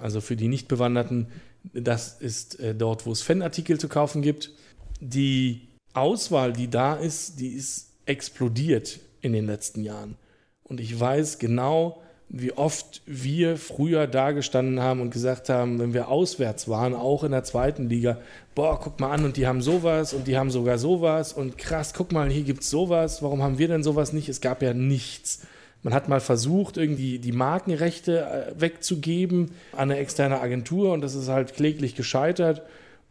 Also 0.00 0.20
für 0.20 0.36
die 0.36 0.48
Nichtbewanderten, 0.48 1.28
das 1.72 2.20
ist 2.20 2.60
äh, 2.60 2.74
dort, 2.74 3.06
wo 3.06 3.12
es 3.12 3.22
Fanartikel 3.22 3.78
zu 3.78 3.88
kaufen 3.88 4.22
gibt. 4.22 4.52
Die 5.00 5.68
Auswahl, 5.94 6.52
die 6.52 6.68
da 6.68 6.94
ist, 6.94 7.40
die 7.40 7.48
ist 7.48 7.92
explodiert 8.06 9.00
in 9.20 9.32
den 9.32 9.46
letzten 9.46 9.82
Jahren. 9.82 10.16
Und 10.62 10.80
ich 10.80 10.98
weiß 10.98 11.38
genau, 11.38 12.02
wie 12.28 12.52
oft 12.52 13.02
wir 13.06 13.56
früher 13.56 14.06
da 14.06 14.32
gestanden 14.32 14.80
haben 14.80 15.00
und 15.00 15.10
gesagt 15.10 15.48
haben, 15.48 15.78
wenn 15.78 15.94
wir 15.94 16.08
auswärts 16.08 16.68
waren, 16.68 16.94
auch 16.94 17.22
in 17.22 17.32
der 17.32 17.44
zweiten 17.44 17.88
Liga, 17.88 18.18
boah, 18.54 18.80
guck 18.80 18.98
mal 18.98 19.12
an 19.12 19.24
und 19.24 19.36
die 19.36 19.46
haben 19.46 19.62
sowas 19.62 20.14
und 20.14 20.26
die 20.26 20.36
haben 20.36 20.50
sogar 20.50 20.78
sowas 20.78 21.32
und 21.32 21.58
krass, 21.58 21.92
guck 21.94 22.12
mal, 22.12 22.30
hier 22.30 22.42
gibt 22.42 22.62
es 22.62 22.70
sowas, 22.70 23.22
warum 23.22 23.42
haben 23.42 23.58
wir 23.58 23.68
denn 23.68 23.82
sowas 23.82 24.12
nicht? 24.12 24.28
Es 24.28 24.40
gab 24.40 24.62
ja 24.62 24.74
nichts. 24.74 25.46
Man 25.84 25.92
hat 25.92 26.08
mal 26.08 26.20
versucht, 26.20 26.78
irgendwie 26.78 27.18
die 27.18 27.32
Markenrechte 27.32 28.20
äh, 28.20 28.60
wegzugeben 28.60 29.52
an 29.72 29.90
eine 29.90 29.98
externe 29.98 30.40
Agentur 30.40 30.92
und 30.92 31.02
das 31.02 31.14
ist 31.14 31.28
halt 31.28 31.54
kläglich 31.54 31.94
gescheitert. 31.94 32.62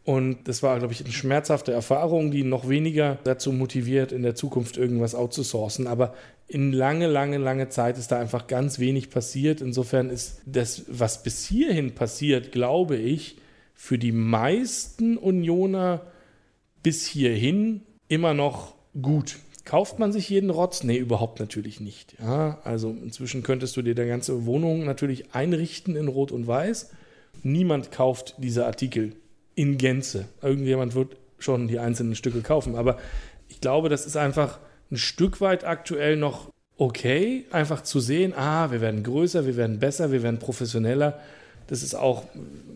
Und 0.02 0.48
das 0.48 0.62
war, 0.62 0.78
glaube 0.78 0.92
ich, 0.92 1.02
eine 1.02 1.12
schmerzhafte 1.12 1.72
Erfahrung, 1.72 2.30
die 2.30 2.42
noch 2.42 2.68
weniger 2.68 3.16
dazu 3.24 3.52
motiviert, 3.52 4.12
in 4.12 4.22
der 4.22 4.34
Zukunft 4.34 4.76
irgendwas 4.76 5.14
outzusourcen. 5.14 5.86
Aber 5.86 6.14
in 6.46 6.72
lange, 6.72 7.06
lange, 7.06 7.38
lange 7.38 7.70
Zeit 7.70 7.96
ist 7.96 8.12
da 8.12 8.18
einfach 8.18 8.48
ganz 8.48 8.78
wenig 8.78 9.08
passiert. 9.08 9.62
Insofern 9.62 10.10
ist 10.10 10.42
das, 10.44 10.82
was 10.88 11.22
bis 11.22 11.46
hierhin 11.46 11.94
passiert, 11.94 12.52
glaube 12.52 12.96
ich, 12.96 13.36
für 13.74 13.98
die 13.98 14.12
meisten 14.12 15.16
Unioner 15.16 16.02
bis 16.82 17.06
hierhin 17.06 17.82
immer 18.08 18.34
noch 18.34 18.74
gut. 19.00 19.36
Kauft 19.64 19.98
man 19.98 20.12
sich 20.12 20.28
jeden 20.28 20.50
Rotz? 20.50 20.84
Nee, 20.84 20.98
überhaupt 20.98 21.40
natürlich 21.40 21.80
nicht. 21.80 22.16
Ja, 22.20 22.58
also 22.64 22.90
inzwischen 22.90 23.42
könntest 23.42 23.76
du 23.76 23.82
dir 23.82 23.94
deine 23.94 24.10
ganze 24.10 24.44
Wohnung 24.44 24.84
natürlich 24.84 25.34
einrichten 25.34 25.96
in 25.96 26.08
Rot 26.08 26.32
und 26.32 26.46
Weiß. 26.46 26.90
Niemand 27.42 27.90
kauft 27.90 28.34
diese 28.38 28.66
Artikel 28.66 29.16
in 29.54 29.78
Gänze. 29.78 30.26
Irgendjemand 30.42 30.94
wird 30.94 31.16
schon 31.38 31.68
die 31.68 31.78
einzelnen 31.78 32.14
Stücke 32.14 32.42
kaufen. 32.42 32.76
Aber 32.76 32.98
ich 33.48 33.60
glaube, 33.60 33.88
das 33.88 34.04
ist 34.04 34.16
einfach 34.16 34.58
ein 34.90 34.96
Stück 34.98 35.40
weit 35.40 35.64
aktuell 35.64 36.16
noch 36.16 36.50
okay, 36.76 37.44
einfach 37.50 37.82
zu 37.82 38.00
sehen, 38.00 38.34
ah, 38.36 38.70
wir 38.70 38.80
werden 38.80 39.02
größer, 39.02 39.46
wir 39.46 39.56
werden 39.56 39.78
besser, 39.78 40.10
wir 40.10 40.22
werden 40.22 40.38
professioneller. 40.38 41.20
Das 41.68 41.82
ist 41.82 41.94
auch, 41.94 42.24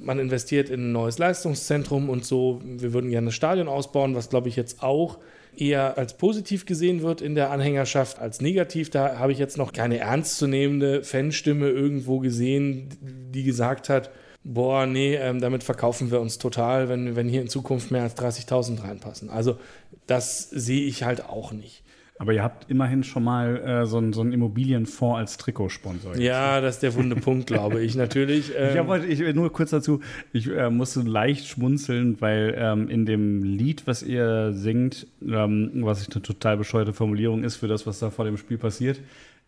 man 0.00 0.18
investiert 0.18 0.70
in 0.70 0.88
ein 0.88 0.92
neues 0.92 1.18
Leistungszentrum 1.18 2.08
und 2.08 2.24
so. 2.24 2.62
Wir 2.64 2.92
würden 2.94 3.10
gerne 3.10 3.26
das 3.26 3.34
Stadion 3.34 3.68
ausbauen, 3.68 4.14
was 4.14 4.30
glaube 4.30 4.48
ich 4.48 4.56
jetzt 4.56 4.82
auch 4.82 5.18
eher 5.60 5.98
als 5.98 6.16
positiv 6.16 6.66
gesehen 6.66 7.02
wird 7.02 7.20
in 7.20 7.34
der 7.34 7.50
Anhängerschaft 7.50 8.18
als 8.18 8.40
negativ. 8.40 8.90
Da 8.90 9.18
habe 9.18 9.32
ich 9.32 9.38
jetzt 9.38 9.56
noch 9.56 9.72
keine 9.72 9.98
ernstzunehmende 9.98 11.02
Fanstimme 11.02 11.68
irgendwo 11.68 12.18
gesehen, 12.18 12.88
die 13.00 13.44
gesagt 13.44 13.88
hat, 13.88 14.10
boah, 14.44 14.86
nee, 14.86 15.14
ähm, 15.14 15.40
damit 15.40 15.62
verkaufen 15.62 16.10
wir 16.10 16.20
uns 16.20 16.38
total, 16.38 16.88
wenn, 16.88 17.16
wenn 17.16 17.28
hier 17.28 17.42
in 17.42 17.48
Zukunft 17.48 17.90
mehr 17.90 18.02
als 18.02 18.16
30.000 18.16 18.82
reinpassen. 18.82 19.30
Also 19.30 19.58
das 20.06 20.48
sehe 20.50 20.86
ich 20.86 21.02
halt 21.02 21.24
auch 21.24 21.52
nicht. 21.52 21.82
Aber 22.18 22.32
ihr 22.32 22.42
habt 22.42 22.68
immerhin 22.68 23.04
schon 23.04 23.22
mal 23.22 23.56
äh, 23.56 23.86
so, 23.86 23.98
einen, 23.98 24.12
so 24.12 24.20
einen 24.20 24.32
Immobilienfonds 24.32 25.18
als 25.18 25.36
Trikotsponsor. 25.36 26.16
Ja, 26.16 26.60
das 26.60 26.76
ist 26.76 26.82
der 26.82 26.94
wunde 26.94 27.16
Punkt, 27.16 27.46
glaube 27.46 27.82
ich, 27.82 27.94
natürlich. 27.94 28.52
Ähm, 28.58 29.02
ich 29.08 29.20
ich, 29.20 29.34
nur 29.34 29.52
kurz 29.52 29.70
dazu, 29.70 30.00
ich 30.32 30.48
äh, 30.50 30.68
musste 30.68 31.00
leicht 31.00 31.46
schmunzeln, 31.46 32.20
weil 32.20 32.54
ähm, 32.58 32.88
in 32.88 33.06
dem 33.06 33.42
Lied, 33.42 33.86
was 33.86 34.02
ihr 34.02 34.52
singt, 34.52 35.06
ähm, 35.22 35.70
was 35.74 36.02
ich 36.02 36.12
eine 36.12 36.22
total 36.22 36.56
bescheuerte 36.56 36.92
Formulierung 36.92 37.44
ist 37.44 37.56
für 37.56 37.68
das, 37.68 37.86
was 37.86 37.98
da 37.98 38.10
vor 38.10 38.24
dem 38.24 38.36
Spiel 38.36 38.58
passiert, 38.58 39.00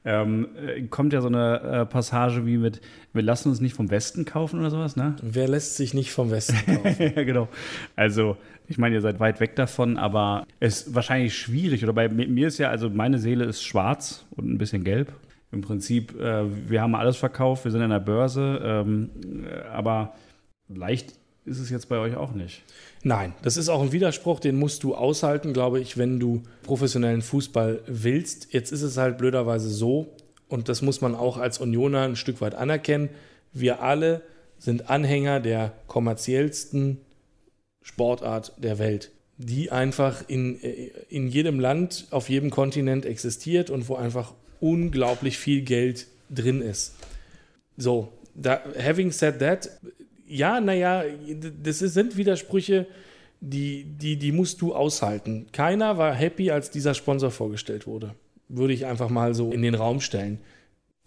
ähm, 0.05 0.49
äh, 0.57 0.83
kommt 0.83 1.13
ja 1.13 1.21
so 1.21 1.29
eine 1.29 1.61
äh, 1.61 1.87
Passage 1.87 2.47
wie 2.47 2.57
mit, 2.57 2.81
wir 3.13 3.23
lassen 3.23 3.51
uns 3.51 3.61
nicht 3.61 3.75
vom 3.75 3.91
Westen 3.91 4.25
kaufen 4.25 4.61
oder 4.61 4.71
sowas, 4.71 4.97
ne? 4.97 5.17
Wer 5.23 5.49
lässt 5.49 5.77
sich 5.77 5.93
nicht 5.93 6.11
vom 6.13 6.31
Westen 6.31 6.57
kaufen? 6.67 6.97
ja, 7.17 7.23
genau. 7.25 7.49
Also, 7.97 8.37
ich 8.71 8.79
meine, 8.79 8.95
ihr 8.95 9.01
seid 9.01 9.19
weit 9.19 9.41
weg 9.41 9.57
davon, 9.57 9.97
aber 9.97 10.47
es 10.61 10.83
ist 10.83 10.95
wahrscheinlich 10.95 11.37
schwierig. 11.37 11.83
Oder 11.83 11.93
bei 11.93 12.09
mir 12.09 12.47
ist 12.47 12.59
ja, 12.59 12.71
also 12.71 12.89
meine 12.89 13.19
Seele 13.19 13.45
ist 13.45 13.65
schwarz 13.65 14.25
und 14.37 14.49
ein 14.49 14.59
bisschen 14.59 14.85
gelb. 14.85 15.13
Im 15.51 15.61
Prinzip, 15.61 16.15
äh, 16.21 16.45
wir 16.71 16.81
haben 16.81 16.95
alles 16.95 17.17
verkauft, 17.17 17.65
wir 17.65 17.73
sind 17.73 17.83
an 17.83 17.91
der 17.91 17.99
Börse, 17.99 18.61
ähm, 18.63 19.11
äh, 19.45 19.67
aber 19.71 20.15
leicht 20.69 21.15
ist 21.45 21.59
es 21.59 21.69
jetzt 21.69 21.89
bei 21.89 21.99
euch 21.99 22.15
auch 22.15 22.31
nicht. 22.31 22.63
Nein, 23.03 23.35
das 23.43 23.57
ist 23.57 23.69
auch 23.69 23.83
ein 23.83 23.91
Widerspruch, 23.91 24.39
den 24.39 24.57
musst 24.57 24.85
du 24.85 24.95
aushalten, 24.95 25.53
glaube 25.53 25.81
ich, 25.81 25.99
wenn 25.99 26.21
du 26.21 26.45
professionellen 26.63 27.23
Fußball 27.23 27.81
willst. 27.89 28.53
Jetzt 28.53 28.71
ist 28.71 28.83
es 28.83 28.97
halt 28.97 29.19
blöderweise 29.19 29.69
so, 29.69 30.15
und 30.47 30.69
das 30.69 30.81
muss 30.81 31.01
man 31.01 31.17
auch 31.17 31.39
als 31.39 31.59
Unioner 31.59 32.03
ein 32.03 32.15
Stück 32.15 32.41
weit 32.41 32.55
anerkennen, 32.55 33.09
wir 33.53 33.83
alle 33.83 34.23
sind 34.59 34.91
Anhänger 34.91 35.41
der 35.41 35.73
kommerziellsten 35.89 36.99
Sportart 37.83 38.53
der 38.59 38.79
Welt, 38.79 39.11
die 39.39 39.71
einfach 39.71 40.29
in, 40.29 40.63
äh, 40.63 40.91
in 41.09 41.29
jedem 41.29 41.61
Land, 41.61 42.07
auf 42.11 42.29
jedem 42.29 42.51
Kontinent 42.51 43.07
existiert 43.07 43.71
und 43.71 43.89
wo 43.89 43.97
einfach 43.97 44.35
unglaublich 44.61 45.39
viel 45.39 45.63
Geld 45.63 46.07
drin 46.29 46.61
ist. 46.61 46.95
So, 47.77 48.13
da, 48.35 48.63
having 48.79 49.11
said 49.11 49.39
that, 49.39 49.71
ja, 50.27 50.61
naja, 50.61 51.05
das 51.63 51.79
sind 51.79 52.17
Widersprüche, 52.17 52.87
die, 53.41 53.85
die, 53.85 54.17
die 54.17 54.33
musst 54.33 54.61
du 54.61 54.75
aushalten. 54.75 55.47
Keiner 55.53 55.97
war 55.99 56.15
happy, 56.15 56.51
als 56.51 56.71
dieser 56.71 56.95
Sponsor 56.95 57.31
vorgestellt 57.31 57.87
wurde. 57.87 58.15
Würde 58.49 58.75
ich 58.75 58.87
einfach 58.87 59.09
mal 59.09 59.35
so 59.35 59.51
in 59.51 59.63
den 59.63 59.75
Raum 59.75 60.01
stellen. 60.01 60.39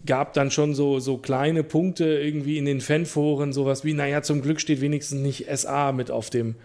Gab 0.06 0.34
dann 0.34 0.50
schon 0.50 0.74
so, 0.74 0.98
so 1.00 1.16
kleine 1.18 1.62
Punkte 1.62 2.04
irgendwie 2.04 2.58
in 2.58 2.64
den 2.64 2.80
Fanforen, 2.80 3.52
sowas 3.52 3.84
wie, 3.84 3.94
naja, 3.94 4.22
zum 4.22 4.42
Glück 4.42 4.60
steht 4.60 4.80
wenigstens 4.80 5.20
nicht 5.20 5.46
SA 5.56 5.92
mit 5.92 6.10
auf 6.10 6.30
dem, 6.30 6.56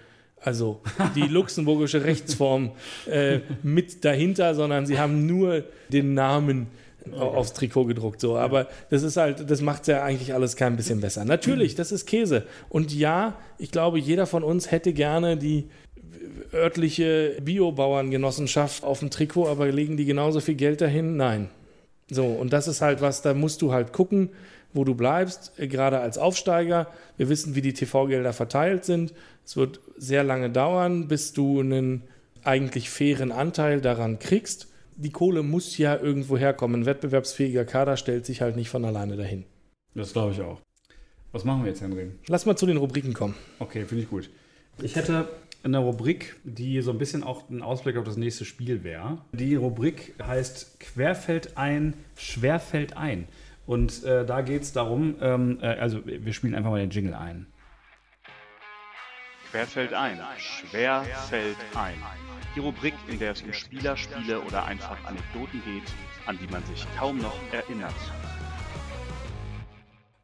also 0.41 0.81
die 1.15 1.27
luxemburgische 1.27 2.03
Rechtsform 2.03 2.71
äh, 3.09 3.39
mit 3.63 4.03
dahinter, 4.03 4.55
sondern 4.55 4.85
sie 4.85 4.99
haben 4.99 5.25
nur 5.25 5.63
den 5.89 6.13
Namen 6.13 6.67
aufs 7.17 7.53
Trikot 7.53 7.85
gedruckt. 7.85 8.21
So. 8.21 8.37
Aber 8.37 8.67
das 8.89 9.03
ist 9.03 9.17
halt, 9.17 9.49
das 9.49 9.61
macht 9.61 9.87
ja 9.87 10.03
eigentlich 10.03 10.33
alles 10.33 10.55
kein 10.55 10.75
bisschen 10.75 11.01
besser. 11.01 11.25
Natürlich, 11.25 11.75
das 11.75 11.91
ist 11.91 12.05
Käse. 12.05 12.43
Und 12.69 12.93
ja, 12.93 13.37
ich 13.57 13.71
glaube, 13.71 13.99
jeder 13.99 14.25
von 14.25 14.43
uns 14.43 14.71
hätte 14.71 14.93
gerne 14.93 15.37
die 15.37 15.69
örtliche 16.53 17.37
Biobauerngenossenschaft 17.41 18.83
auf 18.83 18.99
dem 18.99 19.09
Trikot, 19.09 19.47
aber 19.47 19.71
legen 19.71 19.97
die 19.97 20.05
genauso 20.05 20.39
viel 20.39 20.55
Geld 20.55 20.81
dahin? 20.81 21.15
Nein. 21.17 21.49
So, 22.09 22.25
und 22.25 22.53
das 22.53 22.67
ist 22.67 22.81
halt 22.81 23.01
was, 23.01 23.21
da 23.21 23.33
musst 23.33 23.61
du 23.61 23.71
halt 23.71 23.93
gucken, 23.93 24.29
wo 24.73 24.83
du 24.83 24.95
bleibst, 24.95 25.53
äh, 25.57 25.67
gerade 25.67 25.99
als 25.99 26.17
Aufsteiger. 26.17 26.87
Wir 27.17 27.29
wissen, 27.29 27.55
wie 27.55 27.61
die 27.61 27.73
TV-Gelder 27.73 28.33
verteilt 28.33 28.85
sind. 28.85 29.13
Es 29.45 29.57
wird 29.57 29.79
sehr 29.97 30.23
lange 30.23 30.49
dauern, 30.49 31.07
bis 31.07 31.33
du 31.33 31.59
einen 31.59 32.03
eigentlich 32.43 32.89
fairen 32.89 33.31
Anteil 33.31 33.81
daran 33.81 34.19
kriegst. 34.19 34.67
Die 34.95 35.11
Kohle 35.11 35.43
muss 35.43 35.77
ja 35.77 35.95
irgendwo 35.95 36.37
herkommen. 36.37 36.81
Ein 36.81 36.85
wettbewerbsfähiger 36.85 37.65
Kader 37.65 37.97
stellt 37.97 38.25
sich 38.25 38.41
halt 38.41 38.55
nicht 38.55 38.69
von 38.69 38.85
alleine 38.85 39.15
dahin. 39.15 39.45
Das 39.95 40.13
glaube 40.13 40.33
ich 40.33 40.41
auch. 40.41 40.61
Was 41.31 41.45
machen 41.45 41.63
wir 41.63 41.69
jetzt, 41.69 41.81
Henry? 41.81 42.11
Lass 42.27 42.45
mal 42.45 42.55
zu 42.55 42.65
den 42.65 42.77
Rubriken 42.77 43.13
kommen. 43.13 43.35
Okay, 43.59 43.85
finde 43.85 44.03
ich 44.03 44.09
gut. 44.09 44.29
Ich 44.81 44.95
hätte 44.95 45.27
eine 45.63 45.79
Rubrik, 45.79 46.37
die 46.43 46.81
so 46.81 46.91
ein 46.91 46.97
bisschen 46.97 47.23
auch 47.23 47.49
ein 47.49 47.61
Ausblick 47.61 47.97
auf 47.97 48.05
das 48.05 48.17
nächste 48.17 48.45
Spiel 48.45 48.83
wäre. 48.83 49.19
Die 49.33 49.55
Rubrik 49.55 50.15
heißt 50.21 50.79
Querfeld 50.79 51.57
ein, 51.57 51.93
Schwerfeld 52.17 52.95
ein. 52.95 53.27
Und 53.65 54.03
äh, 54.03 54.25
da 54.25 54.41
geht 54.41 54.63
es 54.63 54.73
darum, 54.73 55.15
ähm, 55.21 55.59
äh, 55.61 55.67
also 55.67 56.05
wir 56.05 56.33
spielen 56.33 56.55
einfach 56.55 56.71
mal 56.71 56.79
den 56.79 56.89
Jingle 56.89 57.13
ein. 57.13 57.45
Querfeld 59.51 59.93
ein, 59.93 60.19
Schwerfeld 60.37 61.57
ein. 61.75 61.95
Die 62.55 62.59
Rubrik, 62.59 62.93
in 63.07 63.19
der 63.19 63.31
es 63.31 63.41
um 63.41 63.53
Spieler, 63.53 63.97
Spiele 63.97 64.41
oder 64.41 64.65
einfach 64.65 64.97
Anekdoten 65.05 65.61
geht, 65.65 65.83
an 66.25 66.37
die 66.41 66.51
man 66.51 66.63
sich 66.65 66.85
kaum 66.97 67.17
noch 67.17 67.37
erinnert. 67.51 67.93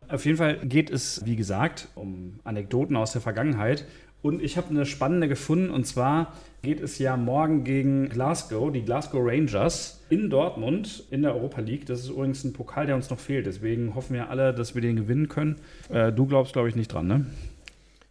Auf 0.07 0.23
jeden 0.25 0.37
Fall 0.37 0.57
geht 0.59 0.91
es, 0.91 1.25
wie 1.25 1.35
gesagt, 1.35 1.87
um 1.95 2.39
Anekdoten 2.43 2.95
aus 2.95 3.13
der 3.13 3.21
Vergangenheit. 3.21 3.85
Und 4.21 4.41
ich 4.41 4.57
habe 4.57 4.69
eine 4.69 4.85
spannende 4.85 5.27
gefunden. 5.27 5.69
Und 5.69 5.85
zwar 5.85 6.33
geht 6.63 6.81
es 6.81 6.97
ja 6.97 7.15
morgen 7.15 7.63
gegen 7.63 8.09
Glasgow, 8.09 8.71
die 8.71 8.81
Glasgow 8.81 9.21
Rangers 9.23 10.01
in 10.09 10.29
Dortmund 10.31 11.03
in 11.11 11.21
der 11.21 11.35
Europa 11.35 11.61
League. 11.61 11.85
Das 11.85 11.99
ist 11.99 12.09
übrigens 12.09 12.43
ein 12.43 12.53
Pokal, 12.53 12.87
der 12.87 12.95
uns 12.95 13.09
noch 13.11 13.19
fehlt. 13.19 13.45
Deswegen 13.45 13.93
hoffen 13.93 14.15
wir 14.15 14.29
alle, 14.29 14.53
dass 14.53 14.73
wir 14.73 14.81
den 14.81 14.95
gewinnen 14.95 15.29
können. 15.29 15.57
Äh, 15.89 16.11
du 16.11 16.25
glaubst, 16.25 16.53
glaube 16.53 16.69
ich, 16.69 16.75
nicht 16.75 16.91
dran, 16.91 17.07
ne? 17.07 17.25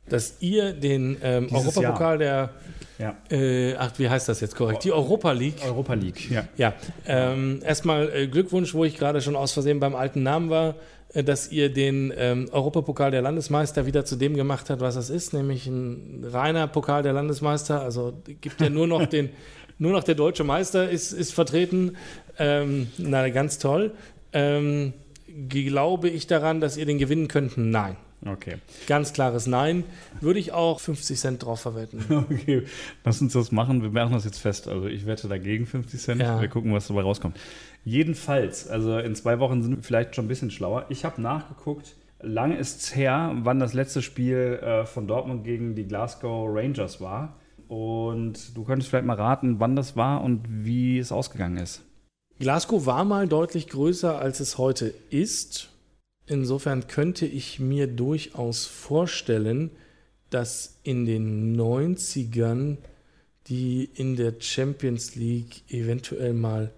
Dass 0.08 0.36
ihr 0.40 0.74
den 0.74 1.16
ähm, 1.22 1.48
Europapokal 1.50 2.18
der, 2.18 2.50
Ja. 2.98 3.16
äh, 3.30 3.74
ach, 3.76 3.92
wie 3.98 4.08
heißt 4.10 4.28
das 4.28 4.40
jetzt 4.40 4.54
korrekt? 4.54 4.84
Die 4.84 4.92
Europa 4.92 5.32
League. 5.32 5.56
Europa 5.64 5.94
League, 5.94 6.30
ja. 6.30 6.44
Ja, 6.58 6.74
ähm, 7.06 7.60
erstmal 7.64 8.10
äh, 8.14 8.26
Glückwunsch, 8.28 8.74
wo 8.74 8.84
ich 8.84 8.98
gerade 8.98 9.22
schon 9.22 9.34
aus 9.34 9.52
Versehen 9.52 9.80
beim 9.80 9.94
alten 9.94 10.22
Namen 10.22 10.50
war, 10.50 10.74
dass 11.22 11.52
ihr 11.52 11.72
den 11.72 12.12
ähm, 12.16 12.48
Europapokal 12.50 13.10
der 13.10 13.22
Landesmeister 13.22 13.86
wieder 13.86 14.04
zu 14.04 14.16
dem 14.16 14.34
gemacht 14.34 14.68
habt, 14.70 14.80
was 14.80 14.96
es 14.96 15.10
ist, 15.10 15.32
nämlich 15.32 15.66
ein 15.66 16.24
reiner 16.24 16.66
Pokal 16.66 17.02
der 17.02 17.12
Landesmeister. 17.12 17.80
Also 17.82 18.14
gibt 18.40 18.60
ja 18.60 18.68
nur 18.68 18.86
noch 18.86 19.06
den, 19.10 19.30
nur 19.78 19.92
noch 19.92 20.02
der 20.02 20.16
deutsche 20.16 20.44
Meister 20.44 20.90
ist, 20.90 21.12
ist 21.12 21.32
vertreten. 21.32 21.96
Ähm, 22.38 22.88
na, 22.98 23.28
ganz 23.28 23.58
toll. 23.58 23.92
Ähm, 24.32 24.92
glaube 25.48 26.08
ich 26.08 26.26
daran, 26.26 26.60
dass 26.60 26.76
ihr 26.76 26.86
den 26.86 26.98
gewinnen 26.98 27.28
könnt? 27.28 27.56
Nein. 27.56 27.96
Okay. 28.26 28.56
Ganz 28.86 29.12
klares 29.12 29.46
Nein. 29.46 29.84
Würde 30.20 30.38
ich 30.38 30.52
auch 30.52 30.80
50 30.80 31.18
Cent 31.18 31.42
drauf 31.44 31.60
verwetten. 31.60 32.04
Okay, 32.30 32.64
lass 33.04 33.20
uns 33.20 33.32
das 33.32 33.52
machen. 33.52 33.82
Wir 33.82 33.90
machen 33.90 34.12
das 34.12 34.24
jetzt 34.24 34.38
fest. 34.38 34.68
Also 34.68 34.86
ich 34.86 35.06
wette 35.06 35.28
dagegen 35.28 35.66
50 35.66 36.00
Cent. 36.00 36.20
Ja. 36.20 36.40
Wir 36.40 36.48
gucken, 36.48 36.72
was 36.72 36.88
dabei 36.88 37.02
rauskommt. 37.02 37.38
Jedenfalls, 37.84 38.68
also 38.68 38.98
in 38.98 39.14
zwei 39.14 39.38
Wochen 39.40 39.62
sind 39.62 39.76
wir 39.76 39.82
vielleicht 39.82 40.14
schon 40.14 40.24
ein 40.24 40.28
bisschen 40.28 40.50
schlauer. 40.50 40.86
Ich 40.88 41.04
habe 41.04 41.20
nachgeguckt, 41.20 41.96
lange 42.20 42.56
ist 42.56 42.80
es 42.80 42.96
her, 42.96 43.32
wann 43.42 43.60
das 43.60 43.74
letzte 43.74 44.00
Spiel 44.00 44.58
äh, 44.62 44.86
von 44.86 45.06
Dortmund 45.06 45.44
gegen 45.44 45.74
die 45.74 45.86
Glasgow 45.86 46.48
Rangers 46.50 47.00
war. 47.00 47.36
Und 47.68 48.56
du 48.56 48.64
könntest 48.64 48.90
vielleicht 48.90 49.06
mal 49.06 49.16
raten, 49.16 49.60
wann 49.60 49.76
das 49.76 49.96
war 49.96 50.22
und 50.22 50.42
wie 50.48 50.98
es 50.98 51.12
ausgegangen 51.12 51.58
ist. 51.58 51.82
Glasgow 52.38 52.86
war 52.86 53.04
mal 53.04 53.28
deutlich 53.28 53.68
größer, 53.68 54.18
als 54.18 54.40
es 54.40 54.58
heute 54.58 54.92
ist. 55.10 55.70
Insofern 56.26 56.86
könnte 56.86 57.26
ich 57.26 57.60
mir 57.60 57.86
durchaus 57.86 58.66
vorstellen, 58.66 59.70
dass 60.30 60.78
in 60.82 61.06
den 61.06 61.56
90ern 61.56 62.78
die 63.46 63.90
in 63.94 64.16
der 64.16 64.34
Champions 64.40 65.16
League 65.16 65.62
eventuell 65.68 66.32
mal 66.32 66.72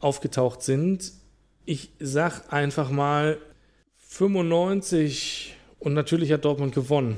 aufgetaucht 0.00 0.62
sind. 0.62 1.12
Ich 1.64 1.90
sag 1.98 2.52
einfach 2.52 2.90
mal 2.90 3.38
95 3.96 5.56
und 5.78 5.94
natürlich 5.94 6.32
hat 6.32 6.44
Dortmund 6.44 6.74
gewonnen. 6.74 7.16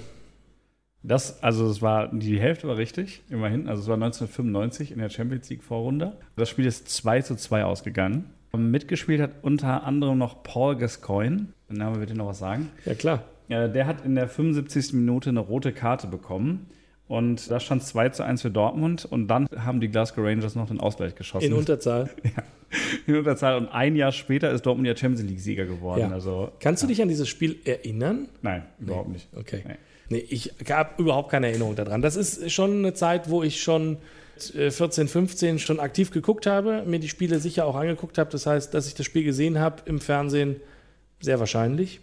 Das, 1.03 1.43
also 1.43 1.69
es 1.69 1.83
war, 1.83 2.15
die 2.15 2.39
Hälfte 2.39 2.69
war 2.69 2.77
richtig, 2.77 3.23
immerhin. 3.29 3.69
Also 3.69 3.83
es 3.83 3.89
war 3.89 3.95
1995 3.95 4.93
in 4.93 4.99
der 4.99 5.09
Champions 5.09 5.51
League 5.51 5.65
Vorrunde. 5.65 6.17
Das 6.37 6.49
Spiel 6.49 6.67
ist 6.67 6.89
2 6.89 7.23
zu 7.23 7.35
2 7.35 7.65
ausgegangen. 7.65 8.31
Mitgespielt 8.57 9.21
hat 9.21 9.31
unter 9.43 9.85
anderem 9.85 10.19
noch 10.19 10.43
Paul 10.43 10.77
Gascoigne. 10.77 11.47
Den 11.71 11.79
Namen 11.79 12.01
wird 12.01 12.11
dir 12.11 12.15
noch 12.15 12.27
was 12.27 12.39
sagen. 12.39 12.69
Ja 12.85 12.95
klar. 12.95 13.25
Der 13.49 13.87
hat 13.87 14.05
in 14.05 14.15
der 14.15 14.29
75. 14.29 14.93
Minute 14.93 15.31
eine 15.31 15.41
rote 15.41 15.73
Karte 15.73 16.07
bekommen. 16.07 16.67
Und 17.09 17.51
da 17.51 17.61
stand 17.61 17.83
2 17.83 18.11
zu 18.11 18.23
1 18.23 18.43
für 18.43 18.51
Dortmund. 18.51 19.05
Und 19.05 19.29
dann 19.29 19.47
haben 19.57 19.81
die 19.81 19.89
Glasgow 19.89 20.25
Rangers 20.25 20.55
noch 20.55 20.69
den 20.69 20.81
Ausgleich 20.81 21.15
geschossen. 21.15 21.47
In 21.47 21.53
Unterzahl. 21.55 22.11
in 23.07 23.17
Unterzahl. 23.17 23.57
Und 23.57 23.69
ein 23.69 23.97
Jahr 23.97 24.13
später 24.13 24.51
ist 24.51 24.67
Dortmund 24.67 24.87
ja 24.87 24.97
Champions 24.97 25.29
League-Sieger 25.29 25.65
geworden. 25.65 26.01
Ja. 26.01 26.11
Also, 26.11 26.53
Kannst 26.61 26.83
du 26.83 26.87
dich 26.87 27.03
an 27.03 27.09
dieses 27.09 27.29
Spiel 27.29 27.59
erinnern? 27.65 28.29
nein, 28.43 28.65
überhaupt 28.79 29.09
nicht. 29.09 29.29
Okay. 29.35 29.63
Nee. 29.67 29.75
Nee, 30.09 30.27
ich 30.29 30.53
habe 30.69 31.03
überhaupt 31.03 31.31
keine 31.31 31.49
Erinnerung 31.49 31.75
daran. 31.75 32.03
Das 32.03 32.17
ist 32.17 32.51
schon 32.53 32.79
eine 32.79 32.93
Zeit, 32.93 33.31
wo 33.31 33.43
ich 33.43 33.63
schon 33.63 33.97
äh, 34.51 34.71
14, 34.71 35.09
15 35.09 35.59
schon 35.59 35.81
aktiv 35.81 36.11
geguckt 36.11 36.47
habe, 36.47 36.83
mir 36.87 36.99
die 36.99 37.09
Spiele 37.09 37.39
sicher 37.39 37.67
auch 37.67 37.77
angeguckt 37.77 38.19
habe. 38.19 38.31
Das 38.31 38.47
heißt, 38.47 38.75
dass 38.75 38.87
ich 38.87 38.95
das 38.95 39.07
Spiel 39.07 39.25
gesehen 39.25 39.59
habe 39.59 39.83
im 39.87 40.01
Fernsehen, 40.01 40.57
sehr 41.21 41.39
wahrscheinlich. 41.39 42.01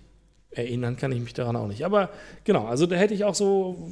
Erinnern 0.52 0.98
kann 0.98 1.12
ich 1.12 1.20
mich 1.20 1.34
daran 1.34 1.56
auch 1.56 1.68
nicht. 1.68 1.86
Aber 1.86 2.10
genau, 2.44 2.66
also 2.66 2.86
da 2.86 2.96
hätte 2.96 3.14
ich 3.14 3.24
auch 3.24 3.36
so 3.36 3.90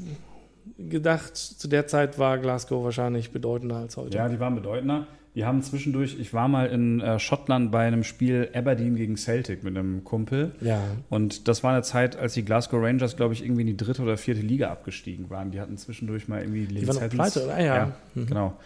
gedacht, 0.78 1.36
zu 1.36 1.68
der 1.68 1.88
Zeit 1.88 2.18
war 2.18 2.38
Glasgow 2.38 2.84
wahrscheinlich 2.84 3.32
bedeutender 3.32 3.78
als 3.78 3.98
heute. 3.98 4.18
Ja, 4.18 4.28
die 4.28 4.40
waren 4.40 4.56
bedeutender. 4.56 5.08
Die 5.38 5.46
haben 5.46 5.62
zwischendurch, 5.62 6.18
ich 6.20 6.34
war 6.34 6.48
mal 6.48 6.66
in 6.66 7.00
äh, 7.00 7.20
Schottland 7.20 7.72
bei 7.72 7.86
einem 7.86 8.04
Spiel 8.04 8.50
Aberdeen 8.56 8.96
gegen 8.96 9.18
Celtic 9.18 9.64
mit 9.64 9.78
einem 9.78 10.04
Kumpel. 10.04 10.54
Ja. 10.62 10.82
Und 11.10 11.48
das 11.48 11.64
war 11.64 11.74
eine 11.74 11.84
Zeit, 11.84 12.16
als 12.16 12.34
die 12.34 12.44
Glasgow 12.44 12.84
Rangers, 12.84 13.16
glaube 13.16 13.36
ich, 13.36 13.44
irgendwie 13.44 13.62
in 13.62 13.68
die 13.68 13.78
dritte 13.78 14.02
oder 14.02 14.18
vierte 14.18 14.42
Liga 14.42 14.72
abgestiegen 14.72 15.30
waren. 15.30 15.52
Die 15.52 15.62
hatten 15.62 15.78
zwischendurch 15.78 16.28
mal 16.28 16.42
irgendwie 16.42 16.66
Die 16.66 16.88
waren 16.88 16.96
noch 16.96 17.10
pleite, 17.10 17.44
oder? 17.44 17.54
Ah, 17.54 17.62
ja. 17.62 17.92
Mhm. 18.16 18.26
Genau. 18.26 18.58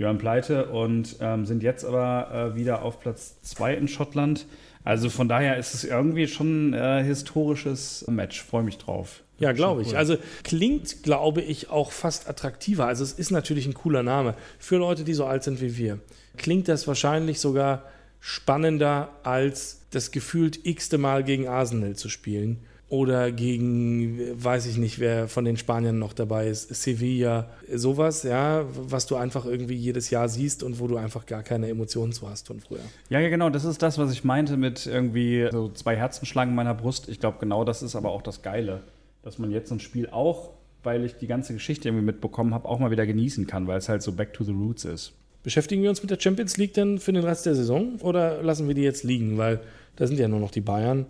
Die 0.00 0.02
waren 0.02 0.18
pleite 0.18 0.66
und 0.66 1.14
ähm, 1.20 1.46
sind 1.46 1.62
jetzt 1.62 1.84
aber 1.84 2.54
äh, 2.54 2.56
wieder 2.56 2.82
auf 2.82 2.98
Platz 2.98 3.40
zwei 3.42 3.74
in 3.74 3.86
Schottland. 3.86 4.46
Also 4.82 5.10
von 5.10 5.28
daher 5.28 5.58
ist 5.58 5.74
es 5.74 5.84
irgendwie 5.84 6.26
schon 6.26 6.70
ein 6.70 6.74
äh, 6.74 7.04
historisches 7.04 8.04
Match. 8.08 8.42
Freue 8.42 8.64
mich 8.64 8.78
drauf. 8.78 9.22
Ja, 9.38 9.52
glaube 9.52 9.82
ich. 9.82 9.88
cool. 9.88 9.96
Also 9.96 10.16
klingt, 10.44 11.02
glaube 11.02 11.42
ich, 11.42 11.68
auch 11.70 11.92
fast 11.92 12.28
attraktiver. 12.28 12.86
Also 12.86 13.04
es 13.04 13.12
ist 13.12 13.30
natürlich 13.30 13.66
ein 13.66 13.74
cooler 13.74 14.02
Name 14.02 14.34
für 14.58 14.76
Leute, 14.76 15.04
die 15.04 15.14
so 15.14 15.26
alt 15.26 15.42
sind 15.42 15.60
wie 15.60 15.76
wir. 15.76 15.98
Klingt 16.36 16.68
das 16.68 16.86
wahrscheinlich 16.86 17.40
sogar 17.40 17.84
spannender 18.20 19.10
als 19.22 19.82
das 19.90 20.10
gefühlt 20.10 20.64
x-te 20.64 20.98
Mal 20.98 21.22
gegen 21.22 21.48
Arsenal 21.48 21.96
zu 21.96 22.08
spielen. 22.08 22.60
Oder 22.88 23.32
gegen, 23.32 24.20
weiß 24.40 24.66
ich 24.66 24.76
nicht, 24.76 25.00
wer 25.00 25.26
von 25.26 25.44
den 25.44 25.56
Spaniern 25.56 25.98
noch 25.98 26.12
dabei 26.12 26.46
ist, 26.46 26.72
Sevilla, 26.72 27.50
sowas, 27.74 28.22
ja, 28.22 28.64
was 28.72 29.06
du 29.06 29.16
einfach 29.16 29.44
irgendwie 29.44 29.74
jedes 29.74 30.10
Jahr 30.10 30.28
siehst 30.28 30.62
und 30.62 30.78
wo 30.78 30.86
du 30.86 30.96
einfach 30.96 31.26
gar 31.26 31.42
keine 31.42 31.68
Emotionen 31.68 32.12
zu 32.12 32.28
hast 32.30 32.46
von 32.46 32.60
früher. 32.60 32.78
Ja, 33.08 33.18
ja, 33.18 33.28
genau. 33.28 33.50
Das 33.50 33.64
ist 33.64 33.82
das, 33.82 33.98
was 33.98 34.12
ich 34.12 34.22
meinte 34.22 34.56
mit 34.56 34.86
irgendwie 34.86 35.48
so 35.50 35.68
zwei 35.70 35.96
Herzenschlagen 35.96 36.50
in 36.50 36.56
meiner 36.56 36.74
Brust. 36.74 37.08
Ich 37.08 37.18
glaube, 37.18 37.38
genau 37.40 37.64
das 37.64 37.82
ist 37.82 37.96
aber 37.96 38.10
auch 38.10 38.22
das 38.22 38.42
Geile, 38.42 38.82
dass 39.26 39.40
man 39.40 39.50
jetzt 39.50 39.70
so 39.70 39.74
ein 39.74 39.80
Spiel 39.80 40.08
auch, 40.08 40.50
weil 40.84 41.04
ich 41.04 41.16
die 41.16 41.26
ganze 41.26 41.52
Geschichte 41.52 41.88
irgendwie 41.88 42.04
mitbekommen 42.04 42.54
habe, 42.54 42.68
auch 42.68 42.78
mal 42.78 42.92
wieder 42.92 43.06
genießen 43.06 43.48
kann, 43.48 43.66
weil 43.66 43.76
es 43.76 43.88
halt 43.88 44.00
so 44.00 44.12
back 44.12 44.32
to 44.32 44.44
the 44.44 44.52
roots 44.52 44.84
ist. 44.84 45.14
Beschäftigen 45.42 45.82
wir 45.82 45.90
uns 45.90 46.00
mit 46.00 46.12
der 46.12 46.20
Champions 46.20 46.56
League 46.58 46.74
denn 46.74 47.00
für 47.00 47.12
den 47.12 47.24
Rest 47.24 47.44
der 47.44 47.56
Saison 47.56 47.96
oder 48.02 48.40
lassen 48.44 48.68
wir 48.68 48.76
die 48.76 48.82
jetzt 48.82 49.02
liegen? 49.02 49.36
Weil 49.36 49.58
da 49.96 50.06
sind 50.06 50.20
ja 50.20 50.28
nur 50.28 50.38
noch 50.38 50.52
die 50.52 50.60
Bayern 50.60 51.06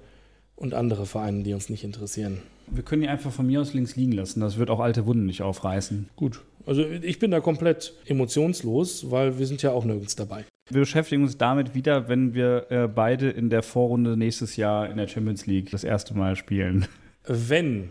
und 0.57 0.73
andere 0.73 1.05
Vereine, 1.05 1.43
die 1.43 1.53
uns 1.53 1.69
nicht 1.69 1.85
interessieren. 1.85 2.39
Wir 2.69 2.83
können 2.83 3.03
die 3.03 3.09
einfach 3.09 3.31
von 3.31 3.47
mir 3.47 3.61
aus 3.61 3.75
links 3.75 3.97
liegen 3.97 4.13
lassen. 4.13 4.41
Das 4.41 4.57
wird 4.57 4.71
auch 4.71 4.81
alte 4.81 5.05
Wunden 5.05 5.27
nicht 5.27 5.43
aufreißen. 5.43 6.09
Gut. 6.17 6.41
Also 6.65 6.87
ich 6.87 7.19
bin 7.19 7.31
da 7.31 7.41
komplett 7.41 7.93
emotionslos, 8.07 9.11
weil 9.11 9.39
wir 9.39 9.47
sind 9.47 9.61
ja 9.61 9.73
auch 9.73 9.85
nirgends 9.85 10.17
dabei. 10.17 10.47
Wir 10.71 10.81
beschäftigen 10.81 11.23
uns 11.23 11.37
damit 11.37 11.75
wieder, 11.75 12.09
wenn 12.09 12.33
wir 12.33 12.71
äh, 12.71 12.89
beide 12.89 13.29
in 13.29 13.51
der 13.51 13.63
Vorrunde 13.63 14.17
nächstes 14.17 14.57
Jahr 14.57 14.89
in 14.89 14.97
der 14.97 15.07
Champions 15.07 15.45
League 15.45 15.71
das 15.71 15.85
erste 15.85 16.17
Mal 16.17 16.35
spielen. 16.35 16.87
Wenn 17.27 17.91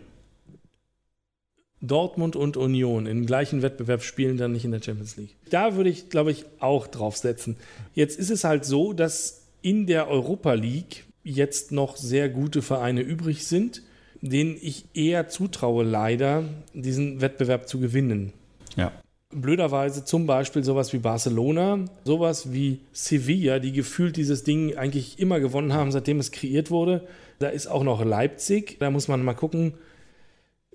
Dortmund 1.88 2.36
und 2.36 2.58
Union 2.58 3.06
im 3.06 3.26
gleichen 3.26 3.62
Wettbewerb 3.62 4.04
spielen, 4.04 4.38
dann 4.38 4.52
nicht 4.52 4.66
in 4.66 4.72
der 4.72 4.82
Champions 4.82 5.18
League. 5.18 5.36
Da 5.50 5.76
würde 5.76 5.90
ich, 5.90 6.10
glaube 6.10 6.32
ich, 6.32 6.46
auch 6.60 6.88
drauf 6.88 7.18
setzen. 7.18 7.58
Jetzt 7.94 8.20
ist 8.20 8.32
es 8.32 8.44
halt 8.44 8.66
so, 8.66 8.94
dass 8.94 9.44
in 9.62 9.86
der 9.88 10.08
Europa 10.08 10.54
League 10.54 11.06
jetzt 11.24 11.72
noch 11.72 11.98
sehr 11.98 12.30
gute 12.30 12.62
Vereine 12.62 13.02
übrig 13.02 13.48
sind, 13.48 13.82
denen 14.22 14.58
ich 14.62 14.86
eher 14.94 15.28
zutraue, 15.28 15.84
leider 15.84 16.44
diesen 16.74 17.22
Wettbewerb 17.22 17.68
zu 17.68 17.80
gewinnen. 17.80 18.34
Ja. 18.76 18.92
blöderweise 19.34 20.06
zum 20.06 20.28
Beispiel 20.28 20.64
sowas 20.64 20.94
wie 20.94 20.98
Barcelona, 21.00 21.86
sowas 22.04 22.54
wie 22.54 22.80
Sevilla, 22.94 23.60
die 23.60 23.72
gefühlt 23.72 24.18
dieses 24.18 24.44
Ding 24.44 24.78
eigentlich 24.78 25.20
immer 25.20 25.40
gewonnen 25.40 25.74
haben, 25.74 25.92
seitdem 25.92 26.20
es 26.20 26.32
kreiert 26.32 26.72
wurde. 26.72 27.08
Da 27.40 27.50
ist 27.50 27.68
auch 27.68 27.84
noch 27.84 28.04
Leipzig, 28.04 28.78
da 28.80 28.90
muss 28.92 29.08
man 29.08 29.24
mal 29.24 29.34
gucken, 29.34 29.74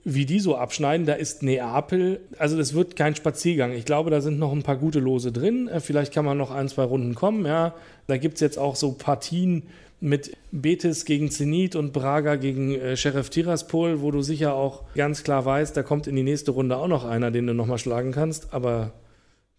wie 0.04 0.26
die 0.26 0.40
so 0.40 0.56
abschneiden. 0.56 1.06
Da 1.06 1.14
ist 1.14 1.42
Neapel, 1.42 2.20
also 2.38 2.56
das 2.56 2.74
wird 2.74 2.96
kein 2.96 3.14
Spaziergang. 3.14 3.72
Ich 3.72 3.84
glaube, 3.84 4.10
da 4.10 4.20
sind 4.20 4.38
noch 4.38 4.52
ein 4.52 4.62
paar 4.62 4.76
gute 4.76 4.98
Lose 4.98 5.32
drin. 5.32 5.68
Äh, 5.68 5.80
vielleicht 5.80 6.12
kann 6.12 6.24
man 6.24 6.38
noch 6.38 6.50
ein, 6.50 6.68
zwei 6.68 6.84
Runden 6.84 7.14
kommen. 7.14 7.44
Ja, 7.46 7.74
da 8.06 8.16
gibt 8.16 8.34
es 8.34 8.40
jetzt 8.40 8.58
auch 8.58 8.76
so 8.76 8.92
Partien 8.92 9.64
mit 10.00 10.34
Betis 10.50 11.04
gegen 11.04 11.30
Zenit 11.30 11.76
und 11.76 11.92
Braga 11.92 12.36
gegen 12.36 12.74
äh, 12.74 12.96
Sheriff 12.96 13.28
Tiraspol, 13.28 14.00
wo 14.00 14.10
du 14.10 14.22
sicher 14.22 14.54
auch 14.54 14.84
ganz 14.94 15.22
klar 15.22 15.44
weißt, 15.44 15.76
da 15.76 15.82
kommt 15.82 16.06
in 16.06 16.16
die 16.16 16.22
nächste 16.22 16.52
Runde 16.52 16.76
auch 16.76 16.88
noch 16.88 17.04
einer, 17.04 17.30
den 17.30 17.46
du 17.46 17.54
nochmal 17.54 17.78
schlagen 17.78 18.12
kannst. 18.12 18.54
Aber 18.54 18.94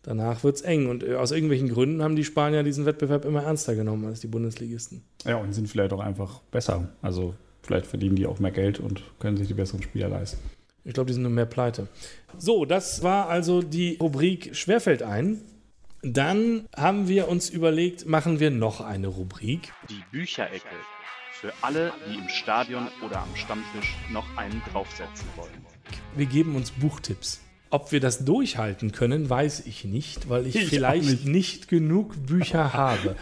danach 0.01 0.43
wird 0.43 0.55
es 0.55 0.61
eng. 0.63 0.89
Und 0.89 1.03
äh, 1.03 1.15
aus 1.15 1.31
irgendwelchen 1.31 1.69
Gründen 1.69 2.01
haben 2.01 2.15
die 2.15 2.23
Spanier 2.23 2.63
diesen 2.63 2.85
Wettbewerb 2.85 3.25
immer 3.25 3.43
ernster 3.43 3.75
genommen 3.75 4.05
als 4.05 4.21
die 4.21 4.27
Bundesligisten. 4.27 5.03
Ja, 5.25 5.37
und 5.37 5.53
sind 5.53 5.69
vielleicht 5.69 5.93
auch 5.93 5.99
einfach 5.99 6.41
besser. 6.51 6.89
Also 7.03 7.35
vielleicht 7.71 7.87
verdienen 7.87 8.15
die 8.15 8.25
auch 8.27 8.39
mehr 8.39 8.51
Geld 8.51 8.79
und 8.79 9.03
können 9.19 9.37
sich 9.37 9.47
die 9.47 9.53
besseren 9.53 9.81
Spieler 9.81 10.09
leisten. 10.09 10.39
Ich 10.83 10.93
glaube, 10.93 11.07
die 11.07 11.13
sind 11.13 11.23
nur 11.23 11.31
mehr 11.31 11.45
pleite. 11.45 11.87
So, 12.37 12.65
das 12.65 13.01
war 13.01 13.29
also 13.29 13.61
die 13.61 13.97
Rubrik 14.01 14.55
Schwerfeld 14.55 15.03
ein. 15.03 15.41
Dann 16.01 16.67
haben 16.75 17.07
wir 17.07 17.27
uns 17.27 17.49
überlegt, 17.49 18.07
machen 18.07 18.39
wir 18.39 18.49
noch 18.49 18.81
eine 18.81 19.07
Rubrik. 19.07 19.71
Die 19.89 20.03
Bücherecke. 20.11 20.67
Für 21.33 21.53
alle, 21.61 21.93
die 22.09 22.15
im 22.15 22.27
Stadion 22.29 22.87
oder 23.05 23.21
am 23.21 23.35
Stammtisch 23.35 23.95
noch 24.11 24.25
einen 24.37 24.61
draufsetzen 24.71 25.27
wollen. 25.35 25.65
Wir 26.15 26.25
geben 26.25 26.55
uns 26.55 26.71
Buchtipps. 26.71 27.41
Ob 27.69 27.91
wir 27.91 27.99
das 28.01 28.25
durchhalten 28.25 28.91
können, 28.91 29.29
weiß 29.29 29.65
ich 29.65 29.85
nicht, 29.85 30.27
weil 30.29 30.45
ich, 30.45 30.55
ich 30.55 30.67
vielleicht 30.67 31.09
nicht. 31.09 31.25
nicht 31.25 31.67
genug 31.67 32.25
Bücher 32.25 32.73
habe. 32.73 33.15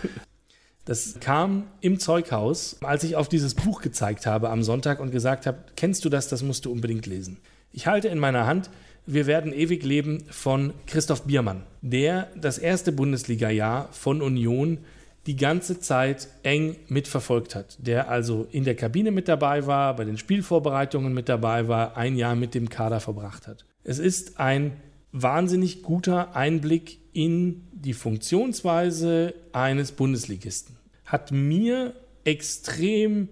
Das 0.85 1.19
kam 1.19 1.67
im 1.81 1.99
Zeughaus, 1.99 2.77
als 2.81 3.03
ich 3.03 3.15
auf 3.15 3.29
dieses 3.29 3.53
Buch 3.53 3.81
gezeigt 3.81 4.25
habe 4.25 4.49
am 4.49 4.63
Sonntag 4.63 4.99
und 4.99 5.11
gesagt 5.11 5.45
habe, 5.45 5.59
kennst 5.75 6.03
du 6.05 6.09
das, 6.09 6.27
das 6.27 6.41
musst 6.41 6.65
du 6.65 6.71
unbedingt 6.71 7.05
lesen. 7.05 7.37
Ich 7.71 7.85
halte 7.87 8.07
in 8.07 8.19
meiner 8.19 8.47
Hand 8.47 8.69
Wir 9.05 9.25
werden 9.25 9.53
ewig 9.53 9.83
leben 9.83 10.23
von 10.29 10.73
Christoph 10.85 11.23
Biermann, 11.23 11.63
der 11.81 12.27
das 12.39 12.59
erste 12.59 12.91
Bundesliga-Jahr 12.91 13.89
von 13.91 14.21
Union 14.21 14.79
die 15.25 15.35
ganze 15.35 15.79
Zeit 15.79 16.27
eng 16.43 16.75
mitverfolgt 16.87 17.55
hat, 17.55 17.77
der 17.79 18.09
also 18.09 18.47
in 18.51 18.63
der 18.63 18.75
Kabine 18.75 19.09
mit 19.11 19.27
dabei 19.27 19.65
war, 19.65 19.95
bei 19.95 20.05
den 20.05 20.17
Spielvorbereitungen 20.17 21.13
mit 21.13 21.27
dabei 21.27 21.67
war, 21.67 21.97
ein 21.97 22.17
Jahr 22.17 22.35
mit 22.35 22.53
dem 22.53 22.69
Kader 22.69 22.99
verbracht 22.99 23.47
hat. 23.47 23.65
Es 23.83 23.99
ist 23.99 24.39
ein 24.39 24.73
wahnsinnig 25.11 25.81
guter 25.81 26.35
Einblick 26.35 26.99
in 27.19 27.67
die 27.73 27.91
Funktionsweise 27.91 29.33
eines 29.51 29.91
Bundesligisten 29.91 30.77
hat 31.03 31.33
mir 31.33 31.93
extrem 32.23 33.27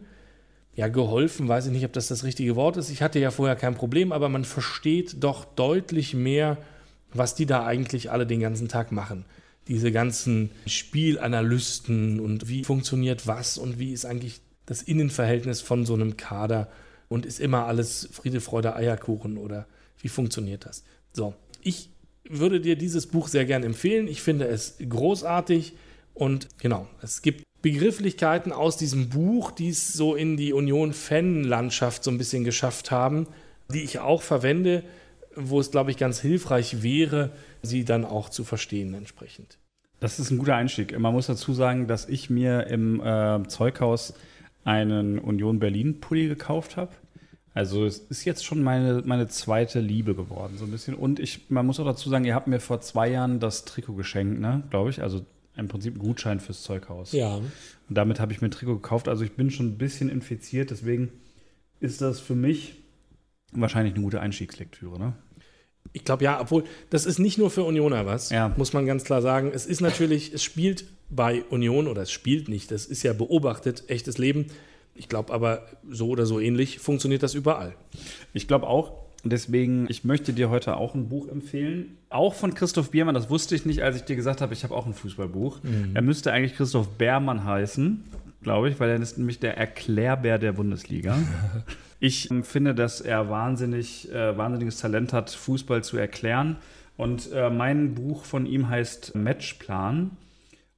ja, 0.75 0.89
geholfen, 0.89 1.47
weiß 1.47 1.67
ich 1.67 1.71
nicht, 1.71 1.85
ob 1.85 1.93
das 1.93 2.09
das 2.09 2.25
richtige 2.25 2.57
Wort 2.57 2.75
ist. 2.75 2.89
Ich 2.89 3.01
hatte 3.01 3.19
ja 3.19 3.31
vorher 3.31 3.55
kein 3.55 3.75
Problem, 3.75 4.11
aber 4.11 4.27
man 4.27 4.43
versteht 4.43 5.23
doch 5.23 5.45
deutlich 5.45 6.13
mehr, 6.13 6.57
was 7.13 7.33
die 7.33 7.45
da 7.45 7.65
eigentlich 7.65 8.11
alle 8.11 8.27
den 8.27 8.41
ganzen 8.41 8.67
Tag 8.67 8.91
machen. 8.91 9.23
Diese 9.69 9.93
ganzen 9.93 10.51
Spielanalysten 10.65 12.19
und 12.19 12.49
wie 12.49 12.65
funktioniert 12.65 13.25
was 13.25 13.57
und 13.57 13.79
wie 13.79 13.93
ist 13.93 14.05
eigentlich 14.05 14.41
das 14.65 14.81
Innenverhältnis 14.81 15.61
von 15.61 15.85
so 15.85 15.93
einem 15.93 16.17
Kader 16.17 16.67
und 17.07 17.25
ist 17.25 17.39
immer 17.39 17.67
alles 17.67 18.09
Friede, 18.11 18.41
Freude, 18.41 18.75
Eierkuchen 18.75 19.37
oder 19.37 19.65
wie 20.01 20.09
funktioniert 20.09 20.65
das? 20.65 20.83
So, 21.13 21.35
ich 21.63 21.89
würde 22.29 22.59
dir 22.59 22.75
dieses 22.75 23.07
Buch 23.07 23.27
sehr 23.27 23.45
gern 23.45 23.63
empfehlen. 23.63 24.07
Ich 24.07 24.21
finde 24.21 24.45
es 24.45 24.77
großartig 24.87 25.73
und 26.13 26.47
genau, 26.59 26.87
es 27.01 27.21
gibt 27.21 27.43
Begrifflichkeiten 27.61 28.51
aus 28.51 28.77
diesem 28.77 29.09
Buch, 29.09 29.51
die 29.51 29.69
es 29.69 29.93
so 29.93 30.15
in 30.15 30.37
die 30.37 30.53
Union-Fan-Landschaft 30.53 32.03
so 32.03 32.11
ein 32.11 32.17
bisschen 32.17 32.43
geschafft 32.43 32.91
haben, 32.91 33.27
die 33.73 33.83
ich 33.83 33.99
auch 33.99 34.21
verwende, 34.21 34.83
wo 35.35 35.59
es, 35.59 35.71
glaube 35.71 35.91
ich, 35.91 35.97
ganz 35.97 36.19
hilfreich 36.19 36.83
wäre, 36.83 37.31
sie 37.61 37.83
dann 37.83 38.05
auch 38.05 38.29
zu 38.29 38.43
verstehen 38.43 38.93
entsprechend. 38.93 39.57
Das 39.99 40.19
ist 40.19 40.29
ein 40.29 40.37
guter 40.37 40.55
Einstieg. 40.55 40.97
Man 40.97 41.13
muss 41.13 41.27
dazu 41.27 41.53
sagen, 41.53 41.87
dass 41.87 42.07
ich 42.07 42.29
mir 42.29 42.67
im 42.67 43.01
äh, 43.01 43.47
Zeughaus 43.47 44.13
einen 44.63 45.17
Union 45.17 45.59
Berlin-Pulli 45.59 46.27
gekauft 46.27 46.77
habe. 46.77 46.91
Also 47.57 47.87
es 47.87 47.97
ist 47.97 48.23
jetzt 48.23 48.45
schon 48.45 48.61
meine, 48.61 49.01
meine 49.03 49.27
zweite 49.29 49.79
Liebe 49.79 50.13
geworden, 50.13 50.57
so 50.59 50.65
ein 50.65 50.69
bisschen. 50.69 50.93
Und 50.93 51.19
ich, 51.19 51.49
man 51.49 51.65
muss 51.65 51.79
auch 51.79 51.85
dazu 51.85 52.07
sagen, 52.07 52.23
ihr 52.23 52.35
habt 52.35 52.45
mir 52.45 52.59
vor 52.59 52.81
zwei 52.81 53.09
Jahren 53.09 53.39
das 53.39 53.65
Trikot 53.65 53.95
geschenkt, 53.95 54.39
ne, 54.39 54.61
glaube 54.69 54.91
ich. 54.91 55.01
Also 55.01 55.25
im 55.55 55.67
Prinzip 55.67 55.95
ein 55.95 55.97
Gutschein 55.97 56.39
fürs 56.39 56.61
Zeughaus. 56.61 57.13
Ja. 57.13 57.37
Und 57.37 57.49
damit 57.89 58.19
habe 58.19 58.31
ich 58.31 58.41
mir 58.41 58.49
ein 58.49 58.51
Trikot 58.51 58.75
gekauft. 58.75 59.07
Also 59.07 59.23
ich 59.23 59.31
bin 59.31 59.49
schon 59.49 59.69
ein 59.69 59.77
bisschen 59.79 60.07
infiziert, 60.07 60.69
deswegen 60.69 61.09
ist 61.79 61.99
das 61.99 62.19
für 62.19 62.35
mich 62.35 62.75
wahrscheinlich 63.53 63.95
eine 63.95 64.03
gute 64.03 64.19
Einstiegslektüre, 64.19 64.99
ne? 64.99 65.13
Ich 65.93 66.03
glaube 66.03 66.25
ja, 66.25 66.39
obwohl 66.39 66.63
das 66.91 67.07
ist 67.07 67.17
nicht 67.17 67.39
nur 67.39 67.49
für 67.49 67.63
Unioner 67.63 68.05
was, 68.05 68.29
ja. 68.29 68.53
muss 68.55 68.73
man 68.73 68.85
ganz 68.85 69.03
klar 69.03 69.23
sagen. 69.23 69.51
Es 69.51 69.65
ist 69.65 69.81
natürlich, 69.81 70.31
es 70.31 70.43
spielt 70.43 70.85
bei 71.09 71.43
Union 71.49 71.87
oder 71.87 72.03
es 72.03 72.11
spielt 72.11 72.49
nicht, 72.49 72.69
das 72.69 72.85
ist 72.85 73.01
ja 73.01 73.13
beobachtet, 73.13 73.85
echtes 73.87 74.19
Leben. 74.19 74.45
Ich 74.97 75.09
glaube 75.09 75.33
aber 75.33 75.65
so 75.89 76.09
oder 76.09 76.25
so 76.25 76.39
ähnlich 76.39 76.79
funktioniert 76.79 77.23
das 77.23 77.33
überall. 77.33 77.75
Ich 78.33 78.47
glaube 78.47 78.67
auch, 78.67 79.07
Deswegen, 79.23 79.87
ich 79.89 80.03
möchte 80.03 80.33
dir 80.33 80.49
heute 80.49 80.77
auch 80.77 80.95
ein 80.95 81.09
Buch 81.09 81.27
empfehlen. 81.27 81.97
Auch 82.09 82.33
von 82.33 82.53
Christoph 82.53 82.91
Biermann, 82.91 83.15
das 83.15 83.29
wusste 83.29 83.55
ich 83.55 83.65
nicht, 83.65 83.81
als 83.81 83.97
ich 83.97 84.03
dir 84.03 84.15
gesagt 84.15 84.41
habe, 84.41 84.53
ich 84.53 84.63
habe 84.63 84.75
auch 84.75 84.85
ein 84.85 84.93
Fußballbuch. 84.93 85.63
Mhm. 85.63 85.91
Er 85.95 86.01
müsste 86.01 86.31
eigentlich 86.31 86.55
Christoph 86.55 86.87
Bärmann 86.97 87.43
heißen, 87.43 88.03
glaube 88.41 88.69
ich, 88.69 88.79
weil 88.79 88.89
er 88.89 89.01
ist 89.01 89.17
nämlich 89.17 89.39
der 89.39 89.57
Erklärbär 89.57 90.37
der 90.37 90.53
Bundesliga. 90.53 91.17
ich 91.99 92.31
ähm, 92.31 92.43
finde, 92.43 92.75
dass 92.75 93.01
er 93.01 93.29
wahnsinnig, 93.29 94.11
äh, 94.11 94.37
wahnsinniges 94.37 94.77
Talent 94.77 95.13
hat, 95.13 95.31
Fußball 95.31 95.83
zu 95.83 95.97
erklären. 95.97 96.57
Und 96.95 97.31
äh, 97.31 97.49
mein 97.49 97.95
Buch 97.95 98.23
von 98.23 98.45
ihm 98.45 98.69
heißt 98.69 99.15
Matchplan. 99.15 100.11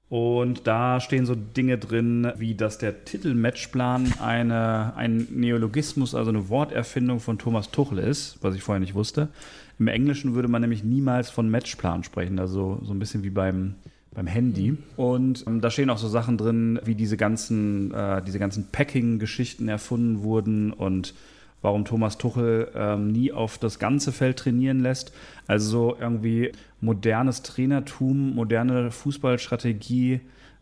Und 0.10 0.66
da 0.66 1.00
stehen 1.00 1.28
so 1.28 1.36
Dinge 1.36 1.78
drin, 1.78 2.32
wie 2.38 2.56
dass 2.56 2.80
der 2.80 3.06
Titel 3.06 3.36
Matchplan 3.36 4.12
eine, 4.20 4.94
ein 4.96 5.28
Neologismus, 5.30 6.16
also 6.16 6.32
eine 6.32 6.50
Worterfindung 6.50 7.20
von 7.20 7.38
Thomas 7.38 7.70
Tuchel 7.70 8.00
ist, 8.00 8.40
was 8.42 8.56
ich 8.56 8.64
vorher 8.64 8.80
nicht 8.80 8.96
wusste. 8.96 9.30
Im 9.78 9.88
Englischen 9.88 10.34
würde 10.34 10.48
man 10.48 10.62
nämlich 10.62 10.84
niemals 10.84 11.30
von 11.30 11.50
Matchplan 11.50 12.04
sprechen, 12.04 12.40
also 12.40 12.82
so 12.84 12.92
ein 12.92 13.00
bisschen 13.00 13.24
wie 13.24 13.30
beim, 13.30 13.76
beim 14.12 14.26
Handy. 14.26 14.78
Und 14.98 15.46
ähm, 15.46 15.62
da 15.62 15.70
stehen 15.70 15.92
auch 15.92 16.00
so 16.00 16.08
Sachen 16.08 16.38
drin, 16.40 16.80
wie 16.84 16.96
diese 16.96 17.16
ganzen, 17.16 17.94
äh, 17.94 18.24
diese 18.24 18.40
ganzen 18.40 18.68
Packing-Geschichten 18.72 19.70
erfunden 19.70 20.24
wurden 20.24 20.74
und 20.74 21.14
warum 21.62 21.86
Thomas 21.86 22.18
Tuchel 22.18 22.72
ähm, 22.74 23.12
nie 23.12 23.32
auf 23.32 23.60
das 23.60 23.78
ganze 23.78 24.12
Feld 24.12 24.38
trainieren 24.38 24.80
lässt. 24.80 25.14
Also 25.46 25.70
so 25.70 25.98
irgendwie 26.00 26.52
modernes 26.82 27.42
Trainertum, 27.42 28.36
moderne 28.36 28.92
Fußballstrategie 28.92 30.22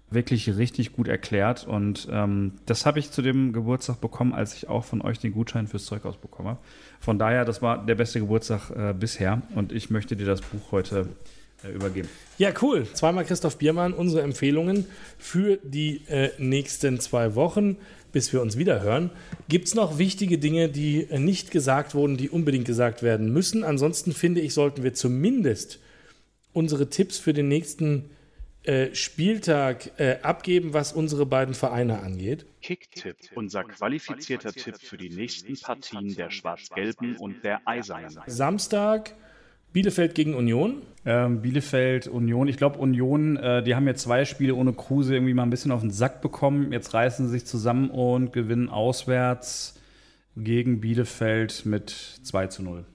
wirklich 0.10 0.56
richtig 0.56 0.94
gut 0.94 1.08
erklärt. 1.08 1.68
Und 1.68 2.08
ähm, 2.12 2.54
das 2.66 2.86
habe 2.86 3.00
ich 3.00 3.12
zu 3.12 3.22
dem 3.22 3.52
Geburtstag 3.52 4.00
bekommen, 4.00 4.34
als 4.34 4.56
ich 4.56 4.70
auch 4.70 4.86
von 4.86 5.02
euch 5.02 5.20
den 5.20 5.34
Gutschein 5.34 5.68
fürs 5.68 5.86
Zeughaus 5.86 6.18
bekomme. 6.18 6.58
Von 7.00 7.20
daher, 7.20 7.44
das 7.44 7.62
war 7.62 7.86
der 7.86 7.96
beste 7.96 8.20
Geburtstag 8.20 8.70
äh, 8.70 8.94
bisher. 8.94 9.42
Und 9.54 9.74
ich 9.74 9.90
möchte 9.90 10.16
dir 10.16 10.26
das 10.26 10.42
Buch 10.42 10.72
heute 10.72 11.10
äh, 11.64 11.72
übergeben. 11.72 12.08
Ja, 12.38 12.52
cool. 12.62 12.88
Zweimal 12.94 13.26
Christoph 13.26 13.58
Biermann, 13.58 13.94
unsere 13.94 14.22
Empfehlungen 14.22 14.86
für 15.18 15.58
die 15.64 16.04
äh, 16.08 16.30
nächsten 16.38 17.00
zwei 17.00 17.36
Wochen 17.36 17.78
bis 18.12 18.34
wir 18.34 18.42
uns 18.42 18.58
wieder 18.58 18.82
hören. 18.82 19.12
Gibt 19.48 19.68
es 19.68 19.76
noch 19.76 19.98
wichtige 20.00 20.40
Dinge, 20.40 20.70
die 20.70 21.04
äh, 21.04 21.20
nicht 21.20 21.52
gesagt 21.52 21.94
wurden, 21.94 22.18
die 22.18 22.30
unbedingt 22.30 22.66
gesagt 22.66 23.04
werden 23.04 23.32
müssen? 23.32 23.64
Ansonsten 23.64 24.12
finde 24.12 24.42
ich, 24.42 24.56
sollten 24.56 24.82
wir 24.82 24.96
zumindest 24.96 25.80
unsere 26.54 26.90
Tipps 26.90 27.18
für 27.18 27.34
den 27.34 27.48
nächsten 27.48 28.10
äh, 28.64 28.94
Spieltag 28.94 29.98
äh, 29.98 30.18
abgeben, 30.24 30.74
was 30.74 30.92
unsere 30.92 31.26
beiden 31.26 31.54
Vereine 31.54 32.00
angeht. 32.00 32.46
Kicktipp, 32.62 33.16
unser 33.36 33.64
qualifizierter 33.64 34.52
Tipp 34.52 34.78
für 34.78 34.98
die 34.98 35.10
nächsten 35.10 35.58
Partien 35.58 36.16
der 36.16 36.30
Schwarz-Gelben 36.30 37.16
und 37.18 37.44
der 37.44 37.62
Eisernen. 37.66 38.18
Samstag 38.26 39.16
Bielefeld 39.74 40.16
gegen 40.16 40.34
Union. 40.34 40.82
Ähm, 41.06 41.42
Bielefeld, 41.42 42.08
Union. 42.08 42.48
Ich 42.48 42.58
glaube, 42.58 42.80
Union, 42.80 43.38
äh, 43.38 43.64
die 43.64 43.76
haben 43.76 43.88
jetzt 43.88 44.02
zwei 44.02 44.26
Spiele 44.26 44.56
ohne 44.56 44.74
Kruse 44.74 45.14
irgendwie 45.14 45.34
mal 45.34 45.44
ein 45.44 45.50
bisschen 45.50 45.72
auf 45.72 45.82
den 45.82 45.92
Sack 45.92 46.22
bekommen. 46.22 46.72
Jetzt 46.72 46.94
reißen 46.94 47.28
sie 47.28 47.32
sich 47.32 47.46
zusammen 47.46 47.90
und 47.90 48.34
gewinnen 48.34 48.70
auswärts 48.70 49.80
gegen 50.36 50.82
Bielefeld 50.82 51.66
mit 51.66 51.90
2 51.90 52.48
zu 52.48 52.64
0. 52.64 52.86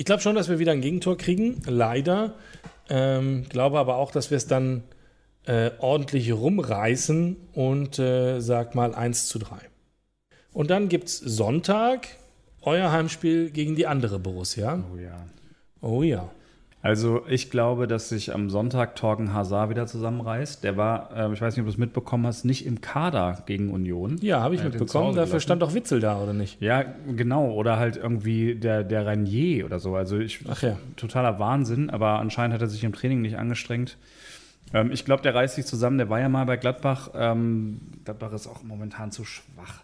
Ich 0.00 0.06
glaube 0.06 0.22
schon, 0.22 0.34
dass 0.34 0.48
wir 0.48 0.58
wieder 0.58 0.72
ein 0.72 0.80
Gegentor 0.80 1.18
kriegen. 1.18 1.60
Leider. 1.66 2.32
Ähm, 2.88 3.44
glaube 3.50 3.78
aber 3.78 3.96
auch, 3.96 4.12
dass 4.12 4.30
wir 4.30 4.38
es 4.38 4.46
dann 4.46 4.82
äh, 5.44 5.72
ordentlich 5.78 6.32
rumreißen 6.32 7.36
und 7.52 7.98
äh, 7.98 8.40
sag 8.40 8.74
mal 8.74 8.94
1 8.94 9.26
zu 9.26 9.38
3. 9.38 9.58
Und 10.54 10.70
dann 10.70 10.88
gibt 10.88 11.08
es 11.08 11.18
Sonntag 11.18 12.08
euer 12.62 12.90
Heimspiel 12.90 13.50
gegen 13.50 13.76
die 13.76 13.86
andere 13.86 14.18
Borussia. 14.18 14.82
Oh 14.90 14.96
ja. 14.96 15.26
Oh 15.82 16.02
ja. 16.02 16.30
Also 16.82 17.22
ich 17.28 17.50
glaube, 17.50 17.86
dass 17.86 18.08
sich 18.08 18.34
am 18.34 18.48
Sonntag 18.48 18.96
Torgen 18.96 19.34
Hazard 19.34 19.68
wieder 19.68 19.86
zusammenreißt. 19.86 20.64
Der 20.64 20.78
war, 20.78 21.10
äh, 21.14 21.32
ich 21.32 21.40
weiß 21.40 21.54
nicht, 21.54 21.60
ob 21.60 21.66
du 21.66 21.72
es 21.72 21.78
mitbekommen 21.78 22.26
hast, 22.26 22.44
nicht 22.44 22.64
im 22.64 22.80
Kader 22.80 23.42
gegen 23.44 23.70
Union. 23.70 24.16
Ja, 24.22 24.40
habe 24.40 24.54
ich 24.54 24.62
zu 24.62 24.68
mitbekommen. 24.68 25.08
Dafür 25.08 25.26
gelassen. 25.26 25.40
stand 25.40 25.62
auch 25.62 25.74
Witzel 25.74 26.00
da, 26.00 26.18
oder 26.22 26.32
nicht? 26.32 26.60
Ja, 26.62 26.84
genau. 27.14 27.50
Oder 27.52 27.78
halt 27.78 27.96
irgendwie 27.98 28.54
der, 28.54 28.82
der 28.82 29.06
Ranier 29.06 29.66
oder 29.66 29.78
so. 29.78 29.94
Also 29.94 30.18
ich, 30.18 30.40
Ach 30.48 30.62
ja. 30.62 30.78
totaler 30.96 31.38
Wahnsinn, 31.38 31.90
aber 31.90 32.18
anscheinend 32.18 32.54
hat 32.54 32.62
er 32.62 32.68
sich 32.68 32.82
im 32.82 32.94
Training 32.94 33.20
nicht 33.20 33.36
angestrengt. 33.36 33.98
Ähm, 34.72 34.90
ich 34.90 35.04
glaube, 35.04 35.22
der 35.22 35.34
reißt 35.34 35.56
sich 35.56 35.66
zusammen. 35.66 35.98
Der 35.98 36.08
war 36.08 36.20
ja 36.20 36.30
mal 36.30 36.46
bei 36.46 36.56
Gladbach. 36.56 37.10
Ähm, 37.14 37.80
Gladbach 38.04 38.32
ist 38.32 38.46
auch 38.46 38.62
momentan 38.62 39.12
zu 39.12 39.24
schwach. 39.24 39.82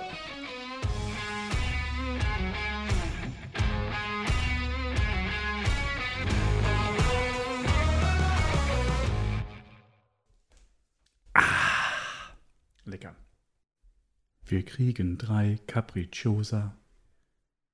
Wir 14.48 14.64
kriegen 14.64 15.18
drei 15.18 15.58
Capricciosa. 15.66 16.76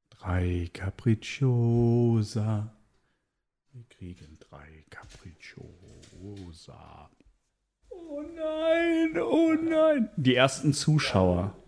Drei 0.08 0.70
Capricciosa. 0.72 2.74
Wir 3.72 3.84
kriegen 3.90 4.38
drei 4.40 4.86
Capricciosa. 4.88 7.10
Oh 7.90 8.22
nein, 8.22 9.20
oh 9.20 9.52
nein. 9.52 10.08
Die 10.16 10.34
ersten 10.34 10.72
Zuschauer. 10.72 11.61